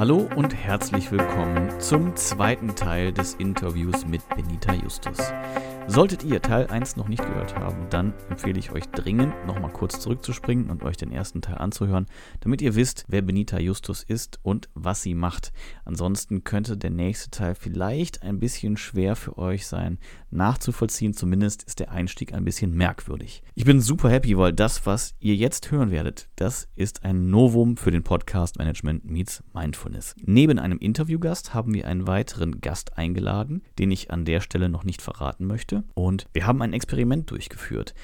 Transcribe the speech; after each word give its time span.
Hallo 0.00 0.26
und 0.34 0.54
herzlich 0.54 1.12
willkommen 1.12 1.78
zum 1.78 2.16
zweiten 2.16 2.74
Teil 2.74 3.12
des 3.12 3.34
Interviews 3.34 4.06
mit 4.06 4.26
Benita 4.30 4.72
Justus. 4.72 5.18
Solltet 5.92 6.22
ihr 6.22 6.40
Teil 6.40 6.68
1 6.68 6.94
noch 6.94 7.08
nicht 7.08 7.26
gehört 7.26 7.56
haben, 7.56 7.88
dann 7.90 8.14
empfehle 8.28 8.60
ich 8.60 8.70
euch 8.70 8.84
dringend, 8.90 9.34
nochmal 9.44 9.72
kurz 9.72 9.98
zurückzuspringen 9.98 10.70
und 10.70 10.84
euch 10.84 10.96
den 10.96 11.10
ersten 11.10 11.42
Teil 11.42 11.58
anzuhören, 11.58 12.06
damit 12.38 12.62
ihr 12.62 12.76
wisst, 12.76 13.06
wer 13.08 13.22
Benita 13.22 13.58
Justus 13.58 14.04
ist 14.04 14.38
und 14.44 14.68
was 14.74 15.02
sie 15.02 15.14
macht. 15.14 15.52
Ansonsten 15.84 16.44
könnte 16.44 16.76
der 16.76 16.90
nächste 16.90 17.32
Teil 17.32 17.56
vielleicht 17.56 18.22
ein 18.22 18.38
bisschen 18.38 18.76
schwer 18.76 19.16
für 19.16 19.36
euch 19.36 19.66
sein 19.66 19.98
nachzuvollziehen. 20.30 21.12
Zumindest 21.12 21.64
ist 21.64 21.80
der 21.80 21.90
Einstieg 21.90 22.34
ein 22.34 22.44
bisschen 22.44 22.72
merkwürdig. 22.72 23.42
Ich 23.56 23.64
bin 23.64 23.80
super 23.80 24.10
happy, 24.10 24.38
weil 24.38 24.52
das, 24.52 24.86
was 24.86 25.16
ihr 25.18 25.34
jetzt 25.34 25.72
hören 25.72 25.90
werdet, 25.90 26.28
das 26.36 26.68
ist 26.76 27.04
ein 27.04 27.30
Novum 27.30 27.76
für 27.76 27.90
den 27.90 28.04
Podcast 28.04 28.58
Management 28.58 29.04
Meets 29.04 29.42
Mindfulness. 29.52 30.14
Neben 30.24 30.60
einem 30.60 30.78
Interviewgast 30.78 31.52
haben 31.52 31.74
wir 31.74 31.88
einen 31.88 32.06
weiteren 32.06 32.60
Gast 32.60 32.96
eingeladen, 32.96 33.62
den 33.80 33.90
ich 33.90 34.12
an 34.12 34.24
der 34.24 34.40
Stelle 34.40 34.68
noch 34.68 34.84
nicht 34.84 35.02
verraten 35.02 35.46
möchte. 35.46 35.79
Und 35.94 36.26
wir 36.32 36.46
haben 36.46 36.62
ein 36.62 36.72
Experiment 36.72 37.30
durchgeführt. 37.30 37.94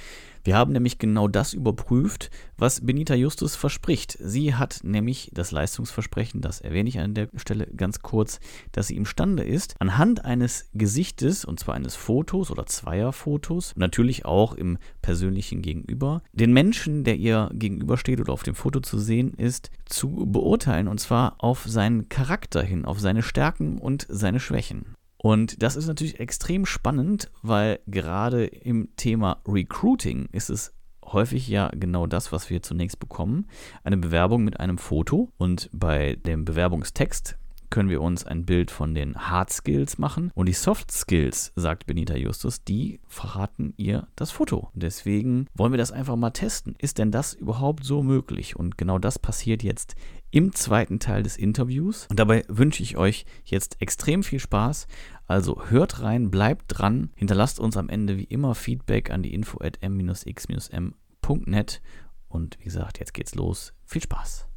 Wir 0.47 0.57
haben 0.57 0.73
nämlich 0.73 1.01
genau 1.01 1.27
das 1.27 1.55
überprüft, 1.55 2.31
was 2.57 2.87
Benita 2.87 3.17
Justus 3.17 3.57
verspricht. 3.57 4.17
Sie 4.21 4.55
hat 4.55 4.79
nämlich 4.85 5.33
das 5.35 5.51
Leistungsversprechen, 5.51 6.41
das 6.41 6.61
erwähne 6.61 6.89
ich 6.89 7.01
an 7.01 7.15
der 7.15 7.29
Stelle 7.35 7.67
ganz 7.77 7.99
kurz, 7.99 8.39
dass 8.71 8.87
sie 8.87 8.95
imstande 8.95 9.43
ist, 9.43 9.75
anhand 9.81 10.25
eines 10.25 10.71
Gesichtes, 10.73 11.45
und 11.45 11.59
zwar 11.59 11.75
eines 11.75 11.97
Fotos 11.97 12.53
oder 12.53 12.65
zweier 12.65 13.13
Fotos, 13.13 13.73
natürlich 13.75 14.25
auch 14.25 14.55
im 14.55 14.79
persönlichen 15.03 15.63
Gegenüber, 15.63 16.23
den 16.33 16.53
Menschen, 16.53 17.03
der 17.03 17.17
ihr 17.17 17.51
gegenübersteht 17.53 18.21
oder 18.21 18.33
auf 18.33 18.45
dem 18.45 18.55
Foto 18.55 18.79
zu 18.79 19.01
sehen 19.01 19.35
ist, 19.35 19.73
zu 19.85 20.27
beurteilen, 20.29 20.87
und 20.87 21.01
zwar 21.01 21.43
auf 21.43 21.65
seinen 21.67 22.09
Charakter 22.09 22.63
hin, 22.63 22.85
auf 22.85 23.01
seine 23.01 23.25
Stärken 23.25 23.79
und 23.79 24.07
seine 24.09 24.39
Schwächen. 24.39 24.96
Und 25.27 25.61
das 25.61 25.75
ist 25.75 25.89
natürlich 25.89 26.21
extrem 26.21 26.67
spannend, 26.67 27.33
weil 27.43 27.81
gerade 27.89 28.45
im 28.47 28.91
Thema 28.95 29.43
Recruiting 29.45 30.29
ist 30.31 30.51
es 30.51 30.73
häufig 31.05 31.49
ja 31.49 31.69
genau 31.75 32.07
das, 32.07 32.31
was 32.31 32.49
wir 32.49 32.63
zunächst 32.63 33.01
bekommen. 33.01 33.49
Eine 33.83 33.97
Bewerbung 33.97 34.45
mit 34.45 34.61
einem 34.61 34.79
Foto 34.79 35.33
und 35.37 35.69
bei 35.73 36.15
dem 36.15 36.45
Bewerbungstext 36.45 37.37
können 37.71 37.91
wir 37.91 38.03
uns 38.03 38.25
ein 38.25 38.45
Bild 38.45 38.71
von 38.71 38.95
den 38.95 39.17
Hard 39.17 39.51
Skills 39.53 39.99
machen 39.99 40.31
und 40.35 40.47
die 40.47 40.53
Soft 40.53 40.93
Skills, 40.93 41.53
sagt 41.57 41.87
Benita 41.87 42.15
Justus, 42.15 42.63
die 42.63 43.01
verraten 43.09 43.75
ihr 43.77 44.07
das 44.15 44.31
Foto. 44.31 44.71
Deswegen 44.75 45.47
wollen 45.55 45.73
wir 45.73 45.79
das 45.79 45.91
einfach 45.91 46.15
mal 46.15 46.31
testen. 46.31 46.77
Ist 46.79 46.99
denn 46.99 47.11
das 47.11 47.35
überhaupt 47.35 47.85
so 47.85 48.05
möglich? 48.05 48.55
Und 48.55 48.79
genau 48.79 49.01
das 49.01 49.19
passiert 49.19 49.65
jetzt 49.65 49.97
im 50.31 50.53
zweiten 50.53 50.99
Teil 50.99 51.23
des 51.23 51.37
Interviews. 51.37 52.07
Und 52.11 52.19
dabei 52.19 52.45
wünsche 52.49 52.83
ich 52.83 52.97
euch 52.97 53.25
jetzt 53.45 53.81
extrem 53.81 54.23
viel 54.23 54.41
Spaß. 54.41 54.87
Also 55.27 55.65
hört 55.69 56.03
rein, 56.03 56.31
bleibt 56.31 56.67
dran, 56.69 57.11
hinterlasst 57.17 57.59
uns 57.59 57.77
am 57.77 57.89
Ende 57.89 58.17
wie 58.17 58.25
immer 58.25 58.55
Feedback 58.55 59.11
an 59.11 59.23
die 59.23 59.35
info 59.35 59.59
at 59.61 59.83
m-x-m.net. 59.83 60.93
Und 62.29 62.59
wie 62.61 62.65
gesagt, 62.65 63.01
jetzt 63.01 63.15
geht's 63.15 63.35
los. 63.35 63.75
Viel 63.85 64.03
Spaß. 64.03 64.49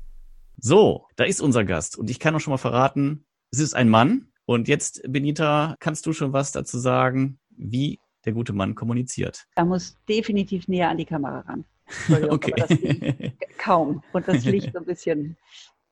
So, 0.58 1.08
da 1.16 1.24
ist 1.24 1.42
unser 1.42 1.64
Gast. 1.64 1.98
Und 1.98 2.10
ich 2.10 2.20
kann 2.20 2.36
auch 2.36 2.40
schon 2.40 2.52
mal 2.52 2.58
verraten, 2.58 3.26
es 3.52 3.60
ist 3.60 3.74
ein 3.74 3.90
Mann. 3.90 4.28
Und 4.46 4.68
jetzt, 4.68 5.02
Benita, 5.08 5.76
kannst 5.80 6.06
du 6.06 6.14
schon 6.14 6.34
was 6.34 6.52
dazu 6.52 6.78
sagen, 6.78 7.40
wie 7.50 8.00
der 8.26 8.34
gute 8.34 8.54
Mann 8.54 8.76
kommuniziert? 8.76 9.48
Er 9.56 9.66
muss 9.66 9.98
definitiv 10.08 10.68
näher 10.68 10.90
an 10.90 10.98
die 10.98 11.06
Kamera 11.06 11.40
ran. 11.42 11.66
Okay. 12.30 13.34
kaum. 13.58 14.04
Und 14.14 14.28
das 14.28 14.46
Licht 14.46 14.74
so 14.74 14.80
ein 14.80 14.86
bisschen, 14.86 15.38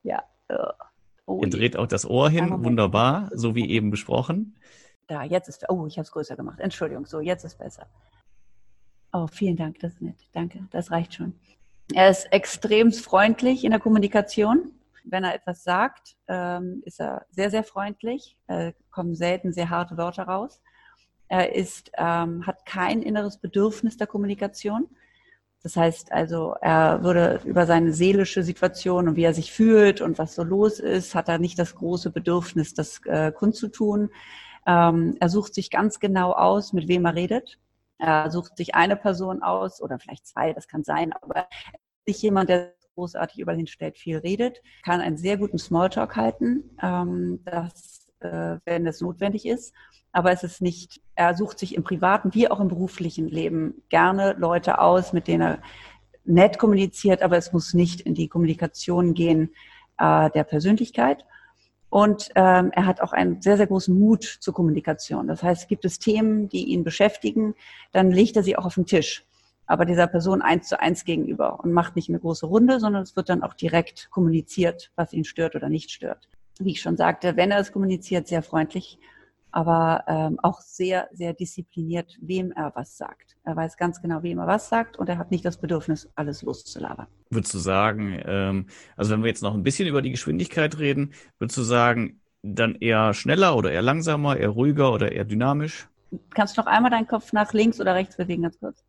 ja. 0.03 0.23
Oh, 1.27 1.41
Ihr 1.43 1.49
dreht 1.49 1.75
auch 1.75 1.87
das 1.87 2.09
Ohr 2.09 2.29
hin, 2.29 2.63
wunderbar, 2.63 3.29
so 3.33 3.53
wie 3.53 3.69
eben 3.69 3.91
besprochen. 3.91 4.55
Da, 5.07 5.23
jetzt 5.23 5.49
ist, 5.49 5.69
oh, 5.69 5.85
ich 5.85 5.97
habe 5.97 6.05
es 6.05 6.11
größer 6.11 6.37
gemacht. 6.37 6.59
Entschuldigung, 6.61 7.05
so, 7.05 7.19
jetzt 7.19 7.43
ist 7.43 7.57
besser. 7.57 7.85
Oh, 9.11 9.27
vielen 9.27 9.57
Dank, 9.57 9.79
das 9.79 9.93
ist 9.93 10.01
nett. 10.01 10.15
Danke, 10.31 10.67
das 10.71 10.89
reicht 10.89 11.13
schon. 11.13 11.33
Er 11.93 12.09
ist 12.09 12.31
extrem 12.31 12.93
freundlich 12.93 13.65
in 13.65 13.71
der 13.71 13.79
Kommunikation. 13.79 14.71
Wenn 15.03 15.25
er 15.25 15.35
etwas 15.35 15.63
sagt, 15.63 16.15
ähm, 16.29 16.81
ist 16.85 17.01
er 17.01 17.25
sehr, 17.29 17.49
sehr 17.49 17.63
freundlich. 17.63 18.37
Äh, 18.47 18.71
kommen 18.89 19.13
selten 19.13 19.51
sehr 19.51 19.69
harte 19.69 19.97
Wörter 19.97 20.23
raus. 20.23 20.61
Er 21.27 21.55
ist, 21.55 21.91
ähm, 21.97 22.47
hat 22.47 22.65
kein 22.65 23.01
inneres 23.01 23.37
Bedürfnis 23.37 23.97
der 23.97 24.07
Kommunikation. 24.07 24.87
Das 25.63 25.75
heißt 25.75 26.11
also, 26.11 26.55
er 26.61 27.03
würde 27.03 27.41
über 27.43 27.65
seine 27.65 27.91
seelische 27.91 28.43
Situation 28.43 29.07
und 29.07 29.15
wie 29.15 29.23
er 29.23 29.33
sich 29.33 29.51
fühlt 29.51 30.01
und 30.01 30.17
was 30.17 30.35
so 30.35 30.43
los 30.43 30.79
ist, 30.79 31.15
hat 31.15 31.29
er 31.29 31.39
nicht 31.39 31.57
das 31.59 31.75
große 31.75 32.11
Bedürfnis, 32.11 32.73
das 32.73 33.01
äh, 33.05 33.31
kundzutun. 33.31 34.09
Ähm, 34.65 35.17
er 35.19 35.29
sucht 35.29 35.53
sich 35.53 35.69
ganz 35.69 35.99
genau 35.99 36.33
aus, 36.33 36.73
mit 36.73 36.87
wem 36.87 37.05
er 37.05 37.15
redet. 37.15 37.59
Er 37.97 38.29
sucht 38.29 38.57
sich 38.57 38.75
eine 38.75 38.95
Person 38.95 39.41
aus 39.41 39.81
oder 39.81 39.97
vielleicht 39.99 40.27
zwei, 40.27 40.53
das 40.53 40.67
kann 40.67 40.83
sein, 40.83 41.13
aber 41.13 41.47
nicht 42.05 42.21
jemand, 42.21 42.49
der 42.49 42.73
großartig 42.95 43.39
überall 43.39 43.57
hinstellt, 43.57 43.97
viel 43.97 44.17
redet, 44.17 44.61
kann 44.83 45.01
einen 45.01 45.17
sehr 45.17 45.37
guten 45.37 45.57
Smalltalk 45.59 46.15
halten, 46.15 46.77
ähm, 46.81 47.41
das, 47.45 48.06
äh, 48.19 48.57
wenn 48.65 48.85
das 48.85 49.01
notwendig 49.01 49.45
ist. 49.45 49.73
Aber 50.11 50.31
es 50.31 50.43
ist 50.43 50.61
nicht, 50.61 51.01
er 51.15 51.35
sucht 51.35 51.59
sich 51.59 51.75
im 51.75 51.83
privaten 51.83 52.33
wie 52.33 52.49
auch 52.49 52.59
im 52.59 52.69
beruflichen 52.69 53.27
Leben 53.27 53.83
gerne 53.89 54.35
Leute 54.37 54.79
aus, 54.79 55.13
mit 55.13 55.27
denen 55.27 55.41
er 55.41 55.59
nett 56.23 56.57
kommuniziert, 56.57 57.21
aber 57.21 57.37
es 57.37 57.53
muss 57.53 57.73
nicht 57.73 58.01
in 58.01 58.13
die 58.13 58.27
Kommunikation 58.27 59.13
gehen 59.13 59.51
äh, 59.97 60.29
der 60.31 60.43
Persönlichkeit. 60.43 61.25
Und 61.89 62.29
ähm, 62.35 62.71
er 62.73 62.85
hat 62.85 62.99
auch 63.01 63.13
einen 63.13 63.41
sehr, 63.41 63.55
sehr 63.55 63.67
großen 63.67 63.97
Mut 63.97 64.23
zur 64.23 64.53
Kommunikation. 64.53 65.27
Das 65.27 65.41
heißt, 65.41 65.69
gibt 65.69 65.85
es 65.85 65.99
Themen, 65.99 66.49
die 66.49 66.65
ihn 66.65 66.83
beschäftigen, 66.83 67.55
dann 67.93 68.11
legt 68.11 68.35
er 68.35 68.43
sie 68.43 68.57
auch 68.57 68.65
auf 68.65 68.75
den 68.75 68.85
Tisch. 68.85 69.25
Aber 69.67 69.85
dieser 69.85 70.07
Person 70.07 70.41
eins 70.41 70.67
zu 70.67 70.79
eins 70.79 71.05
gegenüber 71.05 71.59
und 71.61 71.71
macht 71.71 71.95
nicht 71.95 72.09
eine 72.09 72.19
große 72.19 72.45
Runde, 72.45 72.79
sondern 72.79 73.03
es 73.03 73.15
wird 73.15 73.29
dann 73.29 73.43
auch 73.43 73.53
direkt 73.53 74.09
kommuniziert, 74.11 74.91
was 74.95 75.13
ihn 75.13 75.25
stört 75.25 75.55
oder 75.55 75.69
nicht 75.69 75.91
stört. 75.91 76.27
Wie 76.59 76.71
ich 76.71 76.81
schon 76.81 76.97
sagte, 76.97 77.35
wenn 77.35 77.51
er 77.51 77.59
es 77.59 77.71
kommuniziert, 77.71 78.27
sehr 78.27 78.41
freundlich, 78.41 78.99
aber 79.51 80.03
ähm, 80.07 80.39
auch 80.41 80.61
sehr, 80.61 81.07
sehr 81.13 81.33
diszipliniert, 81.33 82.17
wem 82.21 82.51
er 82.51 82.71
was 82.75 82.97
sagt. 82.97 83.37
Er 83.43 83.55
weiß 83.55 83.77
ganz 83.77 84.01
genau, 84.01 84.21
wem 84.23 84.39
er 84.39 84.47
was 84.47 84.69
sagt 84.69 84.97
und 84.97 85.09
er 85.09 85.17
hat 85.17 85.31
nicht 85.31 85.45
das 85.45 85.57
Bedürfnis, 85.57 86.09
alles 86.15 86.41
loszulabern. 86.41 87.07
Würdest 87.29 87.53
du 87.53 87.57
sagen, 87.57 88.21
ähm, 88.25 88.67
also 88.95 89.11
wenn 89.11 89.21
wir 89.23 89.29
jetzt 89.29 89.41
noch 89.43 89.53
ein 89.53 89.63
bisschen 89.63 89.87
über 89.87 90.01
die 90.01 90.11
Geschwindigkeit 90.11 90.77
reden, 90.79 91.13
würdest 91.39 91.57
du 91.57 91.63
sagen, 91.63 92.21
dann 92.43 92.75
eher 92.75 93.13
schneller 93.13 93.55
oder 93.55 93.71
eher 93.71 93.81
langsamer, 93.81 94.37
eher 94.37 94.49
ruhiger 94.49 94.91
oder 94.91 95.11
eher 95.11 95.25
dynamisch? 95.25 95.87
Kannst 96.33 96.57
du 96.57 96.61
noch 96.61 96.67
einmal 96.67 96.91
deinen 96.91 97.07
Kopf 97.07 97.33
nach 97.33 97.53
links 97.53 97.81
oder 97.81 97.95
rechts 97.95 98.15
bewegen, 98.15 98.43
ganz 98.43 98.59
kurz? 98.59 98.83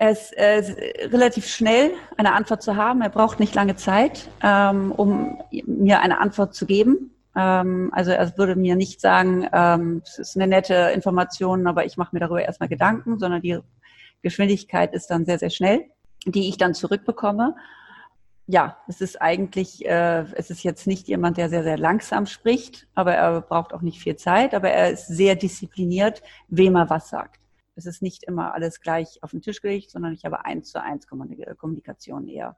Er 0.00 0.12
ist, 0.12 0.32
äh, 0.32 0.62
relativ 1.08 1.46
schnell, 1.46 1.90
eine 2.16 2.32
Antwort 2.32 2.62
zu 2.62 2.74
haben. 2.74 3.02
Er 3.02 3.10
braucht 3.10 3.38
nicht 3.38 3.54
lange 3.54 3.76
Zeit, 3.76 4.30
ähm, 4.42 4.92
um 4.92 5.42
mir 5.66 6.00
eine 6.00 6.20
Antwort 6.20 6.54
zu 6.54 6.64
geben. 6.64 7.14
Ähm, 7.36 7.90
also 7.92 8.10
er 8.10 8.38
würde 8.38 8.56
mir 8.56 8.76
nicht 8.76 9.02
sagen, 9.02 9.46
ähm, 9.52 10.00
es 10.02 10.18
ist 10.18 10.36
eine 10.36 10.46
nette 10.46 10.92
Information, 10.94 11.66
aber 11.66 11.84
ich 11.84 11.98
mache 11.98 12.14
mir 12.14 12.20
darüber 12.20 12.42
erstmal 12.42 12.70
Gedanken, 12.70 13.18
sondern 13.18 13.42
die 13.42 13.58
Geschwindigkeit 14.22 14.94
ist 14.94 15.08
dann 15.08 15.26
sehr, 15.26 15.38
sehr 15.38 15.50
schnell, 15.50 15.84
die 16.24 16.48
ich 16.48 16.56
dann 16.56 16.72
zurückbekomme. 16.72 17.54
Ja, 18.46 18.78
es 18.88 19.02
ist 19.02 19.20
eigentlich, 19.20 19.84
äh, 19.84 20.24
es 20.32 20.48
ist 20.48 20.62
jetzt 20.62 20.86
nicht 20.86 21.08
jemand, 21.08 21.36
der 21.36 21.50
sehr, 21.50 21.62
sehr 21.62 21.76
langsam 21.76 22.24
spricht, 22.24 22.86
aber 22.94 23.12
er 23.16 23.42
braucht 23.42 23.74
auch 23.74 23.82
nicht 23.82 24.00
viel 24.00 24.16
Zeit, 24.16 24.54
aber 24.54 24.70
er 24.70 24.92
ist 24.92 25.08
sehr 25.08 25.34
diszipliniert, 25.34 26.22
wem 26.48 26.76
er 26.76 26.88
was 26.88 27.10
sagt. 27.10 27.40
Es 27.80 27.86
ist 27.86 28.02
nicht 28.02 28.24
immer 28.24 28.52
alles 28.52 28.80
gleich 28.80 29.22
auf 29.22 29.30
den 29.30 29.40
Tisch 29.40 29.62
gelegt, 29.62 29.90
sondern 29.90 30.12
ich 30.12 30.26
habe 30.26 30.44
eins 30.44 30.70
zu 30.70 30.82
eins 30.82 31.06
Kommunikation 31.06 32.28
eher 32.28 32.54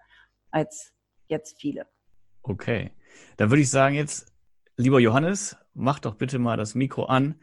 als 0.51 0.93
jetzt 1.29 1.61
viele. 1.61 1.87
Okay. 2.43 2.91
Dann 3.37 3.51
würde 3.51 3.63
ich 3.63 3.71
sagen, 3.71 3.95
jetzt 3.95 4.33
Lieber 4.77 4.99
Johannes, 4.99 5.57
mach 5.75 6.01
doch 6.01 6.17
bitte 6.17 6.39
mal 6.39 6.57
das 6.57 6.75
Mikro 6.75 7.05
an 7.05 7.37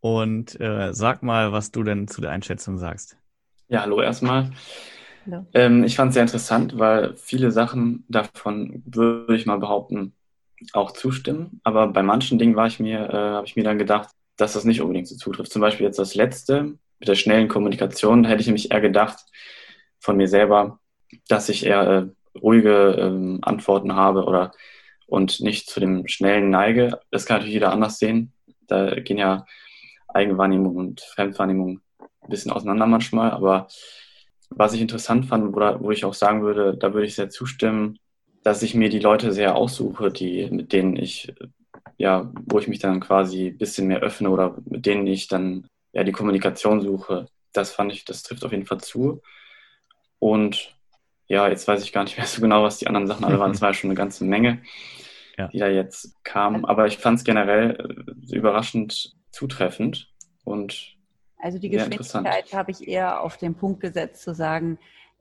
und 0.00 0.58
äh, 0.60 0.92
sag 0.92 1.22
mal, 1.22 1.52
was 1.52 1.70
du 1.70 1.84
denn 1.84 2.08
zu 2.08 2.20
der 2.20 2.30
Einschätzung 2.30 2.78
sagst. 2.78 3.16
Ja, 3.68 3.82
hallo 3.82 4.00
erstmal. 4.00 4.50
Hallo. 5.26 5.46
Ähm, 5.52 5.84
ich 5.84 5.94
fand 5.94 6.08
es 6.08 6.14
sehr 6.14 6.22
interessant, 6.22 6.78
weil 6.78 7.16
viele 7.16 7.52
Sachen 7.52 8.04
davon 8.08 8.82
würde 8.86 9.36
ich 9.36 9.46
mal 9.46 9.58
behaupten, 9.58 10.14
auch 10.72 10.90
zustimmen. 10.92 11.60
Aber 11.62 11.86
bei 11.88 12.02
manchen 12.02 12.38
Dingen 12.38 12.56
war 12.56 12.66
ich 12.66 12.80
mir, 12.80 13.08
äh, 13.08 13.12
habe 13.12 13.46
ich 13.46 13.56
mir 13.56 13.64
dann 13.64 13.78
gedacht, 13.78 14.08
dass 14.36 14.54
das 14.54 14.64
nicht 14.64 14.80
unbedingt 14.80 15.06
so 15.06 15.16
zutrifft. 15.16 15.52
Zum 15.52 15.60
Beispiel 15.60 15.86
jetzt 15.86 15.98
das 15.98 16.14
letzte 16.14 16.78
mit 17.00 17.08
der 17.08 17.14
schnellen 17.14 17.48
Kommunikation 17.48 18.24
hätte 18.24 18.40
ich 18.40 18.46
nämlich 18.46 18.70
eher 18.70 18.80
gedacht 18.80 19.18
von 19.98 20.16
mir 20.16 20.28
selber, 20.28 20.78
dass 21.28 21.48
ich 21.48 21.66
eher 21.66 21.82
äh, 21.82 22.38
ruhige 22.38 22.96
ähm, 22.98 23.40
Antworten 23.42 23.94
habe 23.94 24.24
oder 24.24 24.52
und 25.06 25.40
nicht 25.40 25.68
zu 25.68 25.80
dem 25.80 26.06
schnellen 26.06 26.50
neige. 26.50 27.00
Das 27.10 27.26
kann 27.26 27.38
natürlich 27.38 27.54
jeder 27.54 27.72
anders 27.72 27.98
sehen. 27.98 28.32
Da 28.68 28.94
gehen 28.94 29.18
ja 29.18 29.44
Eigenwahrnehmung 30.08 30.76
und 30.76 31.00
Fremdwahrnehmung 31.00 31.80
ein 31.98 32.28
bisschen 32.28 32.52
auseinander 32.52 32.86
manchmal. 32.86 33.32
Aber 33.32 33.66
was 34.50 34.72
ich 34.72 34.80
interessant 34.80 35.26
fand, 35.26 35.56
oder 35.56 35.80
wo 35.80 35.90
ich 35.90 36.04
auch 36.04 36.14
sagen 36.14 36.42
würde, 36.42 36.76
da 36.76 36.94
würde 36.94 37.06
ich 37.06 37.16
sehr 37.16 37.28
zustimmen, 37.28 37.98
dass 38.42 38.62
ich 38.62 38.74
mir 38.74 38.88
die 38.88 39.00
Leute 39.00 39.32
sehr 39.32 39.56
aussuche, 39.56 40.10
die, 40.10 40.48
mit 40.50 40.72
denen 40.72 40.96
ich, 40.96 41.34
ja, 41.98 42.32
wo 42.46 42.58
ich 42.58 42.68
mich 42.68 42.78
dann 42.78 43.00
quasi 43.00 43.48
ein 43.48 43.58
bisschen 43.58 43.88
mehr 43.88 44.00
öffne 44.00 44.30
oder 44.30 44.56
mit 44.64 44.86
denen 44.86 45.06
ich 45.06 45.28
dann 45.28 45.66
ja 45.92 46.04
die 46.04 46.12
Kommunikation 46.12 46.80
suche. 46.80 47.26
Das 47.52 47.72
fand 47.72 47.92
ich, 47.92 48.04
das 48.04 48.22
trifft 48.22 48.44
auf 48.44 48.52
jeden 48.52 48.66
Fall 48.66 48.80
zu. 48.80 49.22
Und 50.18 50.76
ja, 51.26 51.48
jetzt 51.48 51.66
weiß 51.66 51.82
ich 51.82 51.92
gar 51.92 52.04
nicht 52.04 52.16
mehr 52.16 52.26
so 52.26 52.40
genau, 52.40 52.62
was 52.62 52.78
die 52.78 52.86
anderen 52.86 53.06
Sachen 53.06 53.24
alle 53.24 53.38
waren. 53.38 53.52
Es 53.52 53.60
war 53.62 53.74
schon 53.74 53.90
eine 53.90 53.96
ganze 53.96 54.24
Menge, 54.24 54.62
ja. 55.36 55.48
die 55.48 55.58
da 55.58 55.68
jetzt 55.68 56.22
kamen. 56.24 56.64
Aber 56.64 56.86
ich 56.86 56.98
fand 56.98 57.18
es 57.18 57.24
generell 57.24 58.16
äh, 58.30 58.36
überraschend 58.36 59.16
zutreffend 59.30 60.12
und 60.44 60.96
also 61.42 61.58
die 61.58 61.70
Geschwindigkeit 61.70 62.52
habe 62.52 62.70
ich 62.70 62.86
eher 62.86 63.20
auf 63.22 63.36
den 63.36 63.54
Punkt 63.54 63.80
gesetzt, 63.80 64.22
zu 64.22 64.34
sagen, 64.34 64.78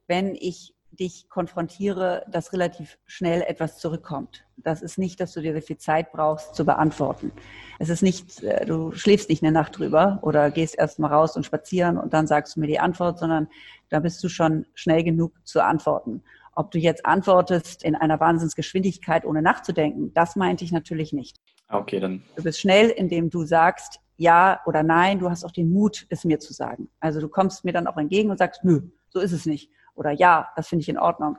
wenn 0.08 0.36
ich 0.36 0.74
dich 0.92 1.30
konfrontiere, 1.30 2.26
dass 2.32 2.54
relativ 2.54 2.98
schnell 3.06 3.42
etwas 3.42 3.78
zurückkommt. 3.78 4.46
Das 4.58 4.82
ist 4.82 4.98
nicht, 4.98 5.20
dass 5.20 5.34
du 5.34 5.42
dir 5.42 5.54
sehr 5.54 5.62
viel 5.62 5.78
Zeit 5.78 6.12
brauchst 6.12 6.56
zu 6.56 6.66
beantworten. 6.66 7.32
Es 7.80 7.90
ist 7.90 8.02
nicht, 8.02 8.44
äh, 8.44 8.66
du 8.66 8.92
schläfst 8.92 9.30
nicht 9.30 9.44
eine 9.44 9.52
Nacht 9.52 9.78
drüber 9.78 10.20
oder 10.22 10.52
gehst 10.52 10.78
erst 10.78 11.00
mal 11.00 11.08
raus 11.08 11.36
und 11.36 11.46
spazieren 11.46 11.98
und 11.98 12.14
dann 12.14 12.28
sagst 12.28 12.56
du 12.56 12.60
mir 12.60 12.68
die 12.68 12.80
Antwort, 12.80 13.20
sondern 13.20 13.48
da 13.90 14.00
bist 14.00 14.24
du 14.24 14.30
schon 14.30 14.66
schnell 14.74 15.04
genug 15.04 15.34
zu 15.46 15.64
antworten. 15.64 16.24
Ob 16.54 16.72
du 16.72 16.80
jetzt 16.80 17.06
antwortest 17.06 17.84
in 17.84 17.96
einer 17.96 18.20
Wahnsinnsgeschwindigkeit, 18.20 19.26
ohne 19.26 19.42
nachzudenken, 19.42 20.14
das 20.14 20.36
meinte 20.36 20.66
ich 20.66 20.72
natürlich 20.72 21.14
nicht. 21.14 21.38
Okay, 21.70 22.00
dann. 22.00 22.24
Du 22.36 22.44
bist 22.44 22.60
schnell, 22.60 22.90
indem 22.90 23.30
du 23.30 23.46
sagst 23.46 24.02
ja 24.18 24.60
oder 24.66 24.84
nein. 24.84 25.20
Du 25.20 25.30
hast 25.30 25.46
auch 25.46 25.52
den 25.52 25.72
Mut, 25.72 26.06
es 26.10 26.26
mir 26.26 26.40
zu 26.40 26.52
sagen. 26.52 26.90
Also 27.00 27.22
du 27.22 27.30
kommst 27.30 27.64
mir 27.64 27.72
dann 27.72 27.88
auch 27.88 27.96
entgegen 27.96 28.32
und 28.32 28.40
sagst, 28.40 28.66
nö, 28.66 28.82
so 29.10 29.20
ist 29.20 29.32
es 29.32 29.46
nicht 29.46 29.72
oder 30.00 30.12
ja, 30.12 30.50
das 30.56 30.70
finde 30.70 30.84
ich 30.84 30.90
in 30.90 30.98
Ordnung. 30.98 31.38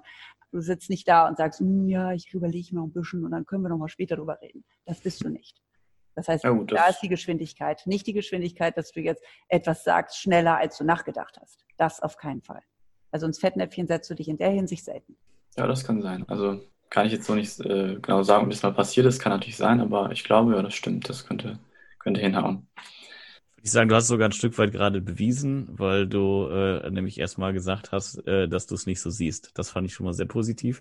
Du 0.52 0.60
sitzt 0.60 0.90
nicht 0.90 1.08
da 1.08 1.26
und 1.26 1.38
sagst, 1.38 1.60
hm, 1.60 1.88
ja, 1.88 2.12
ich 2.12 2.32
überlege 2.34 2.74
mal 2.74 2.82
ein 2.82 2.92
bisschen 2.92 3.24
und 3.24 3.30
dann 3.30 3.46
können 3.46 3.62
wir 3.62 3.70
noch 3.70 3.78
mal 3.78 3.88
später 3.88 4.16
drüber 4.16 4.38
reden. 4.42 4.64
Das 4.84 5.00
bist 5.00 5.24
du 5.24 5.30
nicht. 5.30 5.62
Das 6.14 6.28
heißt, 6.28 6.44
ja, 6.44 6.50
gut, 6.50 6.70
da 6.70 6.86
ist 6.86 7.00
die 7.00 7.08
Geschwindigkeit. 7.08 7.82
Nicht 7.86 8.06
die 8.06 8.12
Geschwindigkeit, 8.12 8.76
dass 8.76 8.90
du 8.92 9.00
jetzt 9.00 9.22
etwas 9.48 9.84
sagst, 9.84 10.18
schneller 10.18 10.58
als 10.58 10.76
du 10.76 10.84
nachgedacht 10.84 11.38
hast. 11.40 11.64
Das 11.78 12.00
auf 12.00 12.16
keinen 12.16 12.42
Fall. 12.42 12.60
Also 13.12 13.26
ins 13.26 13.38
Fettnäpfchen 13.38 13.86
setzt 13.86 14.10
du 14.10 14.14
dich 14.14 14.28
in 14.28 14.36
der 14.36 14.50
Hinsicht 14.50 14.84
selten. 14.84 15.16
Ja, 15.56 15.66
das 15.66 15.84
kann 15.84 16.02
sein. 16.02 16.28
Also 16.28 16.60
kann 16.90 17.06
ich 17.06 17.12
jetzt 17.12 17.26
so 17.26 17.34
nicht 17.34 17.60
äh, 17.60 17.98
genau 18.00 18.22
sagen, 18.22 18.44
ob 18.44 18.50
das 18.50 18.62
mal 18.62 18.74
passiert 18.74 19.06
ist, 19.06 19.20
kann 19.20 19.32
natürlich 19.32 19.56
sein, 19.56 19.80
aber 19.80 20.10
ich 20.10 20.24
glaube, 20.24 20.54
ja, 20.54 20.62
das 20.62 20.74
stimmt. 20.74 21.08
Das 21.08 21.26
könnte, 21.26 21.58
könnte 21.98 22.20
hinhauen 22.20 22.68
ich 23.62 23.70
sagen, 23.70 23.88
du 23.88 23.94
hast 23.94 24.08
sogar 24.08 24.28
ein 24.28 24.32
Stück 24.32 24.56
weit 24.58 24.72
gerade 24.72 25.00
bewiesen, 25.00 25.68
weil 25.70 26.06
du 26.06 26.48
äh, 26.48 26.90
nämlich 26.90 27.18
erstmal 27.18 27.52
gesagt 27.52 27.92
hast, 27.92 28.26
äh, 28.26 28.48
dass 28.48 28.66
du 28.66 28.74
es 28.74 28.86
nicht 28.86 29.00
so 29.00 29.10
siehst. 29.10 29.50
Das 29.54 29.70
fand 29.70 29.86
ich 29.86 29.94
schon 29.94 30.06
mal 30.06 30.12
sehr 30.12 30.26
positiv. 30.26 30.80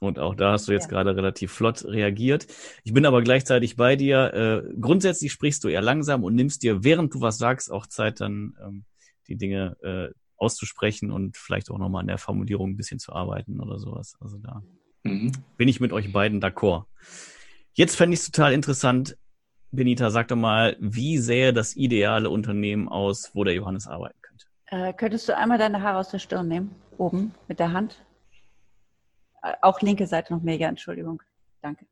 Und 0.00 0.18
auch 0.18 0.34
da 0.34 0.52
hast 0.52 0.66
du 0.66 0.72
jetzt 0.72 0.84
ja. 0.84 0.90
gerade 0.90 1.16
relativ 1.16 1.52
flott 1.52 1.84
reagiert. 1.84 2.46
Ich 2.82 2.92
bin 2.92 3.06
aber 3.06 3.22
gleichzeitig 3.22 3.76
bei 3.76 3.94
dir. 3.94 4.34
Äh, 4.34 4.74
grundsätzlich 4.80 5.30
sprichst 5.30 5.62
du 5.62 5.68
eher 5.68 5.82
langsam 5.82 6.24
und 6.24 6.34
nimmst 6.34 6.62
dir, 6.62 6.82
während 6.82 7.14
du 7.14 7.20
was 7.20 7.38
sagst, 7.38 7.70
auch 7.70 7.86
Zeit, 7.86 8.20
dann 8.20 8.56
ähm, 8.60 8.84
die 9.28 9.36
Dinge 9.36 9.76
äh, 9.82 10.12
auszusprechen 10.36 11.12
und 11.12 11.36
vielleicht 11.36 11.70
auch 11.70 11.78
nochmal 11.78 12.00
an 12.00 12.08
der 12.08 12.18
Formulierung 12.18 12.70
ein 12.70 12.76
bisschen 12.76 12.98
zu 12.98 13.12
arbeiten 13.12 13.60
oder 13.60 13.78
sowas. 13.78 14.16
Also 14.20 14.38
da 14.38 14.62
mhm. 15.04 15.30
bin 15.56 15.68
ich 15.68 15.78
mit 15.78 15.92
euch 15.92 16.12
beiden 16.12 16.40
d'accord. 16.40 16.86
Jetzt 17.74 17.94
fände 17.94 18.14
ich 18.14 18.20
es 18.20 18.30
total 18.30 18.52
interessant, 18.52 19.16
Benita, 19.74 20.10
sag 20.10 20.28
doch 20.28 20.36
mal, 20.36 20.76
wie 20.80 21.16
sähe 21.16 21.54
das 21.54 21.76
ideale 21.76 22.28
Unternehmen 22.28 22.90
aus, 22.90 23.30
wo 23.34 23.42
der 23.42 23.54
Johannes 23.54 23.88
arbeiten 23.88 24.20
könnte? 24.20 24.46
Äh, 24.66 24.92
könntest 24.92 25.26
du 25.30 25.36
einmal 25.36 25.56
deine 25.56 25.80
Haare 25.80 25.98
aus 25.98 26.10
der 26.10 26.18
Stirn 26.18 26.46
nehmen, 26.46 26.74
oben 26.98 27.34
mit 27.48 27.58
der 27.58 27.72
Hand? 27.72 28.04
Äh, 29.42 29.54
auch 29.62 29.80
linke 29.80 30.06
Seite 30.06 30.34
noch 30.34 30.42
mehr, 30.42 30.56
ja, 30.56 30.68
Entschuldigung. 30.68 31.22
Danke. 31.62 31.86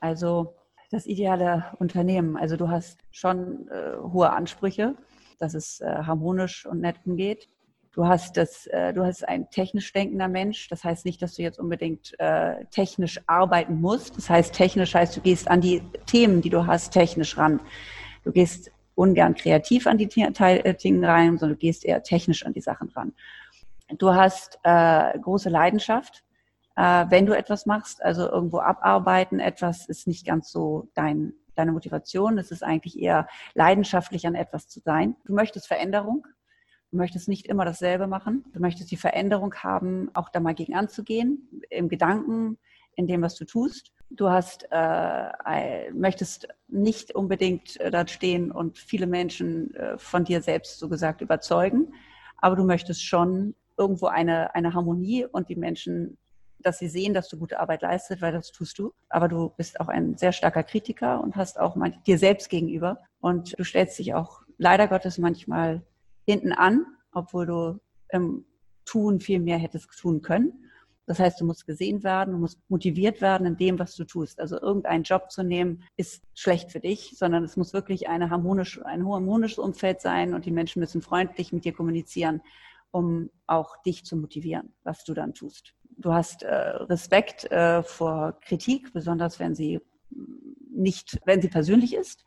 Also 0.00 0.54
das 0.90 1.06
ideale 1.06 1.72
Unternehmen. 1.78 2.36
Also 2.36 2.58
du 2.58 2.68
hast 2.68 3.00
schon 3.10 3.68
äh, 3.68 3.96
hohe 3.96 4.30
Ansprüche, 4.30 4.96
dass 5.38 5.54
es 5.54 5.80
äh, 5.80 5.86
harmonisch 5.86 6.66
und 6.66 6.80
nett 6.80 6.96
umgeht. 7.06 7.48
Du 7.98 8.06
hast 8.06 8.36
das, 8.36 8.68
äh, 8.68 8.92
du 8.92 9.04
hast 9.04 9.26
ein 9.26 9.50
technisch 9.50 9.92
denkender 9.92 10.28
Mensch. 10.28 10.68
Das 10.68 10.84
heißt 10.84 11.04
nicht, 11.04 11.20
dass 11.20 11.34
du 11.34 11.42
jetzt 11.42 11.58
unbedingt 11.58 12.14
äh, 12.20 12.64
technisch 12.66 13.20
arbeiten 13.26 13.80
musst. 13.80 14.16
Das 14.16 14.30
heißt, 14.30 14.54
technisch 14.54 14.94
heißt, 14.94 15.16
du 15.16 15.20
gehst 15.20 15.50
an 15.50 15.60
die 15.60 15.82
Themen, 16.06 16.40
die 16.40 16.48
du 16.48 16.64
hast, 16.64 16.92
technisch 16.92 17.36
ran. 17.36 17.58
Du 18.22 18.30
gehst 18.30 18.70
ungern 18.94 19.34
kreativ 19.34 19.88
an 19.88 19.98
die 19.98 20.08
äh, 20.16 20.74
Dinge 20.74 21.08
rein, 21.08 21.38
sondern 21.38 21.56
du 21.56 21.60
gehst 21.60 21.84
eher 21.84 22.04
technisch 22.04 22.46
an 22.46 22.52
die 22.52 22.60
Sachen 22.60 22.88
ran. 22.90 23.14
Du 23.98 24.14
hast 24.14 24.60
äh, 24.62 25.18
große 25.18 25.48
Leidenschaft, 25.48 26.22
äh, 26.76 27.04
wenn 27.08 27.26
du 27.26 27.36
etwas 27.36 27.66
machst, 27.66 28.00
also 28.00 28.30
irgendwo 28.30 28.60
abarbeiten, 28.60 29.40
etwas 29.40 29.88
ist 29.88 30.06
nicht 30.06 30.24
ganz 30.24 30.52
so 30.52 30.86
dein, 30.94 31.32
deine 31.56 31.72
Motivation. 31.72 32.38
Es 32.38 32.52
ist 32.52 32.62
eigentlich 32.62 32.96
eher 32.96 33.26
leidenschaftlich 33.54 34.24
an 34.24 34.36
etwas 34.36 34.68
zu 34.68 34.78
sein. 34.78 35.16
Du 35.24 35.34
möchtest 35.34 35.66
Veränderung. 35.66 36.24
Du 36.90 36.96
möchtest 36.96 37.28
nicht 37.28 37.46
immer 37.46 37.64
dasselbe 37.64 38.06
machen. 38.06 38.44
Du 38.52 38.60
möchtest 38.60 38.90
die 38.90 38.96
Veränderung 38.96 39.54
haben, 39.56 40.10
auch 40.14 40.30
da 40.30 40.40
mal 40.40 40.54
gegen 40.54 40.74
anzugehen, 40.74 41.62
im 41.68 41.88
Gedanken, 41.88 42.58
in 42.96 43.06
dem, 43.06 43.22
was 43.22 43.36
du 43.36 43.44
tust. 43.44 43.92
Du 44.10 44.30
hast, 44.30 44.66
äh, 44.70 45.90
möchtest 45.92 46.48
nicht 46.66 47.14
unbedingt 47.14 47.78
äh, 47.78 47.90
dort 47.90 48.10
stehen 48.10 48.50
und 48.50 48.78
viele 48.78 49.06
Menschen 49.06 49.74
äh, 49.74 49.98
von 49.98 50.24
dir 50.24 50.40
selbst 50.40 50.78
so 50.78 50.88
gesagt 50.88 51.20
überzeugen, 51.20 51.92
aber 52.38 52.56
du 52.56 52.64
möchtest 52.64 53.04
schon 53.04 53.54
irgendwo 53.76 54.06
eine, 54.06 54.54
eine 54.54 54.72
Harmonie 54.72 55.26
und 55.26 55.50
die 55.50 55.56
Menschen, 55.56 56.16
dass 56.60 56.78
sie 56.78 56.88
sehen, 56.88 57.12
dass 57.12 57.28
du 57.28 57.38
gute 57.38 57.60
Arbeit 57.60 57.82
leistest, 57.82 58.22
weil 58.22 58.32
das 58.32 58.50
tust 58.50 58.78
du. 58.78 58.92
Aber 59.10 59.28
du 59.28 59.50
bist 59.56 59.78
auch 59.78 59.88
ein 59.88 60.16
sehr 60.16 60.32
starker 60.32 60.62
Kritiker 60.62 61.22
und 61.22 61.36
hast 61.36 61.60
auch 61.60 61.76
mal 61.76 61.92
dir 62.06 62.18
selbst 62.18 62.48
gegenüber 62.48 62.98
und 63.20 63.56
du 63.58 63.64
stellst 63.64 63.98
dich 63.98 64.14
auch 64.14 64.40
leider 64.56 64.88
Gottes 64.88 65.18
manchmal 65.18 65.82
hinten 66.28 66.52
an, 66.52 66.84
obwohl 67.12 67.46
du 67.46 67.80
im 68.10 68.44
Tun 68.84 69.20
viel 69.20 69.40
mehr 69.40 69.56
hättest 69.56 69.90
tun 69.98 70.20
können. 70.20 70.64
Das 71.06 71.18
heißt, 71.18 71.40
du 71.40 71.46
musst 71.46 71.66
gesehen 71.66 72.04
werden, 72.04 72.34
du 72.34 72.38
musst 72.38 72.60
motiviert 72.68 73.22
werden 73.22 73.46
in 73.46 73.56
dem, 73.56 73.78
was 73.78 73.96
du 73.96 74.04
tust. 74.04 74.38
Also 74.38 74.60
irgendeinen 74.60 75.04
Job 75.04 75.30
zu 75.30 75.42
nehmen, 75.42 75.82
ist 75.96 76.22
schlecht 76.34 76.70
für 76.70 76.80
dich, 76.80 77.14
sondern 77.16 77.44
es 77.44 77.56
muss 77.56 77.72
wirklich 77.72 78.10
eine 78.10 78.28
harmonisch, 78.28 78.78
ein 78.84 79.08
harmonisches 79.08 79.58
Umfeld 79.58 80.02
sein 80.02 80.34
und 80.34 80.44
die 80.44 80.50
Menschen 80.50 80.80
müssen 80.80 81.00
freundlich 81.00 81.50
mit 81.50 81.64
dir 81.64 81.72
kommunizieren, 81.72 82.42
um 82.90 83.30
auch 83.46 83.80
dich 83.82 84.04
zu 84.04 84.16
motivieren, 84.16 84.74
was 84.84 85.04
du 85.04 85.14
dann 85.14 85.32
tust. 85.32 85.72
Du 85.96 86.12
hast 86.12 86.42
äh, 86.42 86.54
Respekt 86.54 87.50
äh, 87.50 87.82
vor 87.82 88.38
Kritik, 88.42 88.92
besonders 88.92 89.40
wenn 89.40 89.54
sie 89.54 89.80
nicht, 90.70 91.18
wenn 91.24 91.40
sie 91.40 91.48
persönlich 91.48 91.94
ist. 91.94 92.26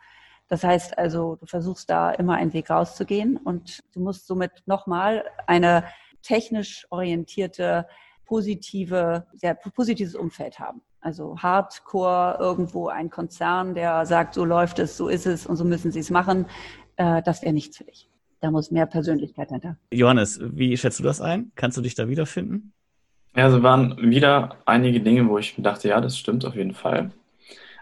Das 0.52 0.66
heißt 0.66 0.98
also, 0.98 1.38
du 1.38 1.46
versuchst 1.46 1.90
da 1.90 2.12
immer 2.12 2.36
einen 2.36 2.52
Weg 2.52 2.70
rauszugehen 2.70 3.38
und 3.38 3.80
du 3.94 4.02
musst 4.02 4.28
somit 4.28 4.52
nochmal 4.66 5.24
eine 5.48 5.86
technisch 6.24 6.86
orientierte, 6.90 7.88
positive, 8.26 9.26
sehr 9.32 9.56
positives 9.56 10.14
Umfeld 10.14 10.60
haben. 10.60 10.82
Also 11.00 11.38
Hardcore 11.38 12.36
irgendwo 12.42 12.90
ein 12.90 13.10
Konzern, 13.10 13.76
der 13.76 14.06
sagt, 14.06 14.34
so 14.34 14.44
läuft 14.44 14.80
es, 14.80 14.98
so 14.98 15.08
ist 15.08 15.26
es 15.26 15.46
und 15.46 15.56
so 15.56 15.64
müssen 15.64 15.90
sie 15.90 16.00
es 16.00 16.10
machen, 16.10 16.46
äh, 16.98 17.22
das 17.24 17.44
wäre 17.44 17.54
nichts 17.54 17.78
für 17.78 17.86
dich. 17.86 18.10
Da 18.42 18.52
muss 18.52 18.72
mehr 18.72 18.88
Persönlichkeit 18.88 19.52
hinter. 19.52 19.78
Johannes, 19.94 20.38
wie 20.44 20.76
schätzt 20.76 21.00
du 21.00 21.04
das 21.04 21.22
ein? 21.22 21.54
Kannst 21.56 21.78
du 21.78 21.82
dich 21.82 21.96
da 21.96 22.10
wiederfinden? 22.10 22.74
Ja, 23.38 23.46
also 23.46 23.64
waren 23.64 23.96
wieder 24.02 24.58
einige 24.66 25.00
Dinge, 25.00 25.30
wo 25.30 25.38
ich 25.38 25.56
dachte, 25.60 25.88
ja, 25.88 26.02
das 26.02 26.18
stimmt 26.18 26.44
auf 26.44 26.56
jeden 26.56 26.74
Fall. 26.74 27.12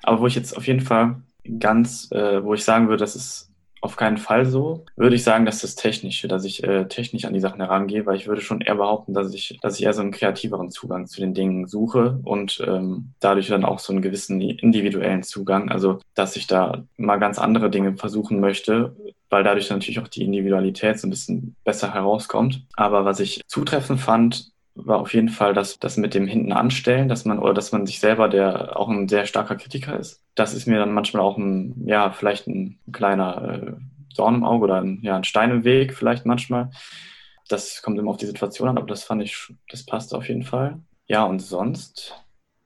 Aber 0.03 0.21
wo 0.21 0.27
ich 0.27 0.35
jetzt 0.35 0.55
auf 0.55 0.67
jeden 0.67 0.81
Fall 0.81 1.23
ganz, 1.58 2.12
äh, 2.12 2.44
wo 2.44 2.53
ich 2.53 2.63
sagen 2.63 2.88
würde, 2.88 3.01
das 3.01 3.15
ist 3.15 3.50
auf 3.82 3.96
keinen 3.96 4.18
Fall 4.18 4.46
so, 4.46 4.86
würde 4.96 5.15
ich 5.15 5.24
sagen, 5.24 5.46
dass 5.46 5.62
das 5.62 5.75
Technische, 5.75 6.27
dass 6.27 6.44
ich 6.44 6.63
äh, 6.63 6.88
technisch 6.88 7.25
an 7.25 7.34
die 7.34 7.39
Sachen 7.39 7.62
herangehe, 7.62 8.06
weil 8.06 8.18
ich 8.18 8.27
würde 8.27 8.41
schon 8.41 8.62
eher 8.62 8.75
behaupten, 8.75 9.13
dass 9.13 9.34
ich, 9.34 9.58
dass 9.62 9.79
ich 9.79 9.86
eher 9.86 9.94
so 9.94 10.01
einen 10.01 10.12
kreativeren 10.12 10.70
Zugang 10.70 11.08
zu 11.08 11.22
den 11.22 11.34
Dingen 11.34 11.68
suche 11.68 12.20
und 12.24 12.62
ähm, 12.68 13.13
dadurch 13.20 13.48
dann 13.48 13.63
auch 13.63 13.79
so 13.79 13.94
einen 13.94 14.01
gewissen 14.01 14.41
individuellen 14.41 15.24
Zugang, 15.24 15.70
also 15.70 16.00
dass 16.13 16.36
ich 16.36 16.48
da 16.48 16.84
mal 16.98 17.18
ganz 17.18 17.39
andere 17.39 17.70
Dinge 17.70 17.96
versuchen 17.96 18.39
möchte, 18.39 18.96
weil 19.29 19.44
dadurch 19.44 19.70
natürlich 19.70 20.00
auch 20.00 20.08
die 20.08 20.24
Individualität 20.24 21.00
so 21.00 21.08
ein 21.08 21.12
bisschen 21.12 21.56
besser 21.63 21.94
herauskommt. 21.94 22.65
Aber 22.75 23.06
was 23.06 23.20
ich 23.20 23.41
zutreffend 23.48 24.01
fand, 24.01 24.51
war 24.86 25.00
auf 25.00 25.13
jeden 25.13 25.29
Fall 25.29 25.53
das, 25.53 25.79
das 25.79 25.98
mit 25.98 26.13
dem 26.13 26.27
hinten 26.27 26.51
anstellen, 26.53 27.09
dass 27.09 27.25
man 27.25 27.39
oder 27.39 27.53
dass 27.53 27.71
man 27.71 27.86
sich 27.86 28.00
selber, 28.00 28.29
der 28.29 28.77
auch 28.77 28.89
ein 28.89 29.07
sehr 29.07 29.25
starker 29.25 29.55
Kritiker 29.55 29.98
ist. 30.00 30.24
Das 30.36 30.53
ist 30.53 30.67
mir 30.67 30.79
dann 30.79 30.93
manchmal 30.93 31.24
auch 31.24 31.38
ein, 31.38 31.88
ja, 31.88 32.12
vielleicht 32.12 32.48
ein 32.48 32.79
kleiner 32.91 33.62
äh, 33.62 33.74
Dorn 34.15 34.36
im 34.36 34.43
Auge 34.43 34.65
oder 34.65 34.81
ein, 34.81 35.00
ja, 35.01 35.15
ein 35.15 35.24
Stein 35.24 35.51
im 35.51 35.63
Weg, 35.63 35.93
vielleicht 35.93 36.25
manchmal. 36.25 36.71
Das 37.48 37.81
kommt 37.81 37.98
immer 37.98 38.12
auf 38.12 38.17
die 38.17 38.25
Situation 38.25 38.69
an, 38.69 38.77
aber 38.77 38.88
das 38.88 39.03
fand 39.03 39.24
ich, 39.24 39.53
das 39.69 39.86
passt 39.86 40.13
auf 40.13 40.27
jeden 40.27 40.43
Fall. 40.43 40.79
Ja, 41.07 41.24
und 41.24 41.39
sonst, 41.39 42.15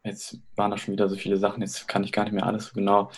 jetzt 0.04 0.40
waren 0.56 0.72
da 0.72 0.78
schon 0.78 0.94
wieder 0.94 1.08
so 1.08 1.16
viele 1.16 1.38
Sachen, 1.38 1.62
jetzt 1.62 1.88
kann 1.88 2.04
ich 2.04 2.12
gar 2.12 2.24
nicht 2.24 2.34
mehr 2.34 2.46
alles 2.46 2.68
so 2.68 2.74
genau 2.74 3.10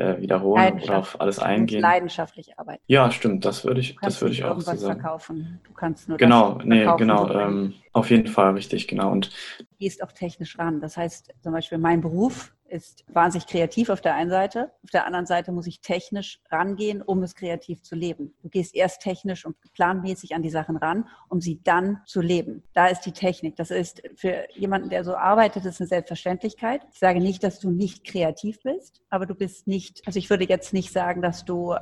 äh, 0.00 0.20
wiederholen 0.20 0.80
oder 0.82 0.98
auf 0.98 1.20
alles 1.20 1.38
eingehen. 1.38 1.82
leidenschaftlich 1.82 2.58
arbeiten. 2.58 2.82
Ja, 2.86 3.10
stimmt, 3.10 3.44
das 3.44 3.64
würde 3.64 3.80
ich, 3.80 3.96
das 4.00 4.20
würde 4.20 4.32
ich 4.32 4.44
auch 4.44 4.60
so 4.60 4.74
sagen. 4.74 5.00
verkaufen. 5.00 5.60
Du 5.64 5.72
kannst 5.72 6.08
nur 6.08 6.18
genau, 6.18 6.54
das 6.54 6.66
nee, 6.66 6.86
genau, 6.96 7.30
ähm, 7.30 7.74
auf 7.92 8.10
jeden 8.10 8.28
Fall 8.28 8.52
richtig, 8.52 8.88
genau. 8.88 9.12
Und 9.12 9.30
du 9.58 9.64
gehst 9.78 10.02
auch 10.02 10.12
technisch 10.12 10.58
ran. 10.58 10.80
Das 10.80 10.96
heißt, 10.96 11.34
zum 11.42 11.52
Beispiel 11.52 11.78
mein 11.78 12.00
Beruf 12.00 12.52
ist 12.70 13.04
wahnsinnig 13.08 13.46
kreativ 13.46 13.90
auf 13.90 14.00
der 14.00 14.14
einen 14.14 14.30
Seite. 14.30 14.70
Auf 14.84 14.90
der 14.90 15.06
anderen 15.06 15.26
Seite 15.26 15.52
muss 15.52 15.66
ich 15.66 15.80
technisch 15.80 16.40
rangehen, 16.50 17.02
um 17.02 17.22
es 17.22 17.34
kreativ 17.34 17.82
zu 17.82 17.94
leben. 17.94 18.34
Du 18.42 18.48
gehst 18.48 18.74
erst 18.74 19.02
technisch 19.02 19.44
und 19.44 19.56
planmäßig 19.72 20.34
an 20.34 20.42
die 20.42 20.50
Sachen 20.50 20.76
ran, 20.76 21.08
um 21.28 21.40
sie 21.40 21.60
dann 21.62 22.00
zu 22.06 22.20
leben. 22.20 22.62
Da 22.72 22.86
ist 22.86 23.02
die 23.02 23.12
Technik. 23.12 23.56
Das 23.56 23.70
ist 23.70 24.02
für 24.14 24.46
jemanden, 24.54 24.88
der 24.88 25.04
so 25.04 25.14
arbeitet, 25.14 25.64
ist 25.64 25.80
eine 25.80 25.88
Selbstverständlichkeit. 25.88 26.86
Ich 26.92 26.98
sage 26.98 27.20
nicht, 27.20 27.42
dass 27.42 27.58
du 27.58 27.70
nicht 27.70 28.04
kreativ 28.04 28.62
bist, 28.62 29.00
aber 29.10 29.26
du 29.26 29.34
bist 29.34 29.66
nicht, 29.66 30.02
also 30.06 30.18
ich 30.18 30.30
würde 30.30 30.44
jetzt 30.48 30.72
nicht 30.72 30.92
sagen, 30.92 31.22
dass 31.22 31.44
du, 31.44 31.74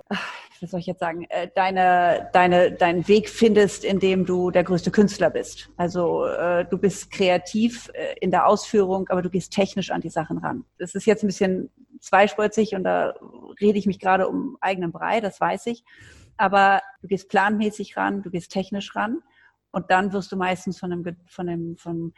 was 0.62 0.70
soll 0.70 0.80
ich 0.80 0.86
jetzt 0.86 1.00
sagen, 1.00 1.26
äh, 1.28 1.48
deine, 1.54 2.30
deine, 2.32 2.72
deinen 2.72 3.06
Weg 3.08 3.28
findest, 3.28 3.84
indem 3.84 4.26
du 4.26 4.50
der 4.50 4.64
größte 4.64 4.90
Künstler 4.90 5.30
bist. 5.30 5.70
Also 5.76 6.24
äh, 6.26 6.64
du 6.64 6.78
bist 6.78 7.10
kreativ 7.10 7.90
äh, 7.94 8.14
in 8.20 8.30
der 8.30 8.46
Ausführung, 8.46 9.08
aber 9.08 9.22
du 9.22 9.30
gehst 9.30 9.52
technisch 9.52 9.90
an 9.90 10.00
die 10.00 10.10
Sachen 10.10 10.38
ran 10.38 10.64
das 10.78 10.94
ist 10.94 11.06
jetzt 11.06 11.22
ein 11.22 11.28
bisschen 11.28 11.70
zweispurtig 12.00 12.74
und 12.74 12.84
da 12.84 13.14
rede 13.60 13.78
ich 13.78 13.86
mich 13.86 13.98
gerade 13.98 14.28
um 14.28 14.56
eigenen 14.60 14.92
Brei, 14.92 15.20
das 15.20 15.40
weiß 15.40 15.66
ich. 15.66 15.84
Aber 16.36 16.80
du 17.02 17.08
gehst 17.08 17.28
planmäßig 17.28 17.96
ran, 17.96 18.22
du 18.22 18.30
gehst 18.30 18.52
technisch 18.52 18.94
ran 18.94 19.18
und 19.72 19.90
dann 19.90 20.12
wirst 20.12 20.30
du 20.32 20.36
meistens 20.36 20.78
von 20.78 20.92
einem, 20.92 21.16
von 21.26 21.48
einem, 21.48 21.76
von 21.76 22.14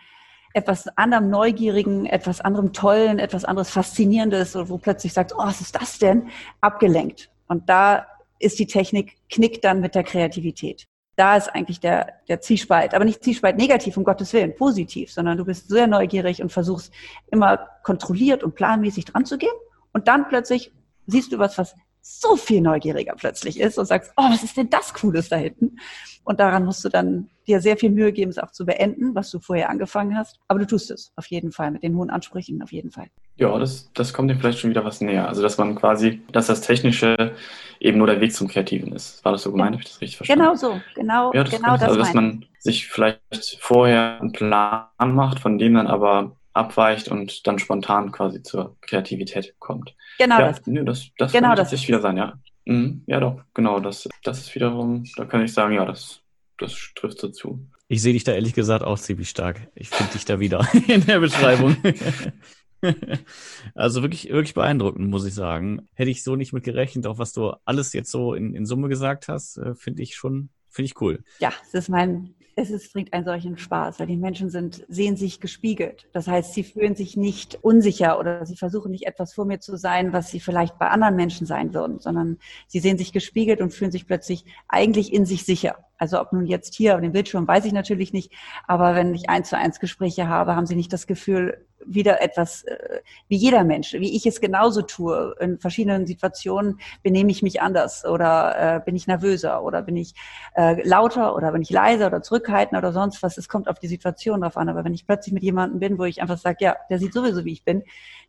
etwas 0.53 0.89
anderem 0.97 1.31
Neugierigen, 1.31 2.07
etwas 2.07 2.41
anderem 2.41 2.73
Tollen, 2.73 3.19
etwas 3.19 3.45
anderes 3.45 3.71
Faszinierendes, 3.71 4.55
wo 4.57 4.79
plötzlich 4.79 5.13
sagst, 5.13 5.35
oh, 5.35 5.45
was 5.45 5.61
ist 5.61 5.75
das 5.75 5.99
denn? 5.99 6.29
Abgelenkt. 6.61 7.31
Und 7.47 7.69
da 7.69 8.07
ist 8.41 8.59
die 8.59 8.67
Technik, 8.67 9.17
knickt 9.31 9.65
dann 9.65 9.81
mit 9.81 9.95
der 9.95 10.03
Kreativität 10.03 10.89
da 11.21 11.37
ist 11.37 11.49
eigentlich 11.49 11.81
der, 11.81 12.15
der 12.29 12.41
Zielspalt. 12.41 12.95
Aber 12.95 13.05
nicht 13.05 13.23
Zielspalt 13.23 13.59
negativ, 13.59 13.99
um 13.99 14.05
Gottes 14.05 14.33
Willen, 14.33 14.57
positiv, 14.57 15.13
sondern 15.13 15.37
du 15.37 15.45
bist 15.45 15.69
sehr 15.69 15.87
neugierig 15.87 16.41
und 16.41 16.51
versuchst 16.51 16.95
immer 17.31 17.69
kontrolliert 17.83 18.43
und 18.43 18.55
planmäßig 18.55 19.05
dran 19.05 19.27
zu 19.27 19.37
gehen. 19.37 19.53
Und 19.93 20.09
dann 20.09 20.29
plötzlich 20.29 20.73
siehst 21.07 21.31
du 21.31 21.39
was, 21.39 21.59
was 21.59 21.77
so 22.01 22.37
viel 22.37 22.63
neugieriger 22.63 23.15
plötzlich 23.19 23.61
ist 23.61 23.79
und 23.79 23.85
sagst, 23.85 24.15
oh, 24.17 24.31
was 24.31 24.43
ist 24.43 24.57
denn 24.57 24.71
das 24.71 24.95
Cooles 24.95 25.29
da 25.29 25.37
hinten? 25.37 25.77
Und 26.25 26.41
daran 26.41 26.65
musst 26.65 26.83
du 26.87 26.89
dann 26.89 27.29
dir 27.47 27.61
sehr 27.61 27.77
viel 27.77 27.91
Mühe 27.91 28.13
geben, 28.13 28.31
es 28.31 28.39
auch 28.39 28.53
zu 28.53 28.65
beenden, 28.65 29.15
was 29.15 29.31
du 29.31 29.41
vorher 29.41 29.69
angefangen 29.69 30.17
hast. 30.17 30.41
Aber 30.49 30.61
du 30.61 30.67
tust 30.67 30.91
es 30.91 31.13
auf 31.17 31.27
jeden 31.27 31.53
Fall, 31.53 31.71
mit 31.71 31.83
den 31.83 31.97
hohen 31.97 32.09
Ansprüchen 32.09 32.63
auf 32.63 32.73
jeden 32.73 32.93
Fall. 32.93 33.09
Ja, 33.37 33.59
das, 33.59 33.91
das 33.95 34.13
kommt 34.13 34.31
dir 34.31 34.37
vielleicht 34.37 34.59
schon 34.59 34.71
wieder 34.71 34.85
was 34.85 35.01
näher. 35.01 35.29
Also, 35.29 35.43
dass 35.43 35.57
man 35.59 35.75
quasi, 35.75 36.23
dass 36.33 36.47
das 36.47 36.61
Technische 36.61 37.35
eben 37.81 37.99
nur 37.99 38.07
der 38.07 38.21
Weg 38.21 38.35
zum 38.35 38.49
Kreativen 38.49 38.93
ist. 38.93 39.25
War 39.25 39.33
das 39.33 39.43
so 39.43 39.51
gemeint? 39.51 39.71
Ja. 39.71 39.79
Habe 39.79 39.83
ich 39.83 39.91
das 39.91 40.01
richtig 40.01 40.17
verstanden? 40.19 40.45
Genau 40.45 40.55
so, 40.55 40.81
genau, 40.95 41.33
ja, 41.33 41.45
das 41.45 41.55
genau 41.55 41.73
das. 41.73 41.83
Also, 41.85 41.99
dass 41.99 42.15
man 42.15 42.45
sich 42.59 42.89
vielleicht 42.89 43.59
vorher 43.61 44.21
einen 44.21 44.33
Plan 44.33 44.89
macht, 44.99 45.41
von 45.41 45.59
dem 45.59 45.75
dann 45.75 45.87
aber 45.87 46.37
abweicht 46.53 47.09
und 47.09 47.47
dann 47.47 47.59
spontan 47.59 48.13
quasi 48.13 48.43
zur 48.43 48.77
Kreativität 48.83 49.55
kommt. 49.59 49.95
Genau 50.19 50.39
ja, 50.39 50.49
das. 50.49 50.67
Nee, 50.67 50.85
das, 50.85 51.09
das 51.17 51.33
genau 51.33 51.55
das 51.55 51.71
sich 51.71 51.87
wieder 51.89 52.01
sein, 52.01 52.17
ja. 52.17 52.35
Mhm, 52.67 53.03
ja, 53.07 53.21
doch, 53.21 53.41
genau. 53.55 53.81
Das, 53.81 54.09
das 54.23 54.41
ist 54.41 54.55
wiederum, 54.55 55.05
da 55.17 55.25
kann 55.25 55.43
ich 55.43 55.53
sagen, 55.53 55.75
ja, 55.75 55.85
das, 55.85 56.21
das 56.59 56.77
trifft 56.95 57.19
so 57.19 57.29
zu. 57.29 57.67
Ich 57.89 58.03
sehe 58.03 58.13
dich 58.13 58.25
da 58.25 58.33
ehrlich 58.33 58.55
gesagt 58.55 58.85
auch 58.85 58.99
ziemlich 58.99 59.31
stark. 59.31 59.69
Ich 59.75 59.89
finde 59.89 60.13
dich 60.13 60.25
da 60.25 60.39
wieder 60.39 60.67
in 60.87 61.05
der 61.07 61.21
Beschreibung. 61.21 61.77
also 63.75 64.03
wirklich, 64.03 64.31
wirklich 64.31 64.55
beeindruckend, 64.55 65.09
muss 65.09 65.27
ich 65.27 65.35
sagen. 65.35 65.89
Hätte 65.95 66.11
ich 66.11 66.23
so 66.23 66.37
nicht 66.37 66.53
mit 66.53 66.65
gerechnet, 66.65 67.07
auch 67.07 67.19
was 67.19 67.33
du 67.33 67.53
alles 67.65 67.93
jetzt 67.93 68.11
so 68.11 68.35
in, 68.35 68.55
in 68.55 68.67
Summe 68.67 68.89
gesagt 68.89 69.29
hast, 69.29 69.59
äh, 69.59 69.75
finde 69.75 70.03
ich 70.03 70.15
schon, 70.15 70.51
finde 70.69 70.87
ich 70.87 71.01
cool. 71.01 71.23
Ja, 71.39 71.53
es 71.67 71.75
ist 71.75 71.89
mein 71.89 72.35
es 72.61 72.71
ist, 72.71 72.93
bringt 72.93 73.13
einen 73.13 73.25
solchen 73.25 73.57
Spaß, 73.57 74.01
weil 74.01 74.07
die 74.07 74.17
Menschen 74.17 74.51
sind, 74.51 74.85
sehen 74.89 75.17
sich 75.17 75.41
gespiegelt. 75.41 76.09
Das 76.13 76.29
heißt, 76.29 76.53
sie 76.53 76.63
fühlen 76.63 76.95
sich 76.95 77.17
nicht 77.17 77.59
unsicher 77.63 78.19
oder 78.19 78.45
sie 78.45 78.57
versuchen 78.57 78.91
nicht 78.91 79.07
etwas 79.07 79.33
vor 79.33 79.47
mir 79.47 79.61
zu 79.61 79.77
sein, 79.77 80.13
was 80.13 80.31
sie 80.31 80.41
vielleicht 80.41 80.79
bei 80.79 80.89
anderen 80.89 81.17
Menschen 81.17 81.47
sein 81.47 81.73
würden, 81.73 82.01
sondern 82.01 82.39
sie 82.67 82.81
sehen 82.81 82.99
sich 82.99 83.13
gespiegelt 83.13 83.61
und 83.61 83.73
fühlen 83.73 83.93
sich 83.93 84.07
plötzlich 84.07 84.45
eigentlich 84.69 85.13
in 85.13 85.25
sich 85.25 85.45
sicher. 85.45 85.87
Also 85.97 86.21
ob 86.21 86.33
nun 86.33 86.47
jetzt 86.47 86.75
hier 86.75 86.95
auf 86.95 87.01
dem 87.01 87.13
Bildschirm, 87.13 87.47
weiß 87.47 87.65
ich 87.65 87.73
natürlich 87.73 88.13
nicht, 88.13 88.33
aber 88.67 88.95
wenn 88.95 89.15
ich 89.15 89.31
eins 89.31 89.49
zu 89.49 89.57
eins 89.57 89.81
Gespräche 89.81 90.29
habe, 90.29 90.57
haben 90.57 90.67
sie 90.67 90.77
nicht 90.77 90.93
das 90.93 91.07
Gefühl, 91.07 91.67
wieder 91.85 92.23
etwas 92.23 92.65
äh, 92.65 93.01
wie 93.29 93.37
jeder 93.37 93.65
Mensch, 93.65 93.93
wie 93.93 94.17
ich 94.17 94.27
es 94.27 94.41
genauso 94.41 94.83
tue. 94.83 95.35
In 95.41 95.59
verschiedenen 95.59 96.07
Situationen 96.07 96.81
benehme 97.03 97.31
ich 97.31 97.43
mich 97.43 97.61
anders 97.63 98.05
oder 98.05 98.77
äh, 98.77 98.81
bin 98.81 98.97
ich 98.97 99.07
nervöser 99.07 99.63
oder 99.63 99.83
bin 99.83 99.97
ich 99.97 100.15
äh, 100.55 100.87
lauter 100.87 101.35
oder 101.35 101.53
bin 101.53 101.63
ich 101.63 101.71
leiser 101.71 102.07
oder 102.07 102.23
zurückhaltender 102.23 102.79
oder 102.79 102.93
sonst 102.93 103.23
was. 103.23 103.39
Es 103.39 103.49
kommt 103.49 103.69
auf 103.69 103.79
die 103.79 103.89
Situation 103.89 104.41
drauf 104.41 104.57
an. 104.57 104.69
Aber 104.69 104.85
wenn 104.85 104.95
ich 104.95 105.07
plötzlich 105.07 105.33
mit 105.33 105.43
jemandem 105.43 105.81
bin, 105.81 105.99
wo 105.99 106.05
ich 106.05 106.23
einfach 106.23 106.39
sage, 106.39 106.59
ja, 106.61 106.77
der 106.89 106.99
sieht 106.99 107.13
sowieso 107.13 107.45
wie 107.45 107.53
ich 107.53 107.65
bin, 107.65 107.83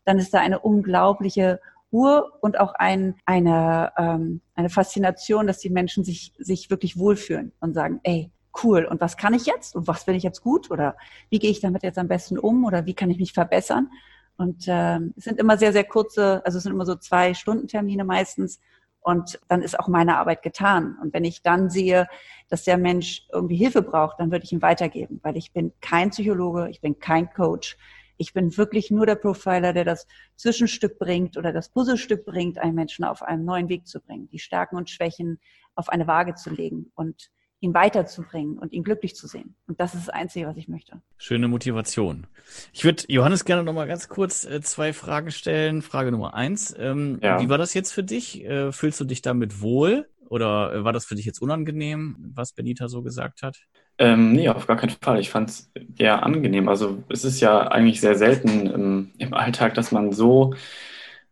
dann 0.06 0.18
ist 0.18 0.34
da 0.34 0.40
eine 0.40 0.60
unglaubliche 0.60 1.60
Ruhe 1.92 2.32
und 2.40 2.60
auch 2.60 2.74
ein, 2.76 3.16
eine, 3.26 3.92
ähm, 3.98 4.42
eine 4.56 4.70
Faszination, 4.70 5.48
dass 5.48 5.60
die 5.60 5.70
Menschen 5.70 6.04
sich, 6.04 6.34
sich 6.38 6.70
wirklich 6.70 6.98
wohlfühlen 6.98 7.52
und 7.60 7.74
sagen, 7.74 8.00
ey, 8.04 8.32
cool, 8.64 8.86
und 8.86 9.02
was 9.02 9.18
kann 9.18 9.34
ich 9.34 9.46
jetzt? 9.46 9.76
Und 9.76 9.88
was 9.88 10.06
bin 10.06 10.16
ich 10.16 10.24
jetzt 10.24 10.42
gut? 10.42 10.72
Oder 10.72 10.96
wie 11.30 11.40
gehe 11.40 11.52
ich 11.52 11.62
damit 11.62 11.84
jetzt 11.84 11.98
am 11.98 12.08
besten 12.08 12.38
um? 12.38 12.66
Oder 12.66 12.86
wie 12.86 12.94
kann 12.94 13.10
ich 13.10 13.20
mich 13.20 13.34
verbessern? 13.34 13.90
Und 14.38 14.68
äh, 14.68 14.98
es 15.16 15.26
sind 15.26 15.40
immer 15.40 15.58
sehr, 15.58 15.74
sehr 15.74 15.84
kurze, 15.84 16.42
also 16.46 16.58
es 16.58 16.64
sind 16.64 16.74
immer 16.74 16.86
so 16.86 16.96
zwei 16.96 17.34
Stunden 17.34 17.68
Termine 17.68 18.04
meistens. 18.04 18.60
Und 19.02 19.40
dann 19.48 19.62
ist 19.62 19.80
auch 19.80 19.88
meine 19.88 20.18
Arbeit 20.18 20.44
getan. 20.44 20.98
Und 21.02 21.14
wenn 21.14 21.24
ich 21.24 21.42
dann 21.42 21.70
sehe, 21.70 22.08
dass 22.50 22.64
der 22.64 22.78
Mensch 22.78 23.28
irgendwie 23.32 23.56
Hilfe 23.56 23.82
braucht, 23.82 24.20
dann 24.20 24.32
würde 24.32 24.46
ich 24.46 24.52
ihm 24.52 24.62
weitergeben, 24.62 25.20
weil 25.24 25.38
ich 25.38 25.54
bin 25.54 25.74
kein 25.82 26.12
Psychologe, 26.12 26.70
ich 26.70 26.82
bin 26.82 27.00
kein 27.00 27.32
Coach. 27.34 27.78
Ich 28.18 28.34
bin 28.34 28.56
wirklich 28.56 28.92
nur 28.92 29.08
der 29.08 29.16
Profiler, 29.16 29.74
der 29.74 29.86
das 29.86 30.06
Zwischenstück 30.36 31.00
bringt 31.00 31.38
oder 31.38 31.52
das 31.52 31.70
Puzzlestück 31.70 32.24
bringt, 32.24 32.60
einen 32.60 32.76
Menschen 32.76 33.04
auf 33.04 33.24
einen 33.24 33.46
neuen 33.46 33.68
Weg 33.68 33.88
zu 33.88 34.00
bringen, 34.00 34.30
die 34.32 34.38
Stärken 34.38 34.76
und 34.76 34.92
Schwächen 34.92 35.40
auf 35.74 35.90
eine 35.90 36.06
Waage 36.06 36.36
zu 36.36 36.52
legen 36.52 36.92
und 36.94 37.32
ihn 37.62 37.74
weiterzubringen 37.74 38.58
und 38.58 38.74
ihn 38.74 38.84
glücklich 38.84 39.16
zu 39.16 39.28
sehen. 39.28 39.56
Und 39.68 39.80
das 39.80 39.94
ist 39.94 40.08
das 40.08 40.14
Einzige, 40.14 40.48
was 40.48 40.58
ich 40.58 40.68
möchte. 40.68 41.00
Schöne 41.18 41.48
Motivation. 41.48 42.26
Ich 42.74 42.84
würde 42.84 43.04
Johannes 43.08 43.46
gerne 43.46 43.64
noch 43.64 43.74
mal 43.74 43.88
ganz 43.88 44.10
kurz 44.10 44.44
äh, 44.46 44.62
zwei 44.62 44.94
Fragen 44.94 45.32
stellen. 45.32 45.82
Frage 45.82 46.12
Nummer 46.12 46.34
eins. 46.34 46.76
Ähm, 46.78 47.20
ja. 47.22 47.40
Wie 47.40 47.50
war 47.50 47.60
das 47.60 47.74
jetzt 47.74 47.94
für 47.94 48.04
dich? 48.04 48.44
Äh, 48.44 48.72
fühlst 48.72 49.00
du 49.00 49.06
dich 49.06 49.22
damit 49.22 49.62
wohl? 49.62 50.10
Oder 50.28 50.74
äh, 50.74 50.84
war 50.84 50.92
das 50.92 51.06
für 51.06 51.16
dich 51.16 51.26
jetzt 51.26 51.42
unangenehm, 51.42 52.16
was 52.34 52.54
Benita 52.54 52.88
so 52.88 53.04
gesagt 53.04 53.44
hat? 53.44 53.58
Ähm, 54.00 54.32
nee, 54.32 54.50
auf 54.50 54.66
gar 54.66 54.78
keinen 54.78 54.96
Fall. 55.02 55.20
Ich 55.20 55.30
fand 55.30 55.50
es 55.52 55.72
eher 55.98 56.24
angenehm. 56.24 56.68
Also 56.68 57.04
es 57.10 57.24
ist 57.24 57.42
ja 57.42 57.68
eigentlich 57.68 58.02
sehr 58.02 58.16
selten 58.16 58.66
im, 58.66 59.12
im 59.20 59.34
Alltag, 59.36 59.76
dass 59.76 59.92
man 59.92 60.12
so 60.12 60.56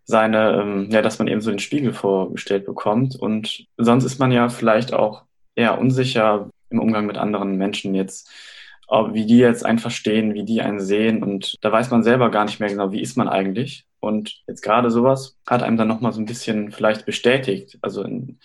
seine, 0.04 0.62
ähm, 0.62 0.90
ja, 0.92 1.02
dass 1.02 1.18
man 1.18 1.28
eben 1.28 1.42
so 1.42 1.50
den 1.50 1.60
Spiegel 1.60 1.94
vorgestellt 1.94 2.66
bekommt. 2.66 3.16
Und 3.16 3.66
sonst 3.78 4.04
ist 4.04 4.20
man 4.20 4.32
ja 4.32 4.50
vielleicht 4.50 4.94
auch 4.94 5.24
eher 5.60 5.78
unsicher 5.78 6.50
im 6.70 6.80
Umgang 6.80 7.06
mit 7.06 7.18
anderen 7.18 7.58
Menschen 7.58 7.94
jetzt, 7.94 8.30
wie 8.90 9.26
die 9.26 9.38
jetzt 9.38 9.66
einen 9.66 9.80
verstehen, 9.80 10.34
wie 10.34 10.46
die 10.46 10.62
einen 10.62 10.80
sehen. 10.80 11.22
Und 11.22 11.56
da 11.62 11.72
weiß 11.72 11.92
man 11.92 12.02
selber 12.02 12.32
gar 12.32 12.46
nicht 12.46 12.60
mehr 12.60 12.70
genau, 12.70 12.92
wie 12.92 13.02
ist 13.02 13.18
man 13.18 13.28
eigentlich. 13.28 13.86
Und 14.00 14.42
jetzt 14.48 14.62
gerade 14.62 14.90
sowas 14.90 15.38
hat 15.46 15.62
einem 15.62 15.78
dann 15.78 15.90
nochmal 15.90 16.14
so 16.14 16.22
ein 16.22 16.26
bisschen 16.26 16.72
vielleicht 16.72 17.06
bestätigt, 17.06 17.78
also 17.82 18.04
in, 18.04 18.40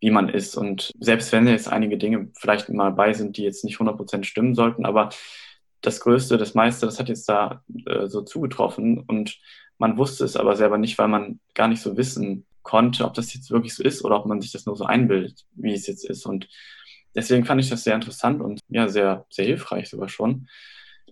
wie 0.00 0.10
man 0.10 0.28
ist. 0.28 0.56
Und 0.56 0.92
selbst 1.00 1.32
wenn 1.32 1.46
jetzt 1.48 1.70
einige 1.70 1.98
Dinge 1.98 2.28
vielleicht 2.38 2.68
mal 2.68 2.92
bei 2.92 3.12
sind, 3.12 3.36
die 3.36 3.42
jetzt 3.42 3.64
nicht 3.64 3.78
100% 3.78 4.24
stimmen 4.24 4.54
sollten, 4.54 4.86
aber 4.86 5.10
das 5.80 6.00
Größte, 6.00 6.38
das 6.38 6.54
meiste, 6.54 6.86
das 6.86 7.00
hat 7.00 7.08
jetzt 7.08 7.28
da 7.28 7.62
äh, 7.86 8.06
so 8.06 8.22
zugetroffen. 8.22 9.00
Und 9.00 9.38
man 9.78 9.98
wusste 9.98 10.24
es 10.24 10.36
aber 10.36 10.54
selber 10.54 10.78
nicht, 10.78 10.96
weil 10.98 11.08
man 11.08 11.40
gar 11.54 11.66
nicht 11.66 11.82
so 11.82 11.96
wissen 11.96 12.46
konnte, 12.62 13.04
ob 13.04 13.14
das 13.14 13.34
jetzt 13.34 13.50
wirklich 13.50 13.74
so 13.74 13.82
ist 13.82 14.04
oder 14.04 14.16
ob 14.16 14.26
man 14.26 14.40
sich 14.40 14.52
das 14.52 14.66
nur 14.66 14.76
so 14.76 14.84
einbildet, 14.84 15.44
wie 15.54 15.74
es 15.74 15.86
jetzt 15.86 16.04
ist. 16.04 16.26
Und 16.26 16.48
deswegen 17.14 17.44
fand 17.44 17.60
ich 17.60 17.70
das 17.70 17.84
sehr 17.84 17.94
interessant 17.94 18.40
und 18.40 18.60
ja, 18.68 18.88
sehr, 18.88 19.26
sehr 19.30 19.46
hilfreich 19.46 19.88
sogar 19.88 20.08
schon, 20.08 20.48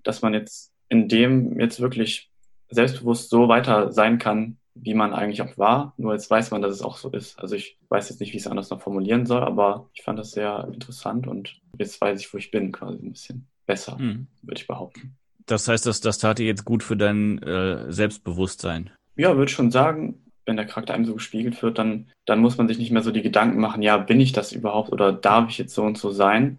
dass 0.03 0.23
man 0.23 0.35
jetzt 0.35 0.73
in 0.89 1.09
dem 1.09 1.59
jetzt 1.61 1.81
wirklich 1.81 2.31
selbstbewusst 2.71 3.31
so 3.31 3.49
weiter 3.49 3.93
sein 3.93 4.19
kann, 4.19 4.59
wie 4.75 4.95
man 4.95 5.13
eigentlich 5.13 5.43
auch 5.43 5.59
war. 5.59 5.95
Nur 5.97 6.13
jetzt 6.13 6.31
weiß 6.31 6.51
man, 6.53 6.63
dass 6.63 6.73
es 6.73 6.83
auch 6.83 6.97
so 6.97 7.11
ist. 7.11 7.39
Also 7.39 7.57
ich 7.57 7.79
weiß 7.89 8.09
jetzt 8.09 8.21
nicht, 8.21 8.33
wie 8.33 8.37
ich 8.37 8.45
es 8.45 8.51
anders 8.51 8.71
noch 8.71 8.81
formulieren 8.81 9.27
soll, 9.27 9.43
aber 9.43 9.91
ich 9.95 10.03
fand 10.03 10.19
das 10.19 10.33
sehr 10.33 10.69
interessant 10.73 11.27
und 11.27 11.61
jetzt 11.79 12.01
weiß 12.01 12.21
ich, 12.21 12.33
wo 12.33 12.39
ich 12.39 12.51
bin, 12.51 12.73
quasi 12.73 12.99
ein 12.99 13.13
bisschen 13.13 13.47
besser, 13.67 13.99
mhm. 13.99 14.29
würde 14.43 14.61
ich 14.61 14.67
behaupten. 14.67 15.17
Das 15.47 15.67
heißt, 15.67 15.87
das, 15.87 16.01
das 16.01 16.19
tat 16.19 16.39
dir 16.39 16.47
jetzt 16.47 16.65
gut 16.65 16.83
für 16.83 16.97
dein 16.97 17.43
äh, 17.43 17.93
Selbstbewusstsein? 17.93 18.91
Ja, 19.17 19.37
würde 19.37 19.51
schon 19.51 19.71
sagen 19.71 20.30
wenn 20.47 20.57
der 20.57 20.67
Charakter 20.67 20.95
einem 20.95 21.05
so 21.05 21.15
gespiegelt 21.15 21.63
wird, 21.63 21.79
dann, 21.79 22.11
dann 22.27 22.41
muss 22.41 22.59
man 22.59 22.69
sich 22.69 22.79
nicht 22.79 22.91
mehr 22.91 23.03
so 23.03 23.11
die 23.11 23.23
Gedanken 23.23 23.61
machen, 23.61 23.83
ja, 23.83 23.97
bin 23.99 24.21
ich 24.21 24.33
das 24.33 24.53
überhaupt 24.53 24.93
oder 24.93 25.13
darf 25.13 25.51
ich 25.51 25.59
jetzt 25.59 25.75
so 25.75 25.83
und 25.83 25.99
so 25.99 26.11
sein? 26.11 26.59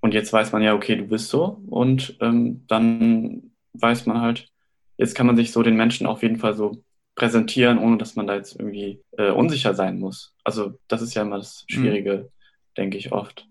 Und 0.00 0.14
jetzt 0.14 0.32
weiß 0.32 0.52
man 0.52 0.62
ja, 0.62 0.74
okay, 0.74 0.96
du 0.96 1.04
bist 1.04 1.28
so. 1.28 1.60
Und 1.68 2.16
ähm, 2.20 2.64
dann 2.66 3.52
weiß 3.74 4.06
man 4.06 4.20
halt, 4.20 4.48
jetzt 4.96 5.14
kann 5.14 5.26
man 5.26 5.36
sich 5.36 5.52
so 5.52 5.62
den 5.62 5.76
Menschen 5.76 6.06
auf 6.06 6.22
jeden 6.22 6.38
Fall 6.38 6.54
so 6.54 6.82
präsentieren, 7.14 7.78
ohne 7.78 7.98
dass 7.98 8.16
man 8.16 8.26
da 8.26 8.34
jetzt 8.34 8.56
irgendwie 8.58 9.02
äh, 9.18 9.30
unsicher 9.30 9.74
sein 9.74 9.98
muss. 9.98 10.32
Also 10.42 10.78
das 10.88 11.02
ist 11.02 11.14
ja 11.14 11.22
immer 11.22 11.38
das 11.38 11.66
mhm. 11.68 11.74
Schwierige, 11.74 12.16
mhm. 12.16 12.28
denke 12.76 12.96
ich 12.96 13.12
oft. 13.12 13.46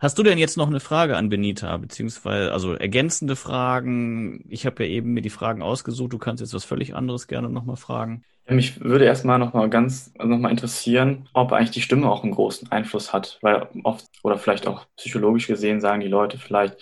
Hast 0.00 0.18
du 0.18 0.22
denn 0.22 0.38
jetzt 0.38 0.56
noch 0.56 0.68
eine 0.68 0.80
Frage 0.80 1.16
an 1.16 1.28
Benita, 1.28 1.76
beziehungsweise 1.76 2.52
also 2.52 2.74
ergänzende 2.74 3.34
Fragen? 3.34 4.44
Ich 4.48 4.64
habe 4.66 4.84
ja 4.84 4.90
eben 4.90 5.12
mir 5.12 5.22
die 5.22 5.30
Fragen 5.30 5.62
ausgesucht. 5.62 6.12
Du 6.12 6.18
kannst 6.18 6.40
jetzt 6.40 6.54
was 6.54 6.64
völlig 6.64 6.94
anderes 6.94 7.26
gerne 7.26 7.48
nochmal 7.48 7.76
fragen. 7.76 8.22
Mich 8.50 8.80
würde 8.80 9.04
erstmal 9.04 9.38
nochmal 9.38 9.68
ganz 9.68 10.12
nochmal 10.16 10.50
interessieren, 10.50 11.28
ob 11.34 11.52
eigentlich 11.52 11.70
die 11.70 11.82
Stimme 11.82 12.10
auch 12.10 12.22
einen 12.22 12.32
großen 12.32 12.72
Einfluss 12.72 13.12
hat, 13.12 13.38
weil 13.42 13.68
oft 13.84 14.06
oder 14.22 14.38
vielleicht 14.38 14.66
auch 14.66 14.86
psychologisch 14.96 15.46
gesehen 15.46 15.80
sagen 15.80 16.00
die 16.00 16.08
Leute 16.08 16.38
vielleicht, 16.38 16.78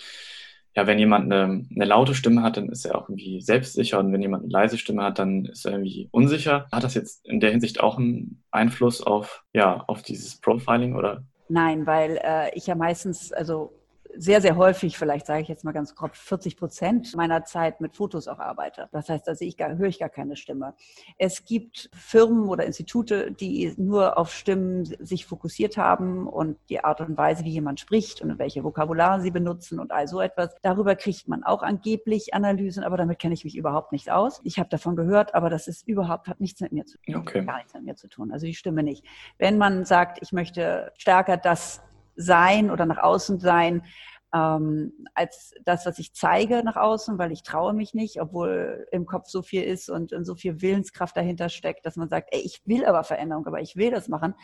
ja, 0.77 0.85
wenn 0.85 0.99
jemand 0.99 1.25
eine, 1.25 1.65
eine 1.75 1.85
laute 1.85 2.13
Stimme 2.13 2.43
hat, 2.43 2.55
dann 2.55 2.69
ist 2.69 2.85
er 2.85 2.95
auch 2.95 3.09
irgendwie 3.09 3.41
selbstsicher 3.41 3.99
und 3.99 4.13
wenn 4.13 4.21
jemand 4.21 4.43
eine 4.43 4.51
leise 4.51 4.77
Stimme 4.77 5.03
hat, 5.03 5.17
dann 5.17 5.45
ist 5.45 5.65
er 5.65 5.71
irgendwie 5.71 6.07
unsicher. 6.11 6.67
Hat 6.71 6.83
das 6.83 6.93
jetzt 6.93 7.25
in 7.25 7.39
der 7.39 7.49
Hinsicht 7.49 7.79
auch 7.79 7.97
einen 7.97 8.43
Einfluss 8.51 9.01
auf, 9.01 9.43
ja, 9.53 9.83
auf 9.87 10.03
dieses 10.03 10.39
Profiling 10.39 10.95
oder? 10.95 11.23
Nein, 11.49 11.87
weil 11.87 12.19
äh, 12.23 12.55
ich 12.55 12.67
ja 12.67 12.75
meistens, 12.75 13.33
also 13.33 13.73
sehr, 14.15 14.41
sehr 14.41 14.55
häufig, 14.55 14.97
vielleicht 14.97 15.25
sage 15.25 15.41
ich 15.41 15.47
jetzt 15.47 15.63
mal 15.63 15.71
ganz 15.71 15.95
grob, 15.95 16.15
40 16.15 16.57
Prozent 16.57 17.15
meiner 17.15 17.43
Zeit 17.43 17.81
mit 17.81 17.95
Fotos 17.95 18.27
auch 18.27 18.39
arbeite. 18.39 18.89
Das 18.91 19.09
heißt, 19.09 19.27
da 19.27 19.35
sehe 19.35 19.47
ich 19.47 19.57
gar, 19.57 19.77
höre 19.77 19.87
ich 19.87 19.99
gar 19.99 20.09
keine 20.09 20.35
Stimme. 20.35 20.73
Es 21.17 21.45
gibt 21.45 21.89
Firmen 21.93 22.49
oder 22.49 22.65
Institute, 22.65 23.31
die 23.31 23.73
nur 23.77 24.17
auf 24.17 24.31
Stimmen 24.31 24.85
sich 24.85 25.25
fokussiert 25.25 25.77
haben 25.77 26.27
und 26.27 26.57
die 26.69 26.83
Art 26.83 27.01
und 27.01 27.17
Weise, 27.17 27.43
wie 27.43 27.51
jemand 27.51 27.79
spricht 27.79 28.21
und 28.21 28.39
welche 28.39 28.63
Vokabular 28.63 29.21
sie 29.21 29.31
benutzen 29.31 29.79
und 29.79 29.91
all 29.91 30.07
so 30.07 30.21
etwas. 30.21 30.55
Darüber 30.61 30.95
kriegt 30.95 31.27
man 31.27 31.43
auch 31.43 31.63
angeblich 31.63 32.33
Analysen, 32.33 32.83
aber 32.83 32.97
damit 32.97 33.19
kenne 33.19 33.33
ich 33.33 33.43
mich 33.43 33.55
überhaupt 33.55 33.91
nicht 33.91 34.11
aus. 34.11 34.41
Ich 34.43 34.59
habe 34.59 34.69
davon 34.69 34.95
gehört, 34.95 35.35
aber 35.35 35.49
das 35.49 35.67
ist 35.67 35.87
überhaupt, 35.87 36.27
hat 36.27 36.39
nichts 36.39 36.61
mit 36.61 36.71
mir 36.71 36.85
zu 36.85 36.97
tun. 36.99 37.15
Okay. 37.15 37.45
Gar 37.45 37.57
nichts 37.57 37.73
mit 37.73 37.83
mir 37.83 37.95
zu 37.95 38.07
tun. 38.07 38.31
Also 38.31 38.45
die 38.45 38.53
Stimme 38.53 38.83
nicht. 38.83 39.05
Wenn 39.37 39.57
man 39.57 39.85
sagt, 39.85 40.19
ich 40.21 40.31
möchte 40.31 40.91
stärker 40.97 41.37
das 41.37 41.81
sein 42.17 42.69
oder 42.69 42.85
nach 42.85 42.97
außen 42.97 43.39
sein, 43.39 43.83
ähm, 44.33 44.91
als 45.13 45.53
das, 45.63 45.85
was 45.85 45.99
ich 45.99 46.13
zeige 46.13 46.63
nach 46.63 46.75
außen, 46.75 47.17
weil 47.17 47.31
ich 47.31 47.43
traue 47.43 47.73
mich 47.73 47.93
nicht, 47.93 48.21
obwohl 48.21 48.87
im 48.91 49.05
Kopf 49.05 49.27
so 49.27 49.41
viel 49.41 49.63
ist 49.63 49.89
und, 49.89 50.11
und 50.11 50.25
so 50.25 50.35
viel 50.35 50.61
Willenskraft 50.61 51.15
dahinter 51.15 51.49
steckt, 51.49 51.85
dass 51.85 51.95
man 51.95 52.09
sagt, 52.09 52.29
ey, 52.31 52.41
ich 52.41 52.61
will 52.65 52.85
aber 52.85 53.03
Veränderung, 53.03 53.47
aber 53.47 53.61
ich 53.61 53.77
will 53.77 53.91
das 53.91 54.09
machen, 54.09 54.35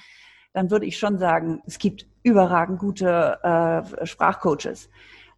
dann 0.54 0.72
würde 0.72 0.86
ich 0.86 0.98
schon 0.98 1.18
sagen, 1.18 1.62
es 1.66 1.80
gibt 1.80 2.08
überragend 2.22 2.80
gute 2.80 3.40
äh, 3.44 4.06
Sprachcoaches. 4.06 4.90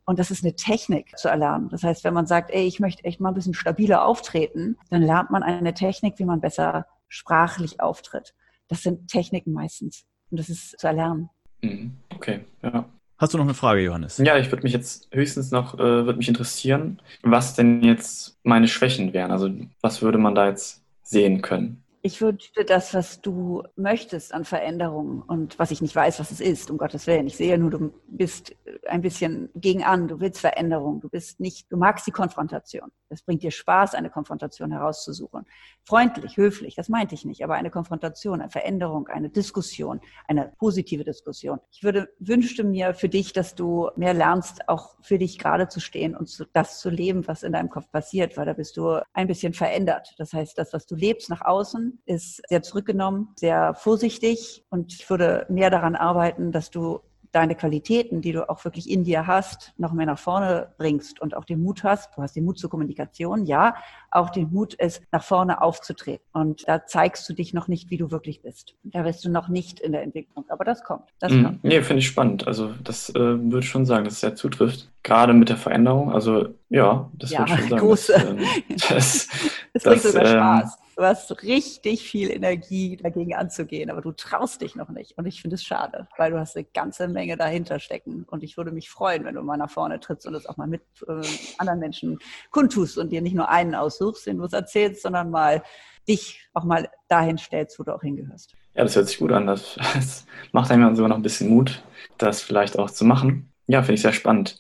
Und 0.06 0.20
das 0.20 0.30
ist 0.30 0.44
eine 0.44 0.56
Technik 0.56 1.18
zu 1.18 1.30
erlernen. 1.30 1.70
Das 1.70 1.82
heißt, 1.82 2.04
wenn 2.04 2.14
man 2.14 2.28
sagt, 2.28 2.52
ey, 2.52 2.68
ich 2.68 2.80
möchte 2.80 3.04
echt 3.06 3.20
mal 3.20 3.30
ein 3.30 3.34
bisschen 3.34 3.56
stabiler 3.56 4.06
auftreten, 4.06 4.78
dann 4.92 5.02
lernt 5.02 5.32
man 5.32 5.42
eine 5.42 5.74
Technik, 5.74 6.20
wie 6.20 6.26
man 6.26 6.42
besser 6.42 6.86
sprachlich 7.08 7.82
auftritt. 7.82 8.36
Das 8.68 8.84
sind 8.84 9.08
Techniken 9.08 9.54
meistens. 9.54 10.06
Und 10.30 10.40
das 10.40 10.50
ist 10.50 10.78
zu 10.78 10.86
erlernen. 10.86 11.30
Mhm. 11.62 11.98
Okay, 12.16 12.42
ja. 12.64 12.86
Hast 13.18 13.34
du 13.34 13.38
noch 13.38 13.46
eine 13.46 13.54
Frage, 13.54 13.82
Johannes? 13.82 14.18
Ja, 14.18 14.38
ich 14.38 14.52
würde 14.52 14.64
mich 14.64 14.74
jetzt 14.74 15.08
höchstens 15.12 15.52
noch, 15.52 15.76
äh, 15.76 16.06
würde 16.06 16.18
mich 16.18 16.28
interessieren, 16.28 17.02
was 17.24 17.56
denn 17.56 17.82
jetzt 17.82 18.38
meine 18.44 18.68
Schwächen 18.68 19.14
wären. 19.14 19.32
Also 19.32 19.50
was 19.82 20.02
würde 20.02 20.18
man 20.18 20.36
da 20.36 20.50
jetzt 20.50 20.84
sehen 21.04 21.42
können? 21.42 21.85
Ich 22.06 22.22
wünschte 22.22 22.66
das, 22.66 22.94
was 22.94 23.20
du 23.22 23.64
möchtest 23.76 24.32
an 24.32 24.46
Veränderungen 24.46 25.24
und 25.24 25.58
was 25.58 25.72
ich 25.72 25.82
nicht 25.82 25.96
weiß, 25.96 26.20
was 26.20 26.30
es 26.30 26.40
ist, 26.40 26.70
um 26.70 26.78
Gottes 26.78 27.08
Willen. 27.08 27.26
Ich 27.26 27.36
sehe 27.36 27.58
nur, 27.58 27.72
du 27.72 27.94
bist 28.08 28.56
ein 28.88 29.02
bisschen 29.02 29.50
gegen 29.56 29.84
an, 29.84 30.08
du 30.08 30.20
willst 30.20 30.40
Veränderung, 30.40 31.02
du 31.02 31.10
bist 31.10 31.40
nicht, 31.40 31.72
du 31.72 31.78
magst 31.78 32.06
die 32.06 32.12
Konfrontation. 32.12 32.92
Es 33.10 33.24
bringt 33.24 33.42
dir 33.42 33.50
Spaß, 33.50 33.96
eine 33.96 34.12
Konfrontation 34.12 34.72
herauszusuchen. 34.72 35.46
Freundlich, 35.84 36.38
höflich, 36.38 36.76
das 36.76 36.90
meinte 36.90 37.16
ich 37.16 37.26
nicht, 37.26 37.44
aber 37.44 37.56
eine 37.56 37.72
Konfrontation, 37.72 38.40
eine 38.40 38.52
Veränderung, 38.52 39.08
eine 39.08 39.30
Diskussion, 39.30 40.00
eine 40.28 40.54
positive 40.60 41.04
Diskussion. 41.04 41.60
Ich 41.72 41.84
würde, 41.84 42.10
wünschte 42.20 42.64
mir 42.64 42.94
für 42.94 43.10
dich, 43.10 43.34
dass 43.34 43.56
du 43.56 43.90
mehr 43.96 44.14
lernst, 44.14 44.70
auch 44.70 44.96
für 45.02 45.18
dich 45.18 45.40
gerade 45.40 45.70
zu 45.70 45.80
stehen 45.80 46.16
und 46.16 46.28
zu, 46.28 46.46
das 46.54 46.80
zu 46.80 46.92
leben, 46.92 47.28
was 47.28 47.42
in 47.42 47.54
deinem 47.54 47.70
Kopf 47.70 47.90
passiert, 47.92 48.38
weil 48.38 48.46
da 48.46 48.54
bist 48.54 48.78
du 48.78 49.02
ein 49.14 49.28
bisschen 49.28 49.54
verändert. 49.54 50.14
Das 50.20 50.34
heißt, 50.34 50.56
das, 50.58 50.72
was 50.72 50.86
du 50.86 50.96
lebst 50.96 51.32
nach 51.32 51.42
außen, 51.42 51.95
ist 52.06 52.42
sehr 52.48 52.62
zurückgenommen, 52.62 53.30
sehr 53.36 53.74
vorsichtig 53.76 54.66
und 54.70 54.94
ich 54.94 55.10
würde 55.10 55.46
mehr 55.50 55.70
daran 55.70 55.96
arbeiten, 55.96 56.52
dass 56.52 56.70
du 56.70 57.02
deine 57.36 57.56
Qualitäten, 57.56 58.22
die 58.22 58.32
du 58.32 58.50
auch 58.50 58.64
wirklich 58.64 58.90
in 58.90 59.04
dir 59.04 59.28
hast, 59.28 59.74
noch 59.78 59.92
mehr 59.92 60.06
nach 60.06 60.18
vorne 60.18 60.74
bringst 60.78 61.20
und 61.20 61.36
auch 61.36 61.44
den 61.44 61.62
Mut 61.62 61.84
hast. 61.84 62.16
Du 62.16 62.22
hast 62.22 62.34
den 62.34 62.46
Mut 62.46 62.58
zur 62.58 62.70
Kommunikation, 62.70 63.46
ja, 63.46 63.76
auch 64.10 64.30
den 64.30 64.50
Mut, 64.52 64.76
es 64.78 65.02
nach 65.12 65.24
vorne 65.24 65.62
aufzutreten. 65.62 66.26
Und 66.32 66.66
da 66.66 66.86
zeigst 66.86 67.28
du 67.28 67.34
dich 67.34 67.54
noch 67.54 67.68
nicht, 67.68 67.90
wie 67.90 67.98
du 67.98 68.10
wirklich 68.10 68.42
bist. 68.42 68.76
Da 68.84 69.04
bist 69.04 69.26
du 69.26 69.30
noch 69.30 69.50
nicht 69.50 69.82
in 69.82 69.92
der 69.92 70.04
Entwicklung, 70.04 70.46
aber 70.48 70.64
das 70.64 70.86
kommt. 70.86 71.10
Das 71.20 71.34
mm, 71.34 71.44
kommt. 71.44 71.64
Nee, 71.66 71.82
finde 71.82 72.00
ich 72.00 72.08
spannend. 72.08 72.48
Also 72.48 72.74
das 72.82 73.10
äh, 73.10 73.20
würde 73.20 73.60
ich 73.60 73.70
schon 73.70 73.86
sagen, 73.86 74.06
dass 74.06 74.14
es 74.14 74.22
sehr 74.22 74.36
zutrifft. 74.36 74.90
Gerade 75.04 75.34
mit 75.34 75.50
der 75.50 75.58
Veränderung. 75.58 76.14
Also 76.14 76.48
ja, 76.70 77.12
das 77.16 77.32
ja, 77.32 77.40
würde 77.40 77.52
ich 77.52 77.60
schon 77.60 77.70
sagen. 77.70 77.82
Große. 77.82 78.14
Das, 78.14 78.24
ähm, 78.24 78.38
das, 78.90 79.28
das 79.74 79.84
bringt 79.84 80.02
sogar 80.02 80.24
ähm, 80.24 80.30
Spaß. 80.30 80.78
Du 80.98 81.04
hast 81.04 81.44
richtig 81.44 82.10
viel 82.10 82.32
Energie, 82.32 82.96
dagegen 82.96 83.36
anzugehen, 83.36 83.90
aber 83.90 84.02
du 84.02 84.14
traust 84.14 84.62
dich 84.62 84.76
noch 84.76 84.88
nicht. 84.88 85.18
Und 85.18 85.26
ich 85.26 85.42
finde 85.42 85.56
es 85.56 85.64
schade, 85.64 86.08
weil 86.18 86.32
du 86.32 86.40
hast 86.40 86.56
eine 86.56 86.66
ganze 86.74 87.10
Menge 87.10 87.36
dahinter 87.36 87.80
stecken. 87.80 88.24
Und 88.30 88.44
ich 88.44 88.56
würde 88.56 88.72
mich 88.72 88.90
freuen, 88.90 89.26
wenn 89.26 89.36
du 89.36 89.42
mal 89.42 89.58
nach 89.58 89.70
vorne 89.70 90.00
trittst 90.00 90.26
und 90.26 90.36
es 90.36 90.46
auch 90.46 90.56
mal 90.56 90.68
mit 90.68 90.84
äh, 91.06 91.22
anderen 91.58 91.80
Menschen 91.80 92.18
kundtust 92.50 92.98
und 92.98 93.12
dir 93.12 93.22
nicht 93.22 93.36
nur 93.36 93.50
einen 93.50 93.76
aussuchst, 93.76 94.26
den 94.26 94.38
du 94.38 94.46
es 94.46 94.54
erzählst, 94.54 95.02
sondern 95.02 95.32
mal 95.32 95.64
dich 96.08 96.48
auch 96.54 96.64
mal 96.64 96.90
dahin 97.10 97.38
stellst, 97.38 97.78
wo 97.78 97.84
du 97.84 97.94
auch 97.94 98.02
hingehörst. 98.02 98.54
Ja, 98.74 98.84
das 98.84 98.96
hört 98.96 99.10
sich 99.10 99.18
gut 99.18 99.34
an. 99.34 99.48
Das, 99.48 99.76
das 99.94 100.26
macht 100.54 100.72
einem 100.72 100.96
sogar 100.96 101.10
noch 101.10 101.18
ein 101.18 101.24
bisschen 101.24 101.50
Mut, 101.50 101.84
das 102.18 102.42
vielleicht 102.42 102.80
auch 102.80 102.90
zu 102.90 103.04
machen. 103.04 103.52
Ja, 103.68 103.82
finde 103.82 103.96
ich 103.96 104.02
sehr 104.02 104.14
spannend. 104.14 104.58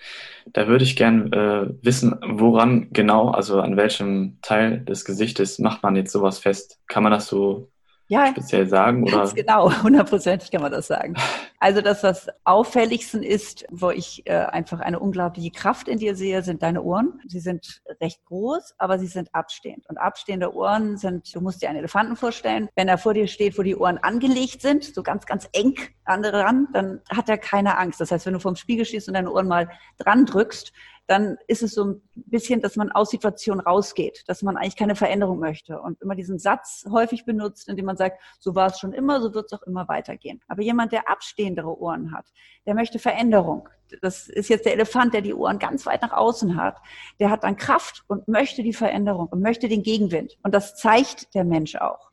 Da 0.47 0.67
würde 0.67 0.83
ich 0.83 0.95
gern 0.95 1.31
äh, 1.31 1.67
wissen, 1.81 2.15
woran 2.23 2.89
genau, 2.91 3.29
also 3.29 3.61
an 3.61 3.77
welchem 3.77 4.39
Teil 4.41 4.83
des 4.83 5.05
Gesichtes 5.05 5.59
macht 5.59 5.83
man 5.83 5.95
jetzt 5.95 6.11
sowas 6.11 6.39
fest? 6.39 6.79
Kann 6.87 7.03
man 7.03 7.11
das 7.11 7.27
so 7.27 7.71
ja, 8.07 8.27
speziell 8.27 8.67
sagen? 8.67 9.03
Oder? 9.03 9.17
Ganz 9.17 9.33
genau, 9.33 9.71
hundertprozentig 9.83 10.51
kann 10.51 10.61
man 10.61 10.71
das 10.71 10.87
sagen. 10.87 11.15
Also 11.59 11.81
das, 11.81 12.03
was 12.03 12.27
auffälligsten 12.43 13.23
ist, 13.23 13.65
wo 13.71 13.89
ich 13.89 14.21
äh, 14.27 14.33
einfach 14.33 14.79
eine 14.79 14.99
unglaubliche 14.99 15.49
Kraft 15.49 15.87
in 15.87 15.97
dir 15.97 16.15
sehe, 16.15 16.43
sind 16.43 16.61
deine 16.61 16.83
Ohren. 16.83 17.19
Sie 17.27 17.39
sind 17.39 17.81
recht 18.01 18.23
groß, 18.25 18.75
aber 18.77 18.99
sie 18.99 19.07
sind 19.07 19.33
abstehend. 19.33 19.89
Und 19.89 19.97
abstehende 19.97 20.53
Ohren 20.53 20.97
sind, 20.97 21.33
du 21.33 21.41
musst 21.41 21.63
dir 21.63 21.69
einen 21.69 21.79
Elefanten 21.79 22.15
vorstellen, 22.15 22.69
wenn 22.75 22.87
er 22.87 22.99
vor 22.99 23.15
dir 23.15 23.27
steht, 23.27 23.57
wo 23.57 23.63
die 23.63 23.75
Ohren 23.75 23.97
angelegt 23.97 24.61
sind, 24.61 24.83
so 24.83 25.01
ganz, 25.01 25.25
ganz 25.25 25.49
eng 25.53 25.75
an 26.03 26.21
dran, 26.21 26.67
dann 26.73 27.01
hat 27.09 27.27
er 27.29 27.39
keine 27.39 27.77
Angst. 27.77 27.99
Das 27.99 28.11
heißt, 28.11 28.27
wenn 28.27 28.33
du 28.33 28.39
vorm 28.39 28.55
Spiegel 28.55 28.85
stehst 28.85 29.07
und 29.07 29.15
deine 29.15 29.31
Ohren 29.31 29.47
mal 29.47 29.69
dran 29.97 30.25
drückst, 30.25 30.71
dann 31.07 31.37
ist 31.47 31.61
es 31.61 31.73
so 31.73 31.85
ein 31.85 32.01
bisschen, 32.15 32.61
dass 32.61 32.75
man 32.75 32.91
aus 32.91 33.11
Situationen 33.11 33.59
rausgeht, 33.59 34.23
dass 34.27 34.41
man 34.41 34.57
eigentlich 34.57 34.75
keine 34.75 34.95
Veränderung 34.95 35.39
möchte 35.39 35.79
und 35.79 36.01
immer 36.01 36.15
diesen 36.15 36.39
Satz 36.39 36.85
häufig 36.89 37.25
benutzt, 37.25 37.67
indem 37.69 37.85
man 37.85 37.97
sagt, 37.97 38.21
so 38.39 38.55
war 38.55 38.67
es 38.67 38.79
schon 38.79 38.93
immer, 38.93 39.21
so 39.21 39.33
wird 39.33 39.45
es 39.45 39.53
auch 39.53 39.63
immer 39.63 39.87
weitergehen. 39.87 40.41
Aber 40.47 40.61
jemand, 40.61 40.91
der 40.91 41.09
abstehendere 41.09 41.79
Ohren 41.79 42.11
hat, 42.11 42.25
der 42.65 42.73
möchte 42.73 42.99
Veränderung. 42.99 43.69
Das 44.01 44.27
ist 44.27 44.49
jetzt 44.49 44.65
der 44.65 44.73
Elefant, 44.73 45.13
der 45.13 45.21
die 45.21 45.33
Ohren 45.33 45.59
ganz 45.59 45.85
weit 45.85 46.01
nach 46.01 46.11
außen 46.11 46.55
hat. 46.55 46.77
Der 47.19 47.29
hat 47.29 47.43
dann 47.43 47.55
Kraft 47.55 48.03
und 48.07 48.27
möchte 48.27 48.63
die 48.63 48.73
Veränderung 48.73 49.27
und 49.27 49.41
möchte 49.41 49.67
den 49.67 49.83
Gegenwind. 49.83 50.37
Und 50.41 50.55
das 50.55 50.75
zeigt 50.75 51.35
der 51.35 51.43
Mensch 51.43 51.75
auch. 51.75 52.04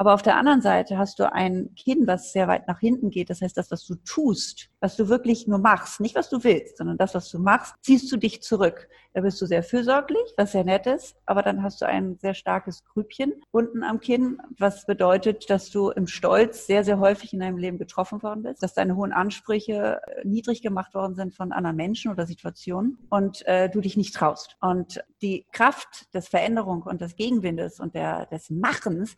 Aber 0.00 0.14
auf 0.14 0.22
der 0.22 0.38
anderen 0.38 0.62
Seite 0.62 0.96
hast 0.96 1.18
du 1.18 1.30
ein 1.30 1.74
Kinn, 1.76 2.06
was 2.06 2.32
sehr 2.32 2.48
weit 2.48 2.66
nach 2.66 2.80
hinten 2.80 3.10
geht. 3.10 3.28
Das 3.28 3.42
heißt, 3.42 3.54
das, 3.54 3.70
was 3.70 3.84
du 3.84 3.96
tust, 3.96 4.70
was 4.80 4.96
du 4.96 5.10
wirklich 5.10 5.46
nur 5.46 5.58
machst, 5.58 6.00
nicht 6.00 6.14
was 6.14 6.30
du 6.30 6.42
willst, 6.42 6.78
sondern 6.78 6.96
das, 6.96 7.14
was 7.14 7.28
du 7.28 7.38
machst, 7.38 7.74
ziehst 7.82 8.10
du 8.10 8.16
dich 8.16 8.40
zurück. 8.40 8.88
Da 9.12 9.20
bist 9.20 9.42
du 9.42 9.44
sehr 9.44 9.62
fürsorglich, 9.62 10.22
was 10.38 10.52
sehr 10.52 10.64
nett 10.64 10.86
ist, 10.86 11.16
aber 11.26 11.42
dann 11.42 11.62
hast 11.62 11.82
du 11.82 11.86
ein 11.86 12.16
sehr 12.18 12.32
starkes 12.32 12.82
Grübchen 12.86 13.42
unten 13.50 13.82
am 13.82 14.00
Kinn, 14.00 14.38
was 14.56 14.86
bedeutet, 14.86 15.50
dass 15.50 15.68
du 15.68 15.90
im 15.90 16.06
Stolz 16.06 16.66
sehr, 16.66 16.82
sehr 16.82 16.98
häufig 16.98 17.34
in 17.34 17.40
deinem 17.40 17.58
Leben 17.58 17.76
getroffen 17.76 18.22
worden 18.22 18.44
bist, 18.44 18.62
dass 18.62 18.72
deine 18.72 18.96
hohen 18.96 19.12
Ansprüche 19.12 20.00
äh, 20.06 20.26
niedrig 20.26 20.62
gemacht 20.62 20.94
worden 20.94 21.14
sind 21.14 21.34
von 21.34 21.52
anderen 21.52 21.76
Menschen 21.76 22.10
oder 22.10 22.26
Situationen 22.26 22.96
und 23.10 23.46
äh, 23.46 23.68
du 23.68 23.82
dich 23.82 23.98
nicht 23.98 24.14
traust. 24.14 24.56
Und 24.62 25.04
die 25.20 25.44
Kraft 25.52 26.14
des 26.14 26.26
Veränderung 26.28 26.84
und 26.84 27.02
des 27.02 27.16
Gegenwindes 27.16 27.80
und 27.80 27.94
der, 27.94 28.24
des 28.24 28.48
Machens 28.48 29.14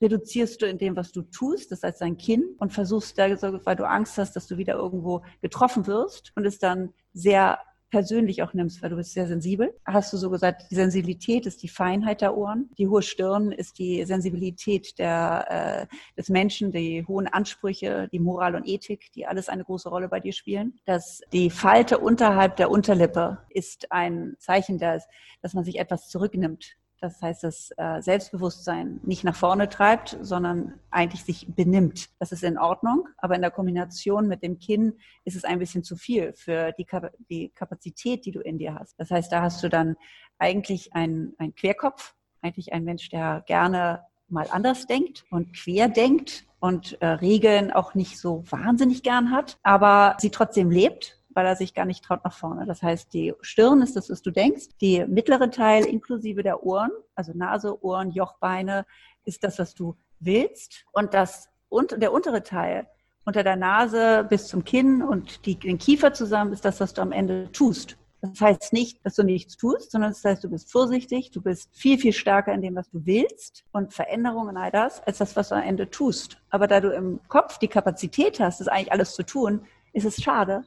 reduzierst 0.00 0.60
du 0.60 0.66
in 0.66 0.78
dem, 0.78 0.96
was 0.96 1.12
du 1.12 1.22
tust, 1.22 1.72
das 1.72 1.82
heißt 1.82 2.00
dein 2.00 2.18
Kinn, 2.18 2.44
und 2.58 2.72
versuchst 2.72 3.16
weil 3.16 3.76
du 3.76 3.88
Angst 3.88 4.18
hast, 4.18 4.36
dass 4.36 4.46
du 4.46 4.56
wieder 4.56 4.74
irgendwo 4.74 5.22
getroffen 5.40 5.86
wirst 5.86 6.32
und 6.34 6.44
es 6.44 6.58
dann 6.58 6.92
sehr 7.12 7.58
persönlich 7.90 8.42
auch 8.42 8.52
nimmst, 8.52 8.82
weil 8.82 8.90
du 8.90 8.96
bist 8.96 9.12
sehr 9.12 9.26
sensibel. 9.26 9.74
Hast 9.84 10.12
du 10.12 10.16
so 10.16 10.28
gesagt, 10.28 10.64
die 10.70 10.74
Sensibilität 10.74 11.46
ist 11.46 11.62
die 11.62 11.68
Feinheit 11.68 12.20
der 12.20 12.36
Ohren, 12.36 12.68
die 12.78 12.88
hohe 12.88 13.02
Stirn 13.02 13.52
ist 13.52 13.78
die 13.78 14.04
Sensibilität 14.04 14.98
der, 14.98 15.86
äh, 15.88 15.96
des 16.16 16.28
Menschen, 16.28 16.72
die 16.72 17.04
hohen 17.06 17.26
Ansprüche, 17.28 18.08
die 18.12 18.18
Moral 18.18 18.54
und 18.56 18.66
Ethik, 18.66 19.12
die 19.12 19.26
alles 19.26 19.48
eine 19.48 19.64
große 19.64 19.88
Rolle 19.88 20.08
bei 20.08 20.20
dir 20.20 20.32
spielen. 20.32 20.78
Das, 20.84 21.20
die 21.32 21.50
Falte 21.50 21.98
unterhalb 21.98 22.56
der 22.56 22.70
Unterlippe 22.70 23.38
ist 23.50 23.92
ein 23.92 24.34
Zeichen, 24.38 24.78
dass, 24.78 25.06
dass 25.40 25.54
man 25.54 25.64
sich 25.64 25.78
etwas 25.78 26.08
zurücknimmt, 26.08 26.76
Das 27.00 27.20
heißt, 27.20 27.44
das 27.44 27.70
äh, 27.76 28.00
Selbstbewusstsein 28.00 29.00
nicht 29.02 29.22
nach 29.22 29.36
vorne 29.36 29.68
treibt, 29.68 30.16
sondern 30.22 30.80
eigentlich 30.90 31.24
sich 31.24 31.46
benimmt. 31.54 32.08
Das 32.18 32.32
ist 32.32 32.42
in 32.42 32.58
Ordnung, 32.58 33.08
aber 33.18 33.34
in 33.34 33.42
der 33.42 33.50
Kombination 33.50 34.28
mit 34.28 34.42
dem 34.42 34.58
Kinn 34.58 34.94
ist 35.24 35.36
es 35.36 35.44
ein 35.44 35.58
bisschen 35.58 35.84
zu 35.84 35.96
viel 35.96 36.32
für 36.34 36.72
die, 36.72 36.86
die 37.28 37.48
Kapazität, 37.50 38.24
die 38.24 38.32
du 38.32 38.40
in 38.40 38.58
dir 38.58 38.74
hast. 38.74 38.98
Das 38.98 39.10
heißt, 39.10 39.30
da 39.30 39.42
hast 39.42 39.62
du 39.62 39.68
dann 39.68 39.96
eigentlich 40.38 40.94
einen, 40.94 41.34
einen 41.38 41.54
Querkopf, 41.54 42.14
eigentlich 42.40 42.72
ein 42.72 42.84
Mensch, 42.84 43.08
der 43.10 43.42
gerne 43.46 44.02
mal 44.28 44.46
anders 44.50 44.86
denkt 44.86 45.24
und 45.30 45.54
quer 45.54 45.88
denkt 45.88 46.44
und 46.60 47.00
äh, 47.00 47.06
Regeln 47.06 47.70
auch 47.72 47.94
nicht 47.94 48.18
so 48.18 48.42
wahnsinnig 48.50 49.02
gern 49.02 49.30
hat, 49.30 49.58
aber 49.62 50.16
sie 50.18 50.30
trotzdem 50.30 50.70
lebt 50.70 51.18
weil 51.36 51.46
er 51.46 51.54
sich 51.54 51.74
gar 51.74 51.84
nicht 51.84 52.02
traut 52.02 52.24
nach 52.24 52.32
vorne. 52.32 52.64
Das 52.64 52.82
heißt, 52.82 53.12
die 53.12 53.34
Stirn 53.42 53.82
ist 53.82 53.94
das, 53.94 54.08
was 54.08 54.22
du 54.22 54.30
denkst. 54.30 54.68
Die 54.80 55.04
mittlere 55.06 55.50
Teil 55.50 55.84
inklusive 55.84 56.42
der 56.42 56.64
Ohren, 56.64 56.90
also 57.14 57.32
Nase, 57.34 57.84
Ohren, 57.84 58.10
Jochbeine, 58.10 58.86
ist 59.26 59.44
das, 59.44 59.58
was 59.58 59.74
du 59.74 59.96
willst. 60.18 60.86
Und 60.92 61.12
das 61.12 61.50
und 61.68 62.00
der 62.00 62.12
untere 62.12 62.42
Teil 62.42 62.86
unter 63.26 63.42
der 63.42 63.56
Nase 63.56 64.24
bis 64.28 64.46
zum 64.46 64.64
Kinn 64.64 65.02
und 65.02 65.44
die, 65.44 65.56
den 65.56 65.76
Kiefer 65.76 66.14
zusammen 66.14 66.54
ist 66.54 66.64
das, 66.64 66.80
was 66.80 66.94
du 66.94 67.02
am 67.02 67.12
Ende 67.12 67.52
tust. 67.52 67.98
Das 68.22 68.40
heißt 68.40 68.72
nicht, 68.72 69.04
dass 69.04 69.14
du 69.14 69.22
nichts 69.22 69.58
tust, 69.58 69.90
sondern 69.90 70.12
das 70.12 70.24
heißt, 70.24 70.42
du 70.42 70.48
bist 70.48 70.72
vorsichtig, 70.72 71.32
du 71.32 71.42
bist 71.42 71.68
viel, 71.76 71.98
viel 71.98 72.14
stärker 72.14 72.54
in 72.54 72.62
dem, 72.62 72.76
was 72.76 72.88
du 72.88 73.04
willst 73.04 73.64
und 73.72 73.92
Veränderungen 73.92 74.56
all 74.56 74.70
das, 74.70 75.02
als 75.02 75.18
das, 75.18 75.36
was 75.36 75.50
du 75.50 75.56
am 75.56 75.62
Ende 75.62 75.90
tust. 75.90 76.38
Aber 76.48 76.66
da 76.66 76.80
du 76.80 76.94
im 76.94 77.20
Kopf 77.28 77.58
die 77.58 77.68
Kapazität 77.68 78.40
hast, 78.40 78.60
das 78.60 78.68
eigentlich 78.68 78.92
alles 78.92 79.14
zu 79.14 79.22
tun, 79.22 79.66
ist 79.92 80.06
es 80.06 80.22
schade, 80.22 80.64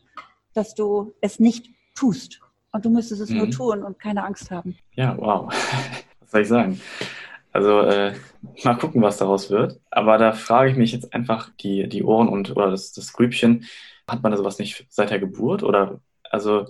dass 0.54 0.76
du 0.76 1.14
es 1.22 1.40
nicht 1.40 1.70
tust. 1.96 2.42
Und 2.72 2.86
du 2.86 2.90
müsstest 2.90 3.22
es 3.22 3.30
mhm. 3.30 3.38
nur 3.38 3.50
tun 3.50 3.84
und 3.84 4.00
keine 4.00 4.24
Angst 4.24 4.52
haben. 4.52 4.78
Ja, 4.94 5.18
wow. 5.18 5.52
Was 6.20 6.32
soll 6.32 6.42
ich 6.42 6.48
sagen? 6.48 6.80
Also 7.52 7.82
äh, 7.82 8.14
mal 8.64 8.76
gucken, 8.76 9.02
was 9.02 9.18
daraus 9.18 9.50
wird. 9.50 9.80
Aber 9.90 10.20
da 10.20 10.34
frage 10.34 10.70
ich 10.70 10.78
mich 10.78 10.92
jetzt 10.92 11.14
einfach, 11.14 11.50
die, 11.60 11.90
die 11.90 12.04
Ohren 12.04 12.30
und 12.30 12.52
oder 12.52 12.70
das, 12.70 12.94
das 12.94 13.12
Grübchen, 13.12 13.66
hat 14.08 14.22
man 14.22 14.32
da 14.32 14.38
sowas 14.38 14.60
nicht 14.60 14.86
seit 14.90 15.10
der 15.10 15.20
Geburt? 15.20 15.64
Oder 15.64 16.00
also 16.30 16.68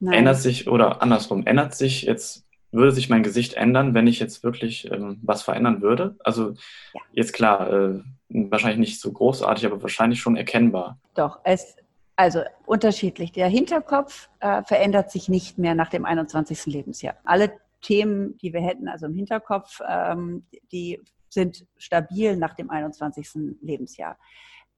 Nein. 0.00 0.14
ändert 0.14 0.38
sich 0.38 0.68
oder 0.68 1.02
andersrum, 1.02 1.46
ändert 1.46 1.74
sich 1.74 2.02
jetzt, 2.02 2.44
würde 2.72 2.92
sich 2.92 3.08
mein 3.08 3.22
Gesicht 3.22 3.54
ändern, 3.54 3.94
wenn 3.94 4.08
ich 4.08 4.18
jetzt 4.18 4.42
wirklich 4.42 4.90
ähm, 4.90 5.20
was 5.22 5.42
verändern 5.42 5.82
würde? 5.82 6.16
Also 6.24 6.54
ja. 6.94 7.00
jetzt 7.12 7.32
klar, 7.32 7.72
äh, 7.72 8.00
wahrscheinlich 8.28 8.78
nicht 8.78 9.00
so 9.00 9.12
großartig, 9.12 9.66
aber 9.66 9.82
wahrscheinlich 9.82 10.20
schon 10.20 10.36
erkennbar. 10.36 10.98
Doch, 11.14 11.38
es 11.44 11.76
also 12.18 12.42
unterschiedlich. 12.66 13.30
Der 13.30 13.46
Hinterkopf 13.46 14.28
äh, 14.40 14.64
verändert 14.64 15.12
sich 15.12 15.28
nicht 15.28 15.56
mehr 15.56 15.76
nach 15.76 15.88
dem 15.88 16.04
21. 16.04 16.66
Lebensjahr. 16.66 17.14
Alle 17.22 17.52
Themen, 17.80 18.36
die 18.38 18.52
wir 18.52 18.60
hätten, 18.60 18.88
also 18.88 19.06
im 19.06 19.14
Hinterkopf, 19.14 19.80
ähm, 19.88 20.44
die 20.72 21.00
sind 21.28 21.64
stabil 21.76 22.36
nach 22.36 22.54
dem 22.54 22.70
21. 22.70 23.56
Lebensjahr 23.62 24.18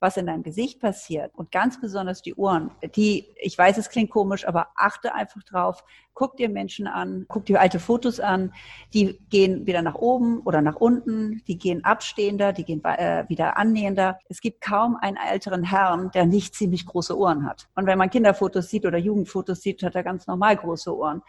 was 0.03 0.17
in 0.17 0.27
deinem 0.27 0.43
Gesicht 0.43 0.81
passiert 0.81 1.31
und 1.35 1.53
ganz 1.53 1.79
besonders 1.79 2.23
die 2.23 2.35
Ohren, 2.35 2.71
die, 2.97 3.35
ich 3.37 3.57
weiß, 3.57 3.77
es 3.77 3.91
klingt 3.91 4.11
komisch, 4.11 4.49
aber 4.49 4.69
achte 4.75 5.15
einfach 5.15 5.43
drauf, 5.43 5.85
guck 6.21 6.37
dir 6.37 6.51
Menschen 6.51 6.87
an, 6.87 7.25
guck 7.29 7.47
dir 7.47 7.63
alte 7.63 7.81
Fotos 7.81 8.21
an, 8.21 8.53
die 8.93 9.19
gehen 9.31 9.67
wieder 9.67 9.81
nach 9.81 9.95
oben 9.95 10.41
oder 10.41 10.61
nach 10.61 10.77
unten, 10.77 11.43
die 11.49 11.57
gehen 11.57 11.83
abstehender, 11.83 12.53
die 12.53 12.65
gehen 12.65 12.85
äh, 12.85 13.25
wieder 13.29 13.57
annähender. 13.57 14.19
Es 14.29 14.43
gibt 14.43 14.61
kaum 14.61 14.99
einen 15.01 15.17
älteren 15.17 15.65
Herrn, 15.65 16.11
der 16.13 16.27
nicht 16.27 16.55
ziemlich 16.55 16.85
große 16.85 17.17
Ohren 17.17 17.47
hat. 17.47 17.69
Und 17.75 17.87
wenn 17.87 17.97
man 17.97 18.11
Kinderfotos 18.11 18.69
sieht 18.69 18.85
oder 18.85 18.99
Jugendfotos 18.99 19.63
sieht, 19.63 19.83
hat 19.83 19.95
er 19.95 20.03
ganz 20.03 20.27
normal 20.27 20.59
große 20.59 20.95
Ohren. 20.95 21.23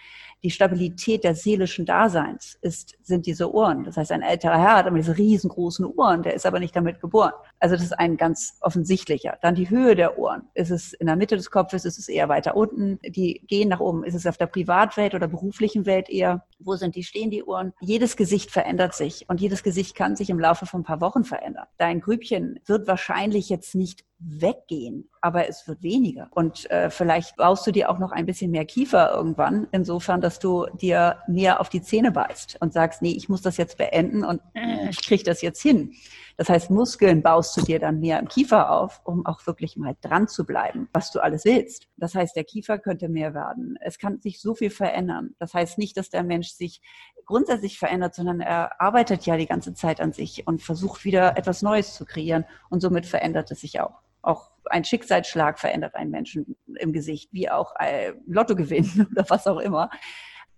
Die 0.43 0.51
Stabilität 0.51 1.23
des 1.23 1.41
seelischen 1.41 1.85
Daseins 1.85 2.57
ist, 2.61 2.97
sind 3.01 3.27
diese 3.27 3.53
Ohren. 3.53 3.85
Das 3.85 3.95
heißt, 3.95 4.11
ein 4.11 4.23
älterer 4.23 4.59
Herr 4.59 4.75
hat 4.75 4.87
immer 4.87 4.97
diese 4.97 5.17
riesengroßen 5.17 5.85
Ohren, 5.85 6.21
der 6.21 6.33
ist 6.33 6.45
aber 6.45 6.59
nicht 6.59 6.75
damit 6.75 6.99
geboren. 6.99 7.31
Also 7.61 7.75
das 7.75 7.85
ist 7.85 7.97
ein 7.97 8.17
ganz 8.17 8.57
offensichtlicher. 8.59 9.37
Dann 9.41 9.55
die 9.55 9.69
Höhe 9.69 9.95
der 9.95 10.19
Ohren. 10.19 10.49
Ist 10.53 10.71
es 10.71 10.91
in 10.91 11.07
der 11.07 11.15
Mitte 11.15 11.37
des 11.37 11.49
Kopfes, 11.49 11.85
ist 11.85 11.97
es 11.97 12.09
eher 12.09 12.27
weiter 12.27 12.57
unten? 12.57 12.99
Die 13.03 13.41
gehen 13.47 13.69
nach 13.69 13.79
oben. 13.79 14.03
Ist 14.03 14.15
es 14.15 14.27
auf 14.27 14.37
der 14.37 14.47
Privatwelt 14.81 15.13
oder 15.13 15.27
beruflichen 15.27 15.85
Welt 15.85 16.09
eher? 16.09 16.43
Wo 16.59 16.75
sind 16.75 16.95
die, 16.95 17.03
stehen 17.03 17.29
die 17.29 17.43
Ohren? 17.43 17.73
Jedes 17.81 18.15
Gesicht 18.15 18.49
verändert 18.49 18.95
sich 18.95 19.25
und 19.29 19.39
jedes 19.39 19.61
Gesicht 19.61 19.95
kann 19.95 20.15
sich 20.15 20.29
im 20.31 20.39
Laufe 20.39 20.65
von 20.65 20.81
ein 20.81 20.85
paar 20.85 21.01
Wochen 21.01 21.23
verändern. 21.23 21.67
Dein 21.77 22.01
Grübchen 22.01 22.59
wird 22.65 22.87
wahrscheinlich 22.87 23.49
jetzt 23.49 23.75
nicht 23.75 24.05
weggehen, 24.23 25.09
aber 25.21 25.47
es 25.47 25.67
wird 25.67 25.81
weniger. 25.81 26.27
Und 26.31 26.69
äh, 26.69 26.89
vielleicht 26.89 27.35
baust 27.35 27.65
du 27.65 27.71
dir 27.71 27.89
auch 27.89 27.99
noch 27.99 28.11
ein 28.11 28.25
bisschen 28.25 28.51
mehr 28.51 28.65
Kiefer 28.65 29.11
irgendwann, 29.11 29.67
insofern, 29.71 30.21
dass 30.21 30.39
du 30.39 30.67
dir 30.73 31.17
mehr 31.27 31.59
auf 31.59 31.69
die 31.69 31.81
Zähne 31.81 32.11
beißt 32.11 32.57
und 32.59 32.73
sagst, 32.73 33.01
nee, 33.01 33.11
ich 33.11 33.29
muss 33.29 33.41
das 33.41 33.57
jetzt 33.57 33.77
beenden 33.77 34.23
und 34.23 34.41
äh, 34.53 34.89
ich 34.89 35.05
kriege 35.05 35.23
das 35.23 35.41
jetzt 35.41 35.61
hin. 35.61 35.93
Das 36.37 36.49
heißt, 36.49 36.71
Muskeln 36.71 37.21
baust 37.21 37.55
du 37.57 37.61
dir 37.61 37.79
dann 37.79 37.99
mehr 37.99 38.19
im 38.19 38.27
Kiefer 38.27 38.71
auf, 38.71 39.01
um 39.03 39.25
auch 39.25 39.45
wirklich 39.45 39.77
mal 39.77 39.95
dran 40.01 40.27
zu 40.27 40.45
bleiben, 40.45 40.89
was 40.93 41.11
du 41.11 41.19
alles 41.19 41.45
willst. 41.45 41.87
Das 41.97 42.15
heißt, 42.15 42.35
der 42.35 42.43
Kiefer 42.43 42.79
könnte 42.79 43.09
mehr 43.09 43.33
werden. 43.33 43.77
Es 43.81 43.97
kann 43.97 44.21
sich 44.21 44.41
so 44.41 44.55
viel 44.55 44.69
verändern. 44.69 45.35
Das 45.39 45.53
heißt 45.53 45.77
nicht, 45.77 45.97
dass 45.97 46.09
der 46.09 46.23
Mensch 46.23 46.49
sich 46.49 46.81
grundsätzlich 47.25 47.77
verändert, 47.77 48.15
sondern 48.15 48.41
er 48.41 48.81
arbeitet 48.81 49.25
ja 49.25 49.37
die 49.37 49.45
ganze 49.45 49.73
Zeit 49.73 50.01
an 50.01 50.13
sich 50.13 50.47
und 50.47 50.61
versucht 50.61 51.05
wieder 51.05 51.37
etwas 51.37 51.61
Neues 51.61 51.93
zu 51.93 52.05
kreieren 52.05 52.45
und 52.69 52.81
somit 52.81 53.05
verändert 53.05 53.51
es 53.51 53.61
sich 53.61 53.79
auch. 53.79 54.01
Auch 54.21 54.51
ein 54.65 54.83
Schicksalsschlag 54.83 55.59
verändert 55.59 55.95
einen 55.95 56.11
Menschen 56.11 56.55
im 56.75 56.93
Gesicht, 56.93 57.31
wie 57.33 57.49
auch 57.49 57.73
ein 57.75 58.21
Lottogewinn 58.27 59.07
oder 59.11 59.25
was 59.29 59.47
auch 59.47 59.59
immer. 59.59 59.89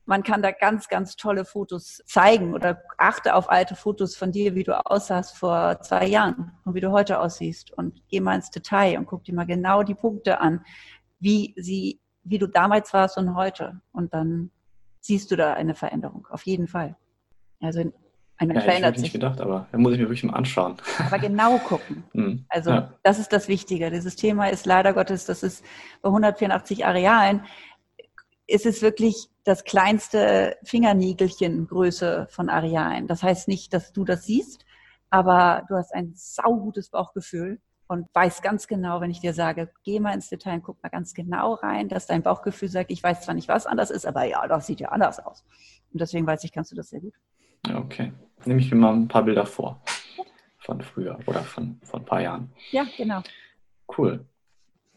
Man 0.06 0.23
kann 0.23 0.41
da 0.41 0.52
ganz, 0.52 0.89
ganz 0.89 1.15
tolle 1.15 1.45
Fotos 1.45 2.02
zeigen 2.06 2.54
oder 2.54 2.82
achte 2.97 3.36
auf 3.36 3.49
alte 3.49 3.76
Fotos 3.76 4.17
von 4.17 4.34
dir, 4.34 4.54
wie 4.54 4.63
du 4.63 4.86
aussahst 4.86 5.38
vor 5.38 5.80
zwei 5.82 6.08
Jahren 6.08 6.52
und 6.65 6.76
wie 6.76 6.82
du 6.82 6.91
heute 6.91 7.21
aussiehst 7.21 7.71
und 7.71 8.02
geh 8.10 8.19
mal 8.19 8.36
ins 8.36 8.52
Detail 8.52 8.97
und 8.97 9.06
guck 9.06 9.23
dir 9.23 9.34
mal 9.34 9.45
genau 9.45 9.82
die 9.82 9.95
Punkte 9.95 10.41
an, 10.41 10.65
wie 11.19 11.54
sie, 11.56 12.02
wie 12.23 12.38
du 12.38 12.47
damals 12.47 12.93
warst 12.93 13.17
und 13.17 13.34
heute. 13.36 13.80
Und 13.93 14.13
dann 14.13 14.52
siehst 14.99 15.32
du 15.32 15.38
da 15.38 15.54
eine 15.54 15.73
Veränderung, 15.73 16.28
auf 16.30 16.45
jeden 16.45 16.67
Fall. 16.67 16.97
Also 17.62 17.93
ja, 18.39 18.62
verändert 18.62 18.96
sich. 18.96 19.08
Ich 19.08 19.13
nicht 19.13 19.22
gedacht, 19.22 19.41
aber 19.41 19.67
da 19.72 19.78
muss 19.78 19.93
ich 19.93 20.00
mir 20.00 20.06
wirklich 20.06 20.24
mal 20.24 20.34
anschauen. 20.34 20.76
Aber 21.00 21.19
genau 21.19 21.58
gucken. 21.60 22.04
Hm. 22.13 22.46
Also 22.50 22.69
ja. 22.69 22.93
das 23.04 23.19
ist 23.19 23.34
das 23.34 23.48
Wichtige. 23.48 23.89
Dieses 23.89 24.15
Thema 24.15 24.48
ist 24.48 24.65
leider 24.65 24.93
Gottes, 24.93 25.26
das 25.26 25.43
ist 25.43 25.63
bei 26.02 26.10
184 26.10 26.86
Arealen, 26.86 27.43
ist 28.46 28.65
es 28.65 28.82
wirklich 28.82 29.30
das 29.43 29.63
kleinste 29.63 30.58
Fingernägelchen 30.63 31.67
Größe 31.67 32.28
von 32.30 32.50
Arealen. 32.50 33.08
Das 33.08 33.24
heißt 33.24 33.48
nicht, 33.48 33.74
dass 33.74 33.93
du 33.93 34.06
das 34.06 34.26
siehst, 34.26 34.65
aber 35.10 35.63
du 35.67 35.76
hast 35.76 35.93
ein 35.93 36.13
saugutes 36.15 36.89
Bauchgefühl 36.89 37.60
und 37.88 38.08
weißt 38.13 38.41
ganz 38.41 38.67
genau, 38.67 39.02
wenn 39.02 39.12
ich 39.12 39.19
dir 39.19 39.34
sage, 39.34 39.69
geh 39.84 40.00
mal 40.00 40.13
ins 40.13 40.30
Detail 40.30 40.56
und 40.56 40.63
guck 40.63 40.82
mal 40.82 40.89
ganz 40.89 41.13
genau 41.13 41.54
rein, 41.54 41.89
dass 41.89 42.08
dein 42.08 42.24
Bauchgefühl 42.24 42.69
sagt, 42.69 42.91
ich 42.91 43.04
weiß 43.04 43.22
zwar 43.22 43.36
nicht, 43.36 43.48
was 43.48 43.65
anders 43.65 43.91
ist, 43.91 44.06
aber 44.06 44.24
ja, 44.24 44.48
das 44.48 44.67
sieht 44.67 44.80
ja 44.80 44.89
anders 44.89 45.19
aus. 45.19 45.43
Und 45.91 46.02
deswegen 46.02 46.26
weiß 46.26 46.43
ich, 46.43 46.52
kannst 46.52 46.72
du 46.72 46.76
das 46.76 46.89
sehr 46.89 47.02
gut. 47.02 47.13
Okay. 47.71 48.12
Nehme 48.45 48.60
ich 48.60 48.71
mir 48.71 48.78
mal 48.78 48.93
ein 48.93 49.08
paar 49.08 49.23
Bilder 49.23 49.45
vor. 49.45 49.82
Von 50.60 50.82
früher 50.82 51.17
oder 51.26 51.41
von, 51.43 51.80
von 51.84 52.02
ein 52.02 52.06
paar 52.06 52.21
Jahren. 52.21 52.52
Ja, 52.71 52.86
genau. 52.97 53.21
Cool. 53.97 54.26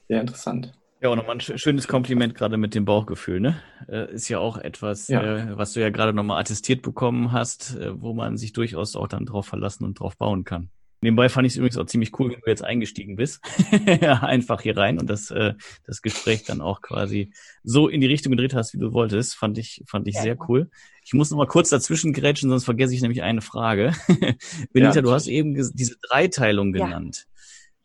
Sehr 0.08 0.20
interessant. 0.20 0.72
Ja, 1.00 1.10
auch 1.10 1.16
nochmal 1.16 1.36
ein 1.36 1.40
schönes 1.40 1.88
Kompliment 1.88 2.34
gerade 2.34 2.56
mit 2.56 2.74
dem 2.74 2.84
Bauchgefühl, 2.86 3.40
ne? 3.40 3.60
Äh, 3.86 4.12
ist 4.12 4.28
ja 4.28 4.38
auch 4.38 4.56
etwas, 4.56 5.08
ja. 5.08 5.22
Äh, 5.22 5.58
was 5.58 5.74
du 5.74 5.80
ja 5.80 5.90
gerade 5.90 6.12
nochmal 6.12 6.40
attestiert 6.40 6.82
bekommen 6.82 7.32
hast, 7.32 7.76
äh, 7.76 8.00
wo 8.00 8.14
man 8.14 8.36
sich 8.36 8.52
durchaus 8.52 8.96
auch 8.96 9.06
dann 9.06 9.26
drauf 9.26 9.46
verlassen 9.46 9.84
und 9.84 10.00
drauf 10.00 10.16
bauen 10.16 10.44
kann. 10.44 10.70
Nebenbei 11.02 11.28
fand 11.28 11.46
ich 11.46 11.52
es 11.52 11.56
übrigens 11.58 11.76
auch 11.76 11.84
ziemlich 11.84 12.18
cool, 12.18 12.30
wenn 12.32 12.40
du 12.40 12.50
jetzt 12.50 12.64
eingestiegen 12.64 13.16
bist. 13.16 13.44
Einfach 14.00 14.62
hier 14.62 14.76
rein 14.76 14.98
und 14.98 15.10
das, 15.10 15.30
äh, 15.30 15.54
das 15.84 16.00
Gespräch 16.00 16.44
dann 16.44 16.62
auch 16.62 16.80
quasi 16.80 17.30
so 17.62 17.88
in 17.88 18.00
die 18.00 18.06
Richtung 18.06 18.30
gedreht 18.30 18.54
hast, 18.54 18.72
wie 18.72 18.78
du 18.78 18.92
wolltest. 18.94 19.36
Fand 19.36 19.58
ich, 19.58 19.84
fand 19.86 20.08
ich 20.08 20.14
ja, 20.14 20.22
sehr 20.22 20.38
cool. 20.48 20.70
Ich 21.06 21.14
muss 21.14 21.30
noch 21.30 21.38
mal 21.38 21.46
kurz 21.46 21.70
dazwischen 21.70 22.12
grätschen, 22.12 22.50
sonst 22.50 22.64
vergesse 22.64 22.92
ich 22.92 23.00
nämlich 23.00 23.22
eine 23.22 23.40
Frage. 23.40 23.92
Benita, 24.72 24.96
ja, 24.96 25.02
du 25.02 25.12
hast 25.12 25.28
eben 25.28 25.54
diese 25.54 25.96
Dreiteilung 26.08 26.72
genannt. 26.72 27.26
Ja 27.28 27.32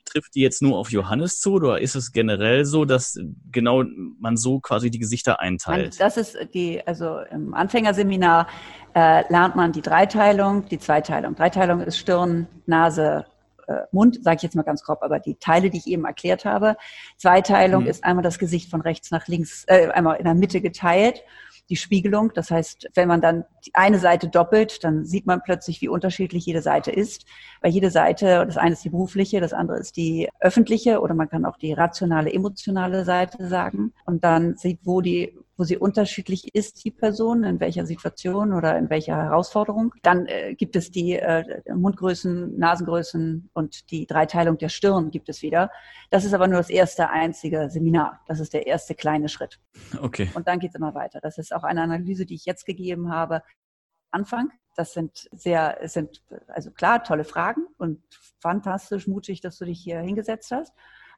trifft 0.03 0.35
die 0.35 0.41
jetzt 0.41 0.61
nur 0.61 0.77
auf 0.77 0.91
Johannes 0.91 1.39
zu 1.39 1.53
oder 1.53 1.79
ist 1.79 1.95
es 1.95 2.11
generell 2.11 2.65
so, 2.65 2.83
dass 2.83 3.17
genau 3.49 3.85
man 4.19 4.35
so 4.35 4.59
quasi 4.59 4.91
die 4.91 4.99
Gesichter 4.99 5.39
einteilt? 5.39 6.01
Das 6.01 6.17
ist 6.17 6.37
die, 6.53 6.85
also 6.85 7.19
im 7.31 7.53
Anfängerseminar 7.53 8.47
äh, 8.93 9.23
lernt 9.31 9.55
man 9.55 9.71
die 9.71 9.81
Dreiteilung, 9.81 10.67
die 10.67 10.79
Zweiteilung. 10.79 11.35
Dreiteilung 11.35 11.79
ist 11.79 11.97
Stirn, 11.97 12.47
Nase, 12.65 13.25
äh, 13.67 13.83
Mund, 13.93 14.21
sage 14.21 14.37
ich 14.37 14.43
jetzt 14.43 14.55
mal 14.55 14.63
ganz 14.63 14.83
grob, 14.83 14.99
aber 15.01 15.19
die 15.19 15.35
Teile, 15.35 15.69
die 15.69 15.77
ich 15.77 15.87
eben 15.87 16.03
erklärt 16.03 16.43
habe. 16.43 16.75
Zweiteilung 17.15 17.83
mhm. 17.83 17.89
ist 17.89 18.03
einmal 18.03 18.23
das 18.23 18.37
Gesicht 18.37 18.69
von 18.69 18.81
rechts 18.81 19.11
nach 19.11 19.27
links, 19.27 19.63
äh, 19.67 19.87
einmal 19.91 20.17
in 20.17 20.25
der 20.25 20.35
Mitte 20.35 20.59
geteilt 20.59 21.23
die 21.71 21.77
Spiegelung. 21.77 22.31
Das 22.35 22.51
heißt, 22.51 22.89
wenn 22.93 23.07
man 23.07 23.21
dann 23.21 23.45
die 23.65 23.73
eine 23.73 23.97
Seite 23.97 24.27
doppelt, 24.27 24.83
dann 24.83 25.05
sieht 25.05 25.25
man 25.25 25.41
plötzlich, 25.41 25.81
wie 25.81 25.87
unterschiedlich 25.87 26.45
jede 26.45 26.61
Seite 26.61 26.91
ist. 26.91 27.25
Weil 27.61 27.71
jede 27.71 27.89
Seite, 27.89 28.45
das 28.45 28.57
eine 28.57 28.73
ist 28.73 28.83
die 28.83 28.89
berufliche, 28.89 29.39
das 29.39 29.53
andere 29.53 29.79
ist 29.79 29.97
die 29.97 30.29
öffentliche 30.39 30.99
oder 31.01 31.15
man 31.15 31.29
kann 31.29 31.45
auch 31.45 31.57
die 31.57 31.73
rationale, 31.73 32.31
emotionale 32.31 33.05
Seite 33.05 33.47
sagen. 33.47 33.93
Und 34.05 34.23
dann 34.23 34.55
sieht, 34.57 34.79
wo 34.83 35.01
die 35.01 35.33
wo 35.61 35.63
sie 35.63 35.77
unterschiedlich 35.77 36.55
ist, 36.55 36.83
die 36.83 36.89
Person, 36.89 37.43
in 37.43 37.59
welcher 37.59 37.85
Situation 37.85 38.51
oder 38.51 38.79
in 38.79 38.89
welcher 38.89 39.15
Herausforderung. 39.15 39.93
Dann 40.01 40.25
äh, 40.25 40.55
gibt 40.55 40.75
es 40.75 40.89
die 40.89 41.13
äh, 41.13 41.61
Mundgrößen, 41.71 42.57
Nasengrößen 42.57 43.51
und 43.53 43.91
die 43.91 44.07
Dreiteilung 44.07 44.57
der 44.57 44.69
Stirn 44.69 45.11
gibt 45.11 45.29
es 45.29 45.43
wieder. 45.43 45.69
Das 46.09 46.25
ist 46.25 46.33
aber 46.33 46.47
nur 46.47 46.57
das 46.57 46.71
erste 46.71 47.11
einzige 47.11 47.69
Seminar. 47.69 48.21
Das 48.25 48.39
ist 48.39 48.55
der 48.55 48.65
erste 48.65 48.95
kleine 48.95 49.29
Schritt. 49.29 49.59
Okay. 50.01 50.31
Und 50.33 50.47
dann 50.47 50.57
geht 50.57 50.71
es 50.71 50.75
immer 50.75 50.95
weiter. 50.95 51.19
Das 51.21 51.37
ist 51.37 51.53
auch 51.53 51.63
eine 51.63 51.83
Analyse, 51.83 52.25
die 52.25 52.33
ich 52.33 52.45
jetzt 52.45 52.65
gegeben 52.65 53.11
habe. 53.11 53.43
Anfang. 54.09 54.49
Das 54.75 54.93
sind 54.93 55.29
sehr, 55.31 55.77
sind 55.83 56.23
also 56.47 56.71
klar 56.71 57.03
tolle 57.03 57.23
Fragen 57.23 57.67
und 57.77 58.01
fantastisch 58.39 59.05
mutig, 59.05 59.41
dass 59.41 59.59
du 59.59 59.65
dich 59.65 59.79
hier 59.79 59.99
hingesetzt 59.99 60.49
hast. 60.49 60.73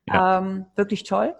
Ja. 0.06 0.40
Ähm, 0.40 0.66
wirklich 0.76 1.04
toll. 1.04 1.34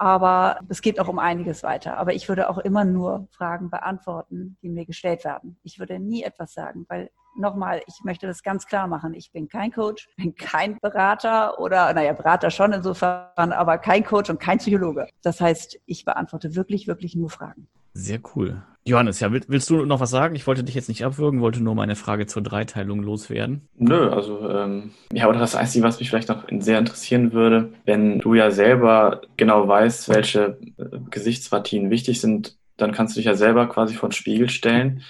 Aber 0.00 0.60
es 0.70 0.80
geht 0.80 0.98
auch 0.98 1.08
um 1.08 1.18
einiges 1.18 1.62
weiter. 1.62 1.98
Aber 1.98 2.14
ich 2.14 2.26
würde 2.26 2.48
auch 2.48 2.56
immer 2.56 2.86
nur 2.86 3.28
Fragen 3.32 3.68
beantworten, 3.68 4.56
die 4.62 4.70
mir 4.70 4.86
gestellt 4.86 5.26
werden. 5.26 5.58
Ich 5.62 5.78
würde 5.78 5.98
nie 5.98 6.22
etwas 6.22 6.54
sagen, 6.54 6.86
weil 6.88 7.10
nochmal, 7.36 7.82
ich 7.86 8.00
möchte 8.02 8.26
das 8.26 8.42
ganz 8.42 8.64
klar 8.64 8.86
machen. 8.86 9.12
Ich 9.12 9.30
bin 9.30 9.46
kein 9.46 9.70
Coach, 9.70 10.08
bin 10.16 10.34
kein 10.34 10.78
Berater 10.80 11.60
oder, 11.60 11.92
naja, 11.92 12.14
Berater 12.14 12.50
schon 12.50 12.72
insofern, 12.72 13.52
aber 13.52 13.76
kein 13.76 14.02
Coach 14.02 14.30
und 14.30 14.40
kein 14.40 14.56
Psychologe. 14.56 15.06
Das 15.20 15.38
heißt, 15.38 15.78
ich 15.84 16.06
beantworte 16.06 16.54
wirklich, 16.54 16.86
wirklich 16.86 17.14
nur 17.14 17.28
Fragen. 17.28 17.68
Sehr 17.92 18.20
cool. 18.34 18.62
Johannes, 18.84 19.20
ja, 19.20 19.30
willst 19.30 19.68
du 19.68 19.84
noch 19.84 20.00
was 20.00 20.10
sagen? 20.10 20.34
Ich 20.34 20.46
wollte 20.46 20.64
dich 20.64 20.74
jetzt 20.74 20.88
nicht 20.88 21.04
abwürgen, 21.04 21.42
wollte 21.42 21.62
nur 21.62 21.74
meine 21.74 21.96
Frage 21.96 22.26
zur 22.26 22.42
Dreiteilung 22.42 23.02
loswerden. 23.02 23.68
Nö, 23.76 24.08
also 24.08 24.48
ähm, 24.48 24.92
ja, 25.12 25.28
oder 25.28 25.38
das 25.38 25.54
Einzige, 25.54 25.84
was 25.84 26.00
mich 26.00 26.08
vielleicht 26.08 26.30
noch 26.30 26.44
sehr 26.60 26.78
interessieren 26.78 27.32
würde, 27.32 27.72
wenn 27.84 28.20
du 28.20 28.34
ja 28.34 28.50
selber 28.50 29.20
genau 29.36 29.68
weißt, 29.68 30.08
welche 30.08 30.58
äh, 30.78 30.98
Gesichtspartien 31.10 31.90
wichtig 31.90 32.22
sind, 32.22 32.56
dann 32.78 32.92
kannst 32.92 33.14
du 33.14 33.18
dich 33.18 33.26
ja 33.26 33.34
selber 33.34 33.68
quasi 33.68 33.94
vor 33.94 34.08
den 34.08 34.14
Spiegel 34.14 34.48
stellen 34.48 35.02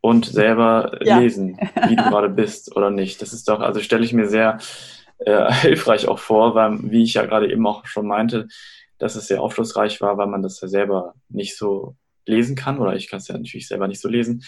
und 0.00 0.24
selber 0.26 1.00
ja. 1.02 1.18
lesen, 1.18 1.58
wie 1.88 1.96
du 1.96 2.04
gerade 2.04 2.28
bist 2.28 2.76
oder 2.76 2.90
nicht. 2.90 3.20
Das 3.22 3.32
ist 3.32 3.48
doch, 3.48 3.60
also 3.60 3.80
stelle 3.80 4.04
ich 4.04 4.12
mir 4.12 4.28
sehr 4.28 4.58
äh, 5.18 5.52
hilfreich 5.62 6.06
auch 6.06 6.20
vor, 6.20 6.54
weil, 6.54 6.78
wie 6.92 7.02
ich 7.02 7.14
ja 7.14 7.26
gerade 7.26 7.50
eben 7.50 7.66
auch 7.66 7.86
schon 7.86 8.06
meinte, 8.06 8.46
dass 8.98 9.16
es 9.16 9.26
sehr 9.26 9.42
aufschlussreich 9.42 10.00
war, 10.00 10.16
weil 10.16 10.28
man 10.28 10.42
das 10.42 10.60
ja 10.60 10.68
selber 10.68 11.14
nicht 11.28 11.56
so 11.56 11.96
lesen 12.26 12.56
kann, 12.56 12.78
oder 12.78 12.94
ich 12.94 13.08
kann 13.08 13.18
es 13.18 13.28
ja 13.28 13.36
natürlich 13.36 13.68
selber 13.68 13.88
nicht 13.88 14.00
so 14.00 14.08
lesen. 14.08 14.44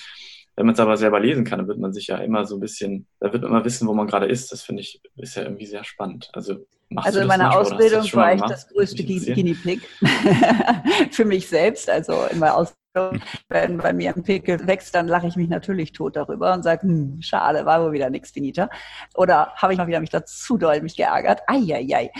Wenn 0.56 0.66
man 0.66 0.74
es 0.74 0.80
aber 0.80 0.96
selber 0.96 1.20
lesen 1.20 1.44
kann, 1.44 1.60
dann 1.60 1.68
wird 1.68 1.78
man 1.78 1.92
sich 1.92 2.08
ja 2.08 2.16
immer 2.16 2.44
so 2.44 2.56
ein 2.56 2.60
bisschen, 2.60 3.06
da 3.20 3.32
wird 3.32 3.42
man 3.42 3.52
immer 3.52 3.64
wissen, 3.64 3.86
wo 3.86 3.94
man 3.94 4.08
gerade 4.08 4.26
ist. 4.26 4.50
Das 4.50 4.62
finde 4.62 4.82
ich, 4.82 5.00
ist 5.16 5.36
ja 5.36 5.44
irgendwie 5.44 5.66
sehr 5.66 5.84
spannend. 5.84 6.30
Also, 6.32 6.66
also 6.96 7.20
in 7.20 7.28
meiner 7.28 7.56
Ausbildung 7.56 8.12
war 8.14 8.34
ich 8.34 8.40
das 8.40 8.66
größte 8.68 9.04
Guinea 9.04 9.54
Pig 9.62 9.80
für 11.12 11.24
mich 11.24 11.46
selbst. 11.46 11.88
Also 11.88 12.24
in 12.32 12.40
meiner 12.40 12.56
Ausbildung 12.56 12.87
wenn 13.48 13.78
bei 13.78 13.92
mir 13.92 14.14
ein 14.14 14.22
Pickel 14.22 14.66
wächst, 14.66 14.94
dann 14.94 15.08
lache 15.08 15.26
ich 15.26 15.36
mich 15.36 15.48
natürlich 15.48 15.92
tot 15.92 16.16
darüber 16.16 16.52
und 16.54 16.62
sage, 16.62 16.82
hm, 16.82 17.20
schade, 17.22 17.64
war 17.66 17.82
wohl 17.82 17.92
wieder 17.92 18.10
nichts, 18.10 18.30
Finita. 18.30 18.68
Oder 19.14 19.52
habe 19.56 19.72
ich 19.72 19.78
mal 19.78 19.86
wieder 19.86 20.00
mich 20.00 20.10
dazu 20.10 20.56
doll 20.56 20.80
mich 20.82 20.96
geärgert, 20.96 21.42
eieiei, 21.46 22.10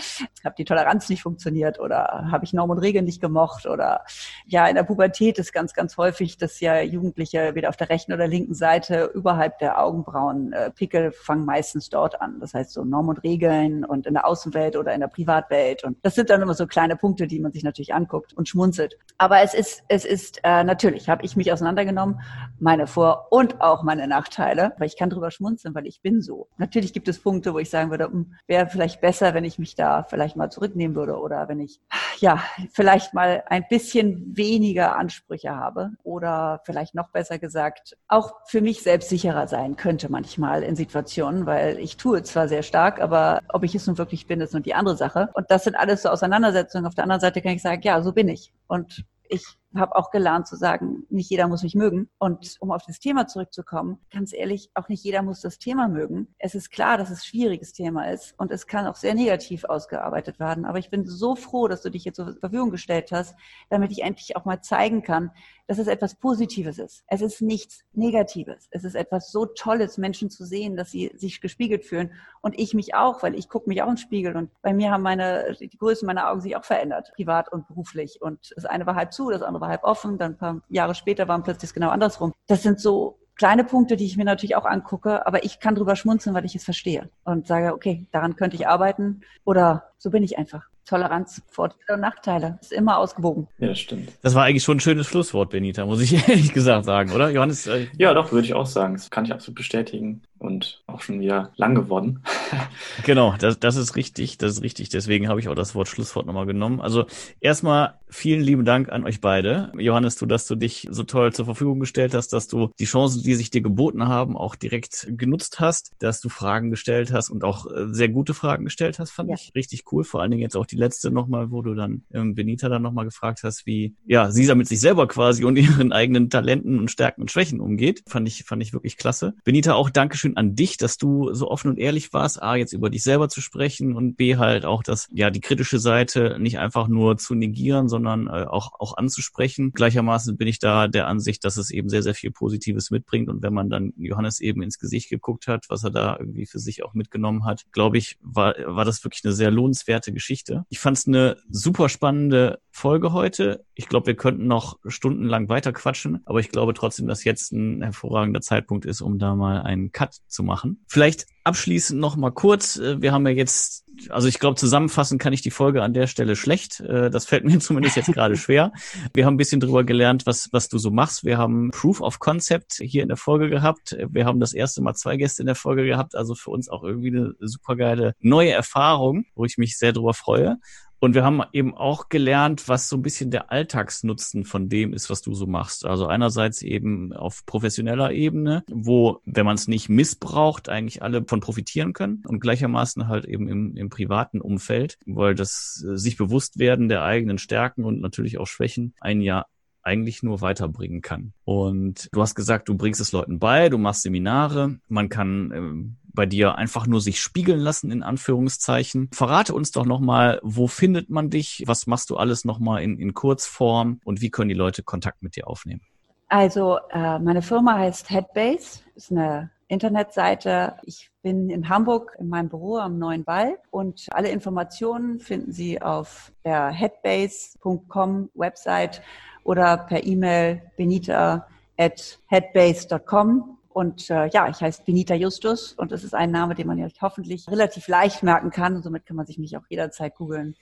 habe 0.43 0.55
die 0.57 0.65
Toleranz 0.65 1.09
nicht 1.09 1.21
funktioniert 1.21 1.79
oder 1.79 2.27
habe 2.31 2.45
ich 2.45 2.53
Norm 2.53 2.69
und 2.69 2.79
Regeln 2.79 3.05
nicht 3.05 3.21
gemocht 3.21 3.65
oder 3.65 4.03
ja, 4.45 4.67
in 4.67 4.75
der 4.75 4.83
Pubertät 4.83 5.39
ist 5.39 5.53
ganz, 5.53 5.73
ganz 5.73 5.97
häufig, 5.97 6.37
dass 6.37 6.59
ja 6.59 6.81
Jugendliche 6.81 7.55
wieder 7.55 7.69
auf 7.69 7.77
der 7.77 7.89
rechten 7.89 8.13
oder 8.13 8.27
linken 8.27 8.53
Seite 8.53 9.11
überhalb 9.13 9.59
der 9.59 9.81
Augenbrauen, 9.83 10.53
äh, 10.53 10.71
Pickel 10.71 11.11
fangen 11.11 11.45
meistens 11.45 11.89
dort 11.89 12.21
an. 12.21 12.39
Das 12.39 12.53
heißt 12.53 12.71
so 12.71 12.83
Norm 12.83 13.09
und 13.09 13.23
Regeln 13.23 13.85
und 13.85 14.05
in 14.07 14.13
der 14.13 14.27
Außenwelt 14.27 14.75
oder 14.75 14.93
in 14.93 15.01
der 15.01 15.07
Privatwelt 15.07 15.83
und 15.83 15.97
das 16.03 16.15
sind 16.15 16.29
dann 16.29 16.41
immer 16.41 16.53
so 16.53 16.67
kleine 16.67 16.95
Punkte, 16.95 17.27
die 17.27 17.39
man 17.39 17.51
sich 17.51 17.63
natürlich 17.63 17.93
anguckt 17.93 18.33
und 18.33 18.47
schmunzelt. 18.47 18.97
Aber 19.17 19.41
es 19.41 19.53
ist, 19.53 19.83
es 19.87 20.05
ist 20.05 20.39
äh, 20.43 20.63
natürlich 20.69 21.09
habe 21.09 21.25
ich 21.25 21.35
mich 21.35 21.51
auseinandergenommen, 21.51 22.21
meine 22.59 22.85
Vor- 22.85 23.27
und 23.31 23.59
auch 23.59 23.81
meine 23.83 24.07
Nachteile, 24.07 24.73
weil 24.77 24.87
ich 24.87 24.97
kann 24.97 25.09
drüber 25.09 25.31
schmunzeln, 25.31 25.73
weil 25.73 25.87
ich 25.87 26.01
bin 26.01 26.21
so. 26.21 26.47
Natürlich 26.57 26.93
gibt 26.93 27.07
es 27.07 27.19
Punkte, 27.19 27.53
wo 27.53 27.59
ich 27.59 27.69
sagen 27.69 27.89
würde, 27.89 28.05
hm, 28.05 28.35
wäre 28.45 28.67
vielleicht 28.67 29.01
besser, 29.01 29.33
wenn 29.33 29.43
ich 29.43 29.57
mich 29.57 29.75
da 29.75 30.03
vielleicht 30.03 30.35
mal 30.35 30.51
zurücknehmen 30.51 30.95
würde 30.95 31.19
oder 31.19 31.47
wenn 31.49 31.59
ich, 31.59 31.81
ja, 32.19 32.43
vielleicht 32.71 33.13
mal 33.13 33.43
ein 33.47 33.65
bisschen 33.67 34.37
weniger 34.37 34.95
Ansprüche 34.95 35.55
habe 35.55 35.91
oder 36.03 36.61
vielleicht 36.65 36.93
noch 36.93 37.09
besser 37.09 37.39
gesagt, 37.39 37.97
auch 38.07 38.33
für 38.45 38.61
mich 38.61 38.83
selbst 38.83 39.09
sicherer 39.09 39.47
sein 39.47 39.75
könnte 39.75 40.11
manchmal 40.11 40.61
in 40.61 40.75
Situationen, 40.75 41.47
weil 41.47 41.79
ich 41.79 41.97
tue 41.97 42.21
zwar 42.21 42.47
sehr 42.47 42.63
stark, 42.63 43.01
aber 43.01 43.41
ob 43.49 43.63
ich 43.63 43.73
es 43.73 43.87
nun 43.87 43.97
wirklich 43.97 44.27
bin, 44.27 44.39
ist 44.39 44.53
nun 44.53 44.63
die 44.63 44.75
andere 44.75 44.95
Sache. 44.95 45.29
Und 45.33 45.49
das 45.49 45.63
sind 45.63 45.75
alles 45.75 46.03
so 46.03 46.09
Auseinandersetzungen. 46.09 46.85
Auf 46.85 46.95
der 46.95 47.05
anderen 47.05 47.21
Seite 47.21 47.41
kann 47.41 47.53
ich 47.53 47.61
sagen, 47.63 47.81
ja, 47.83 48.01
so 48.03 48.13
bin 48.13 48.29
ich. 48.29 48.53
Und 48.67 49.03
ich 49.29 49.58
habe 49.75 49.95
auch 49.95 50.11
gelernt 50.11 50.47
zu 50.47 50.55
sagen, 50.55 51.05
nicht 51.09 51.29
jeder 51.29 51.47
muss 51.47 51.63
mich 51.63 51.75
mögen. 51.75 52.09
Und 52.17 52.55
um 52.59 52.71
auf 52.71 52.83
das 52.85 52.99
Thema 52.99 53.27
zurückzukommen, 53.27 53.99
ganz 54.11 54.33
ehrlich, 54.33 54.71
auch 54.73 54.89
nicht 54.89 55.03
jeder 55.03 55.21
muss 55.21 55.41
das 55.41 55.59
Thema 55.59 55.87
mögen. 55.87 56.33
Es 56.39 56.55
ist 56.55 56.71
klar, 56.71 56.97
dass 56.97 57.09
es 57.09 57.19
ein 57.19 57.25
schwieriges 57.25 57.73
Thema 57.73 58.09
ist 58.09 58.33
und 58.37 58.51
es 58.51 58.67
kann 58.67 58.87
auch 58.87 58.95
sehr 58.95 59.13
negativ 59.13 59.65
ausgearbeitet 59.65 60.39
werden. 60.39 60.65
Aber 60.65 60.79
ich 60.79 60.89
bin 60.89 61.05
so 61.05 61.35
froh, 61.35 61.67
dass 61.67 61.81
du 61.81 61.91
dich 61.91 62.05
jetzt 62.05 62.15
zur 62.15 62.35
Verfügung 62.39 62.71
gestellt 62.71 63.11
hast, 63.11 63.35
damit 63.69 63.91
ich 63.91 64.01
endlich 64.01 64.35
auch 64.35 64.45
mal 64.45 64.61
zeigen 64.61 65.03
kann, 65.03 65.31
dass 65.69 65.77
es 65.77 65.85
etwas 65.85 66.15
Positives 66.15 66.79
ist. 66.79 67.03
Es 67.05 67.21
ist 67.21 67.43
nichts 67.43 67.83
Negatives. 67.93 68.67
Es 68.71 68.83
ist 68.83 68.95
etwas 68.95 69.31
so 69.31 69.45
Tolles, 69.45 69.99
Menschen 69.99 70.31
zu 70.31 70.43
sehen, 70.43 70.75
dass 70.75 70.89
sie 70.89 71.11
sich 71.15 71.41
gespiegelt 71.41 71.85
fühlen. 71.85 72.11
Und 72.41 72.57
ich 72.57 72.73
mich 72.73 72.95
auch, 72.95 73.21
weil 73.21 73.35
ich 73.35 73.49
gucke 73.49 73.69
mich 73.69 73.83
auch 73.83 73.87
im 73.87 73.97
Spiegel 73.97 74.35
und 74.35 74.49
bei 74.63 74.73
mir 74.73 74.89
haben 74.89 75.03
meine, 75.03 75.55
die 75.59 75.77
Größe 75.77 76.07
meiner 76.07 76.31
Augen 76.31 76.41
sich 76.41 76.55
auch 76.55 76.65
verändert, 76.65 77.11
privat 77.15 77.51
und 77.51 77.67
beruflich. 77.67 78.19
Und 78.19 78.51
das 78.55 78.65
eine 78.65 78.87
war 78.87 78.95
halb 78.95 79.13
zu, 79.13 79.29
das 79.29 79.43
andere 79.43 79.58
war 79.61 79.69
halb 79.69 79.83
offen. 79.83 80.17
Dann 80.17 80.33
ein 80.33 80.37
paar 80.37 80.61
Jahre 80.69 80.95
später 80.95 81.27
waren 81.27 81.43
plötzlich 81.43 81.73
genau 81.73 81.89
andersrum. 81.89 82.33
Das 82.47 82.63
sind 82.63 82.79
so 82.79 83.19
kleine 83.35 83.63
Punkte, 83.63 83.95
die 83.95 84.05
ich 84.05 84.17
mir 84.17 84.25
natürlich 84.25 84.55
auch 84.57 84.65
angucke, 84.65 85.25
aber 85.25 85.45
ich 85.45 85.59
kann 85.59 85.73
drüber 85.73 85.95
schmunzeln, 85.95 86.35
weil 86.35 86.45
ich 86.45 86.55
es 86.55 86.65
verstehe 86.65 87.09
und 87.23 87.47
sage, 87.47 87.73
okay, 87.73 88.05
daran 88.11 88.35
könnte 88.35 88.57
ich 88.57 88.67
arbeiten 88.67 89.21
oder 89.45 89.91
so 89.97 90.09
bin 90.11 90.23
ich 90.23 90.37
einfach. 90.37 90.67
Toleranz, 90.89 91.43
Vorteile 91.47 91.93
und 91.93 92.01
Nachteile. 92.01 92.57
Ist 92.61 92.71
immer 92.71 92.97
ausgewogen. 92.97 93.47
Ja, 93.59 93.67
das 93.67 93.79
stimmt. 93.79 94.11
Das 94.23 94.33
war 94.33 94.45
eigentlich 94.45 94.63
schon 94.63 94.77
ein 94.77 94.79
schönes 94.79 95.05
Schlusswort, 95.05 95.51
Benita, 95.51 95.85
muss 95.85 96.01
ich 96.01 96.13
ehrlich 96.27 96.51
gesagt 96.51 96.85
sagen, 96.85 97.11
oder? 97.11 97.29
Johannes? 97.29 97.67
Äh 97.67 97.87
ja, 97.97 98.13
doch, 98.15 98.31
würde 98.31 98.45
ich 98.45 98.55
auch 98.55 98.65
sagen. 98.65 98.95
Das 98.95 99.11
kann 99.11 99.23
ich 99.23 99.31
absolut 99.31 99.55
bestätigen 99.55 100.23
und 100.39 100.81
auch 100.87 101.01
schon 101.01 101.19
wieder 101.19 101.51
lang 101.57 101.75
geworden. 101.75 102.23
genau, 103.05 103.35
das, 103.37 103.59
das 103.59 103.75
ist 103.75 103.95
richtig, 103.95 104.37
das 104.37 104.53
ist 104.53 104.63
richtig. 104.63 104.89
Deswegen 104.89 105.27
habe 105.27 105.39
ich 105.39 105.49
auch 105.49 105.55
das 105.55 105.75
Wort 105.75 105.89
Schlusswort 105.89 106.25
nochmal 106.25 106.45
genommen. 106.45 106.81
Also 106.81 107.05
erstmal 107.39 107.99
vielen 108.09 108.41
lieben 108.41 108.65
Dank 108.65 108.89
an 108.89 109.05
euch 109.05 109.21
beide. 109.21 109.71
Johannes, 109.77 110.15
du, 110.15 110.25
dass 110.25 110.47
du 110.47 110.55
dich 110.55 110.87
so 110.89 111.03
toll 111.03 111.33
zur 111.33 111.45
Verfügung 111.45 111.79
gestellt 111.79 112.13
hast, 112.13 112.29
dass 112.33 112.47
du 112.47 112.71
die 112.79 112.85
Chancen, 112.85 113.21
die 113.21 113.35
sich 113.35 113.51
dir 113.51 113.61
geboten 113.61 114.07
haben, 114.07 114.35
auch 114.35 114.55
direkt 114.55 115.07
genutzt 115.11 115.59
hast, 115.59 115.91
dass 115.99 116.21
du 116.21 116.29
Fragen 116.29 116.71
gestellt 116.71 117.11
hast 117.13 117.29
und 117.29 117.43
auch 117.43 117.67
äh, 117.67 117.87
sehr 117.91 118.09
gute 118.09 118.33
Fragen 118.33 118.63
gestellt 118.63 118.97
hast, 118.97 119.11
fand 119.11 119.29
ja. 119.29 119.35
ich 119.35 119.51
richtig 119.55 119.91
cool. 119.91 120.03
Vor 120.03 120.21
allen 120.21 120.31
Dingen 120.31 120.41
jetzt 120.41 120.55
auch 120.55 120.65
die 120.65 120.77
letzte 120.79 121.11
nochmal, 121.11 121.51
wo 121.51 121.61
du 121.61 121.75
dann 121.75 122.03
ähm, 122.13 122.33
Benita 122.35 122.69
dann 122.69 122.81
nochmal 122.81 123.05
gefragt 123.05 123.41
hast, 123.43 123.65
wie 123.65 123.95
ja 124.05 124.31
sie 124.31 124.53
mit 124.55 124.67
sich 124.67 124.79
selber 124.79 125.07
quasi 125.07 125.43
und 125.43 125.55
ihren 125.57 125.91
eigenen 125.91 126.29
Talenten 126.29 126.79
und 126.79 126.89
Stärken 126.89 127.21
und 127.21 127.31
Schwächen 127.31 127.59
umgeht. 127.59 128.03
Fand 128.07 128.27
ich, 128.27 128.43
fand 128.43 128.63
ich 128.63 128.73
wirklich 128.73 128.97
klasse. 128.97 129.35
Benita, 129.43 129.73
auch 129.73 129.89
Dankeschön 129.89 130.37
an 130.37 130.55
dich, 130.55 130.77
dass 130.77 130.97
du 130.97 131.33
so 131.33 131.51
offen 131.51 131.69
und 131.69 131.77
ehrlich 131.77 132.13
warst, 132.13 132.41
A, 132.41 132.55
jetzt 132.55 132.73
über 132.73 132.89
dich 132.89 133.03
selber 133.03 133.29
zu 133.29 133.41
sprechen 133.41 133.95
und 133.95 134.15
B, 134.15 134.37
halt 134.37 134.65
auch 134.65 134.81
das, 134.81 135.07
ja, 135.11 135.29
die 135.29 135.41
kritische 135.41 135.79
Seite 135.79 136.37
nicht 136.39 136.57
einfach 136.57 136.87
nur 136.87 137.17
zu 137.17 137.35
negieren, 137.35 137.89
sondern 137.89 138.27
äh, 138.27 138.45
auch, 138.45 138.79
auch 138.79 138.97
anzusprechen. 138.97 139.71
Gleichermaßen 139.73 140.37
bin 140.37 140.47
ich 140.47 140.59
da 140.59 140.87
der 140.87 141.07
Ansicht, 141.07 141.43
dass 141.45 141.57
es 141.57 141.69
eben 141.71 141.89
sehr, 141.89 142.03
sehr 142.03 142.15
viel 142.15 142.31
Positives 142.31 142.89
mitbringt 142.89 143.29
und 143.29 143.43
wenn 143.43 143.53
man 143.53 143.69
dann 143.69 143.93
Johannes 143.97 144.39
eben 144.39 144.61
ins 144.61 144.79
Gesicht 144.79 145.09
geguckt 145.09 145.47
hat, 145.47 145.65
was 145.69 145.83
er 145.83 145.91
da 145.91 146.17
irgendwie 146.17 146.45
für 146.45 146.59
sich 146.59 146.83
auch 146.83 146.93
mitgenommen 146.93 147.45
hat, 147.45 147.65
glaube 147.71 147.97
ich, 147.97 148.17
war, 148.21 148.55
war 148.65 148.85
das 148.85 149.03
wirklich 149.03 149.23
eine 149.23 149.33
sehr 149.33 149.51
lohnenswerte 149.51 150.11
Geschichte. 150.13 150.58
Ich 150.69 150.79
fand 150.79 150.97
es 150.97 151.07
eine 151.07 151.37
super 151.49 151.89
spannende 151.89 152.59
Folge 152.71 153.13
heute. 153.13 153.65
Ich 153.73 153.89
glaube, 153.89 154.07
wir 154.07 154.15
könnten 154.15 154.47
noch 154.47 154.79
stundenlang 154.85 155.49
weiter 155.49 155.73
quatschen, 155.73 156.21
aber 156.25 156.39
ich 156.39 156.49
glaube 156.49 156.73
trotzdem, 156.73 157.07
dass 157.07 157.23
jetzt 157.23 157.51
ein 157.51 157.81
hervorragender 157.81 158.41
Zeitpunkt 158.41 158.85
ist, 158.85 159.01
um 159.01 159.19
da 159.19 159.35
mal 159.35 159.61
einen 159.61 159.91
Cut 159.91 160.15
zu 160.27 160.43
machen. 160.43 160.83
Vielleicht 160.87 161.25
abschließend 161.43 161.99
noch 161.99 162.15
mal 162.15 162.31
kurz. 162.31 162.77
Äh, 162.77 163.01
wir 163.01 163.11
haben 163.11 163.25
ja 163.27 163.33
jetzt, 163.33 163.85
also 164.09 164.27
ich 164.27 164.39
glaube, 164.39 164.55
zusammenfassen 164.55 165.17
kann 165.17 165.33
ich 165.33 165.41
die 165.41 165.51
Folge 165.51 165.83
an 165.83 165.93
der 165.93 166.07
Stelle 166.07 166.35
schlecht. 166.35 166.79
Äh, 166.81 167.09
das 167.09 167.25
fällt 167.25 167.45
mir 167.45 167.59
zumindest 167.59 167.95
jetzt 167.95 168.11
gerade 168.13 168.35
schwer. 168.35 168.71
Wir 169.13 169.25
haben 169.25 169.35
ein 169.35 169.37
bisschen 169.37 169.59
drüber 169.59 169.83
gelernt, 169.83 170.25
was, 170.25 170.49
was 170.51 170.69
du 170.69 170.77
so 170.77 170.91
machst. 170.91 171.23
Wir 171.23 171.37
haben 171.37 171.71
Proof 171.71 172.01
of 172.01 172.19
Concept 172.19 172.73
hier 172.81 173.03
in 173.03 173.09
der 173.09 173.17
Folge 173.17 173.49
gehabt. 173.49 173.97
Wir 174.09 174.25
haben 174.25 174.39
das 174.39 174.53
erste 174.53 174.81
Mal 174.81 174.95
zwei 174.95 175.17
Gäste 175.17 175.41
in 175.41 175.47
der 175.47 175.55
Folge 175.55 175.85
gehabt. 175.85 176.15
Also 176.15 176.35
für 176.35 176.51
uns 176.51 176.69
auch 176.69 176.83
irgendwie 176.83 177.09
eine 177.09 177.33
supergeile 177.39 178.13
neue 178.19 178.51
Erfahrung, 178.51 179.25
wo 179.35 179.45
ich 179.45 179.57
mich 179.57 179.77
sehr 179.77 179.93
drüber 179.93 180.13
freue. 180.13 180.57
Und 180.99 181.15
wir 181.15 181.23
haben 181.23 181.41
eben 181.53 181.73
auch 181.73 182.09
gelernt, 182.09 182.67
was 182.67 182.89
so 182.89 182.97
ein 182.97 183.01
bisschen 183.01 183.31
der 183.31 183.51
Alltagsnutzen 183.51 184.43
von 184.43 184.69
dem 184.69 184.93
ist, 184.93 185.09
was 185.09 185.21
du 185.21 185.33
so 185.33 185.47
machst. 185.47 185.85
Also 185.85 186.07
einerseits 186.07 186.61
eben 186.61 187.13
auf 187.13 187.45
professioneller 187.45 188.11
Ebene, 188.11 188.63
wo, 188.69 189.21
wenn 189.25 189.45
man 189.45 189.55
es 189.55 189.67
nicht 189.67 189.89
missbraucht, 189.89 190.69
eigentlich 190.69 191.01
alle 191.01 191.23
von 191.25 191.39
profitieren 191.39 191.93
können 191.93 192.23
und 192.27 192.39
gleichermaßen 192.39 193.07
halt 193.07 193.25
eben 193.25 193.47
im, 193.47 193.75
im 193.77 193.89
privaten 193.89 194.41
Umfeld, 194.41 194.97
weil 195.05 195.35
das 195.35 195.85
äh, 195.87 195.97
sich 195.97 196.17
bewusst 196.17 196.59
werden 196.59 196.89
der 196.89 197.03
eigenen 197.03 197.37
Stärken 197.37 197.85
und 197.85 198.01
natürlich 198.01 198.37
auch 198.37 198.47
Schwächen 198.47 198.93
ein 198.99 199.21
Jahr 199.21 199.47
eigentlich 199.81 200.23
nur 200.23 200.41
weiterbringen 200.41 201.01
kann. 201.01 201.33
Und 201.45 202.09
du 202.11 202.21
hast 202.21 202.35
gesagt, 202.35 202.69
du 202.69 202.75
bringst 202.75 202.99
es 202.99 203.11
Leuten 203.11 203.39
bei, 203.39 203.69
du 203.69 203.77
machst 203.77 204.03
Seminare, 204.03 204.77
man 204.87 205.09
kann 205.09 205.51
ähm, 205.55 205.97
bei 206.19 206.25
dir 206.25 206.55
einfach 206.55 206.85
nur 206.85 206.99
sich 206.99 207.21
spiegeln 207.21 207.61
lassen, 207.61 207.93
in 207.93 208.03
Anführungszeichen. 208.03 209.09
Verrate 209.13 209.53
uns 209.53 209.71
doch 209.71 209.85
nochmal, 209.85 210.41
wo 210.43 210.67
findet 210.67 211.09
man 211.09 211.29
dich? 211.29 211.63
Was 211.65 211.87
machst 211.87 212.09
du 212.09 212.17
alles 212.17 212.43
nochmal 212.43 212.83
in, 212.83 212.99
in 212.99 213.13
Kurzform? 213.13 214.01
Und 214.03 214.19
wie 214.19 214.29
können 214.29 214.49
die 214.49 214.53
Leute 214.53 214.83
Kontakt 214.83 215.23
mit 215.23 215.37
dir 215.37 215.47
aufnehmen? 215.47 215.79
Also, 216.27 216.77
äh, 216.91 217.19
meine 217.19 217.41
Firma 217.41 217.77
heißt 217.77 218.09
Headbase, 218.09 218.81
ist 218.95 219.11
eine 219.11 219.49
Internetseite. 219.69 220.73
Ich 220.83 221.09
bin 221.21 221.49
in 221.49 221.69
Hamburg 221.69 222.17
in 222.19 222.27
meinem 222.27 222.49
Büro 222.49 222.79
am 222.79 222.99
Neuen 222.99 223.25
Wall 223.25 223.57
und 223.71 224.07
alle 224.11 224.27
Informationen 224.27 225.21
finden 225.21 225.53
Sie 225.53 225.81
auf 225.81 226.33
der 226.43 226.67
headbase.com 226.67 228.29
Website 228.33 229.01
oder 229.45 229.77
per 229.77 230.03
E-Mail 230.03 230.61
benita 230.75 231.47
at 231.77 232.19
headbase.com. 232.27 233.58
Und 233.69 234.09
äh, 234.09 234.27
ja, 234.29 234.49
ich 234.49 234.61
heiße 234.61 234.83
Benita 234.83 235.13
Justus 235.13 235.73
und 235.73 235.91
das 235.91 236.03
ist 236.03 236.15
ein 236.15 236.31
Name, 236.31 236.55
den 236.55 236.67
man 236.67 236.79
ja 236.79 236.87
hoffentlich 237.01 237.47
relativ 237.47 237.87
leicht 237.87 238.23
merken 238.23 238.49
kann. 238.49 238.75
Und 238.75 238.83
somit 238.83 239.05
kann 239.05 239.15
man 239.15 239.27
sich 239.27 239.37
mich 239.37 239.55
auch 239.57 239.63
jederzeit 239.69 240.15
googeln 240.15 240.55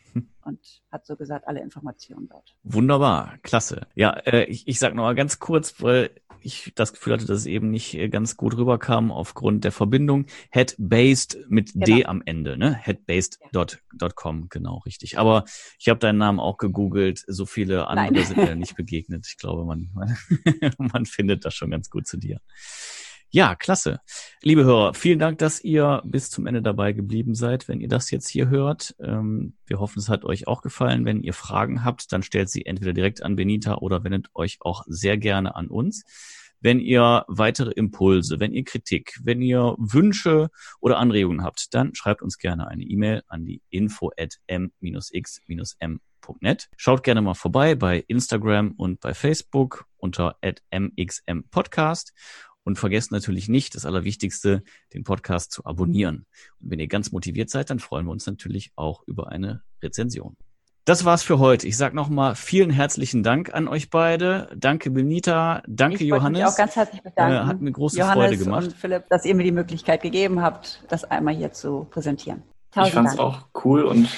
und 0.44 0.60
hat 0.92 1.06
so 1.06 1.16
gesagt 1.16 1.48
alle 1.48 1.62
Informationen 1.62 2.28
dort. 2.28 2.56
Wunderbar, 2.64 3.38
klasse. 3.44 3.88
Ja, 3.96 4.12
äh, 4.12 4.44
ich, 4.46 4.68
ich 4.68 4.78
sage 4.78 4.96
noch 4.96 5.04
mal 5.04 5.16
ganz 5.16 5.40
kurz, 5.40 5.82
weil 5.82 6.12
ich 6.42 6.72
das 6.76 6.94
Gefühl 6.94 7.14
hatte, 7.14 7.26
dass 7.26 7.40
es 7.40 7.46
eben 7.46 7.70
nicht 7.70 7.94
äh, 7.94 8.10
ganz 8.10 8.38
gut 8.38 8.58
rüberkam 8.58 9.12
aufgrund 9.12 9.64
der 9.64 9.72
Verbindung. 9.72 10.26
Headbased 10.50 11.38
mit 11.50 11.74
genau. 11.74 11.86
D 11.86 12.06
am 12.06 12.22
Ende, 12.26 12.58
ne? 12.58 12.74
Headbased.com, 12.74 14.40
ja. 14.40 14.48
genau, 14.50 14.78
richtig. 14.80 15.18
Aber 15.18 15.46
ich 15.80 15.90
habe 15.90 16.00
deinen 16.00 16.18
Namen 16.18 16.40
auch 16.40 16.58
gegoogelt. 16.58 17.24
So 17.28 17.46
viele 17.46 17.88
andere 17.88 18.14
Nein. 18.14 18.26
sind 18.26 18.38
mir 18.38 18.56
nicht 18.56 18.76
begegnet. 18.76 19.28
Ich 19.28 19.38
glaube, 19.38 19.66
man, 19.66 19.90
man, 19.94 20.18
man 20.78 21.06
findet 21.06 21.46
das 21.46 21.54
schon 21.54 21.72
ganz 21.72 21.90
gut 21.90 22.08
zu 22.08 22.18
dir. 22.18 22.40
Ja, 23.30 23.56
klasse. 23.56 24.00
Liebe 24.42 24.64
Hörer, 24.64 24.94
vielen 24.94 25.20
Dank, 25.20 25.40
dass 25.40 25.62
ihr 25.62 26.02
bis 26.06 26.30
zum 26.30 26.48
Ende 26.48 26.62
dabei 26.62 26.94
geblieben 26.94 27.36
seid, 27.36 27.68
wenn 27.68 27.82
ihr 27.82 27.90
das 27.90 28.10
jetzt 28.10 28.30
hier 28.30 28.48
hört. 28.48 28.96
Ähm, 29.02 29.58
wir 29.66 29.82
hoffen, 29.82 30.00
es 30.00 30.08
hat 30.08 30.24
euch 30.24 30.48
auch 30.48 30.62
gefallen. 30.62 31.04
Wenn 31.04 31.22
ihr 31.22 31.34
Fragen 31.34 31.84
habt, 31.84 32.14
dann 32.14 32.24
stellt 32.24 32.50
sie 32.50 32.66
entweder 32.66 32.94
direkt 32.94 33.22
an 33.22 33.36
Benita 33.36 33.76
oder 33.76 34.06
wendet 34.06 34.28
euch 34.34 34.60
auch 34.62 34.86
sehr 34.88 35.18
gerne 35.18 35.58
an 35.58 35.68
uns. 35.68 36.06
Wenn 36.62 36.80
ihr 36.80 37.26
weitere 37.28 37.72
Impulse, 37.72 38.40
wenn 38.40 38.54
ihr 38.54 38.64
Kritik, 38.64 39.20
wenn 39.22 39.42
ihr 39.42 39.76
Wünsche 39.78 40.50
oder 40.80 40.98
Anregungen 40.98 41.44
habt, 41.44 41.74
dann 41.74 41.96
schreibt 41.96 42.22
uns 42.22 42.38
gerne 42.38 42.70
eine 42.70 42.84
E-Mail 42.84 43.24
an 43.28 43.44
die 43.44 43.62
info 43.70 44.10
at 44.18 44.36
m-x-m.net. 44.48 46.00
Schaut 46.78 47.04
gerne 47.04 47.22
mal 47.22 47.34
vorbei 47.34 47.76
bei 47.76 48.06
Instagram 48.08 48.72
und 48.72 49.02
bei 49.02 49.14
Facebook 49.14 49.86
unter 49.98 50.38
mxmpodcast 50.72 52.14
und 52.68 52.78
vergesst 52.78 53.14
natürlich 53.14 53.48
nicht, 53.48 53.76
das 53.76 53.86
Allerwichtigste, 53.86 54.62
den 54.94 55.06
Podcast 55.06 55.54
zu 55.54 55.64
abonnieren. 55.64 56.26
Und 56.60 56.70
wenn 56.70 56.80
ihr 56.80 56.90
ganz 56.90 57.14
motiviert 57.14 57.50
seid, 57.50 57.70
dann 57.70 57.80
freuen 57.80 58.06
wir 58.06 58.12
uns 58.12 58.28
natürlich 58.28 58.74
auch 58.76 59.04
über 59.08 59.30
eine 59.30 59.62
Rezension. 59.82 60.36
Das 60.84 61.06
war's 61.06 61.24
für 61.24 61.40
heute. 61.40 61.66
Ich 61.66 61.78
sage 61.78 61.96
nochmal 61.96 62.36
vielen 62.36 62.70
herzlichen 62.70 63.24
Dank 63.24 63.54
an 63.54 63.70
euch 63.70 63.90
beide. 63.90 64.50
Danke 64.54 64.92
Benita, 64.92 65.64
danke 65.66 66.04
ich 66.04 66.10
Johannes. 66.10 66.42
Ich 66.42 66.46
auch 66.46 66.58
ganz 66.58 66.76
herzlich 66.76 67.02
bedanken. 67.02 67.36
Äh, 67.38 67.48
hat 67.48 67.62
mir 67.62 67.72
große 67.72 68.00
Johannes 68.00 68.26
Freude 68.26 68.38
gemacht. 68.38 68.66
Und 68.66 68.74
Philipp, 68.74 69.08
dass 69.08 69.24
ihr 69.24 69.36
mir 69.36 69.44
die 69.44 69.54
Möglichkeit 69.54 70.02
gegeben 70.02 70.42
habt, 70.42 70.84
das 70.90 71.06
einmal 71.06 71.36
hier 71.36 71.54
zu 71.54 71.88
präsentieren. 71.90 72.44
Tausend 72.72 72.90
ich 72.90 72.94
fand 72.96 73.08
es 73.08 73.18
auch 73.18 73.46
cool 73.64 73.84
und 73.84 74.10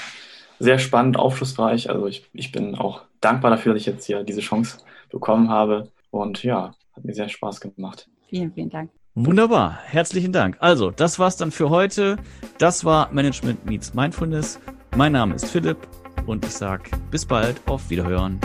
sehr 0.57 0.79
spannend, 0.79 1.17
aufschlussreich. 1.17 1.91
Also 1.91 2.07
ich, 2.07 2.27
ich 2.33 2.51
bin 2.51 2.73
auch 2.73 3.03
dankbar 3.21 3.51
dafür, 3.51 3.73
dass 3.73 3.81
ich 3.81 3.85
jetzt 3.85 4.05
hier 4.05 4.23
diese 4.23 4.41
Chance 4.41 4.79
bekommen 5.11 5.49
habe. 5.49 5.91
Und 6.09 6.41
ja, 6.43 6.73
hat 6.95 7.05
mir 7.05 7.13
sehr 7.13 7.29
Spaß 7.29 7.61
gemacht. 7.61 8.09
Vielen, 8.29 8.53
vielen 8.53 8.69
Dank. 8.69 8.91
Wunderbar, 9.15 9.79
herzlichen 9.85 10.31
Dank. 10.31 10.57
Also, 10.59 10.91
das 10.91 11.17
war's 11.17 11.35
dann 11.35 11.51
für 11.51 11.69
heute. 11.69 12.17
Das 12.59 12.85
war 12.85 13.11
Management 13.11 13.65
Meets 13.65 13.93
Mindfulness. 13.93 14.59
Mein 14.95 15.13
Name 15.13 15.35
ist 15.35 15.45
Philipp 15.45 15.77
und 16.27 16.45
ich 16.45 16.51
sage 16.51 16.91
bis 17.09 17.25
bald, 17.25 17.59
auf 17.67 17.89
Wiederhören. 17.89 18.39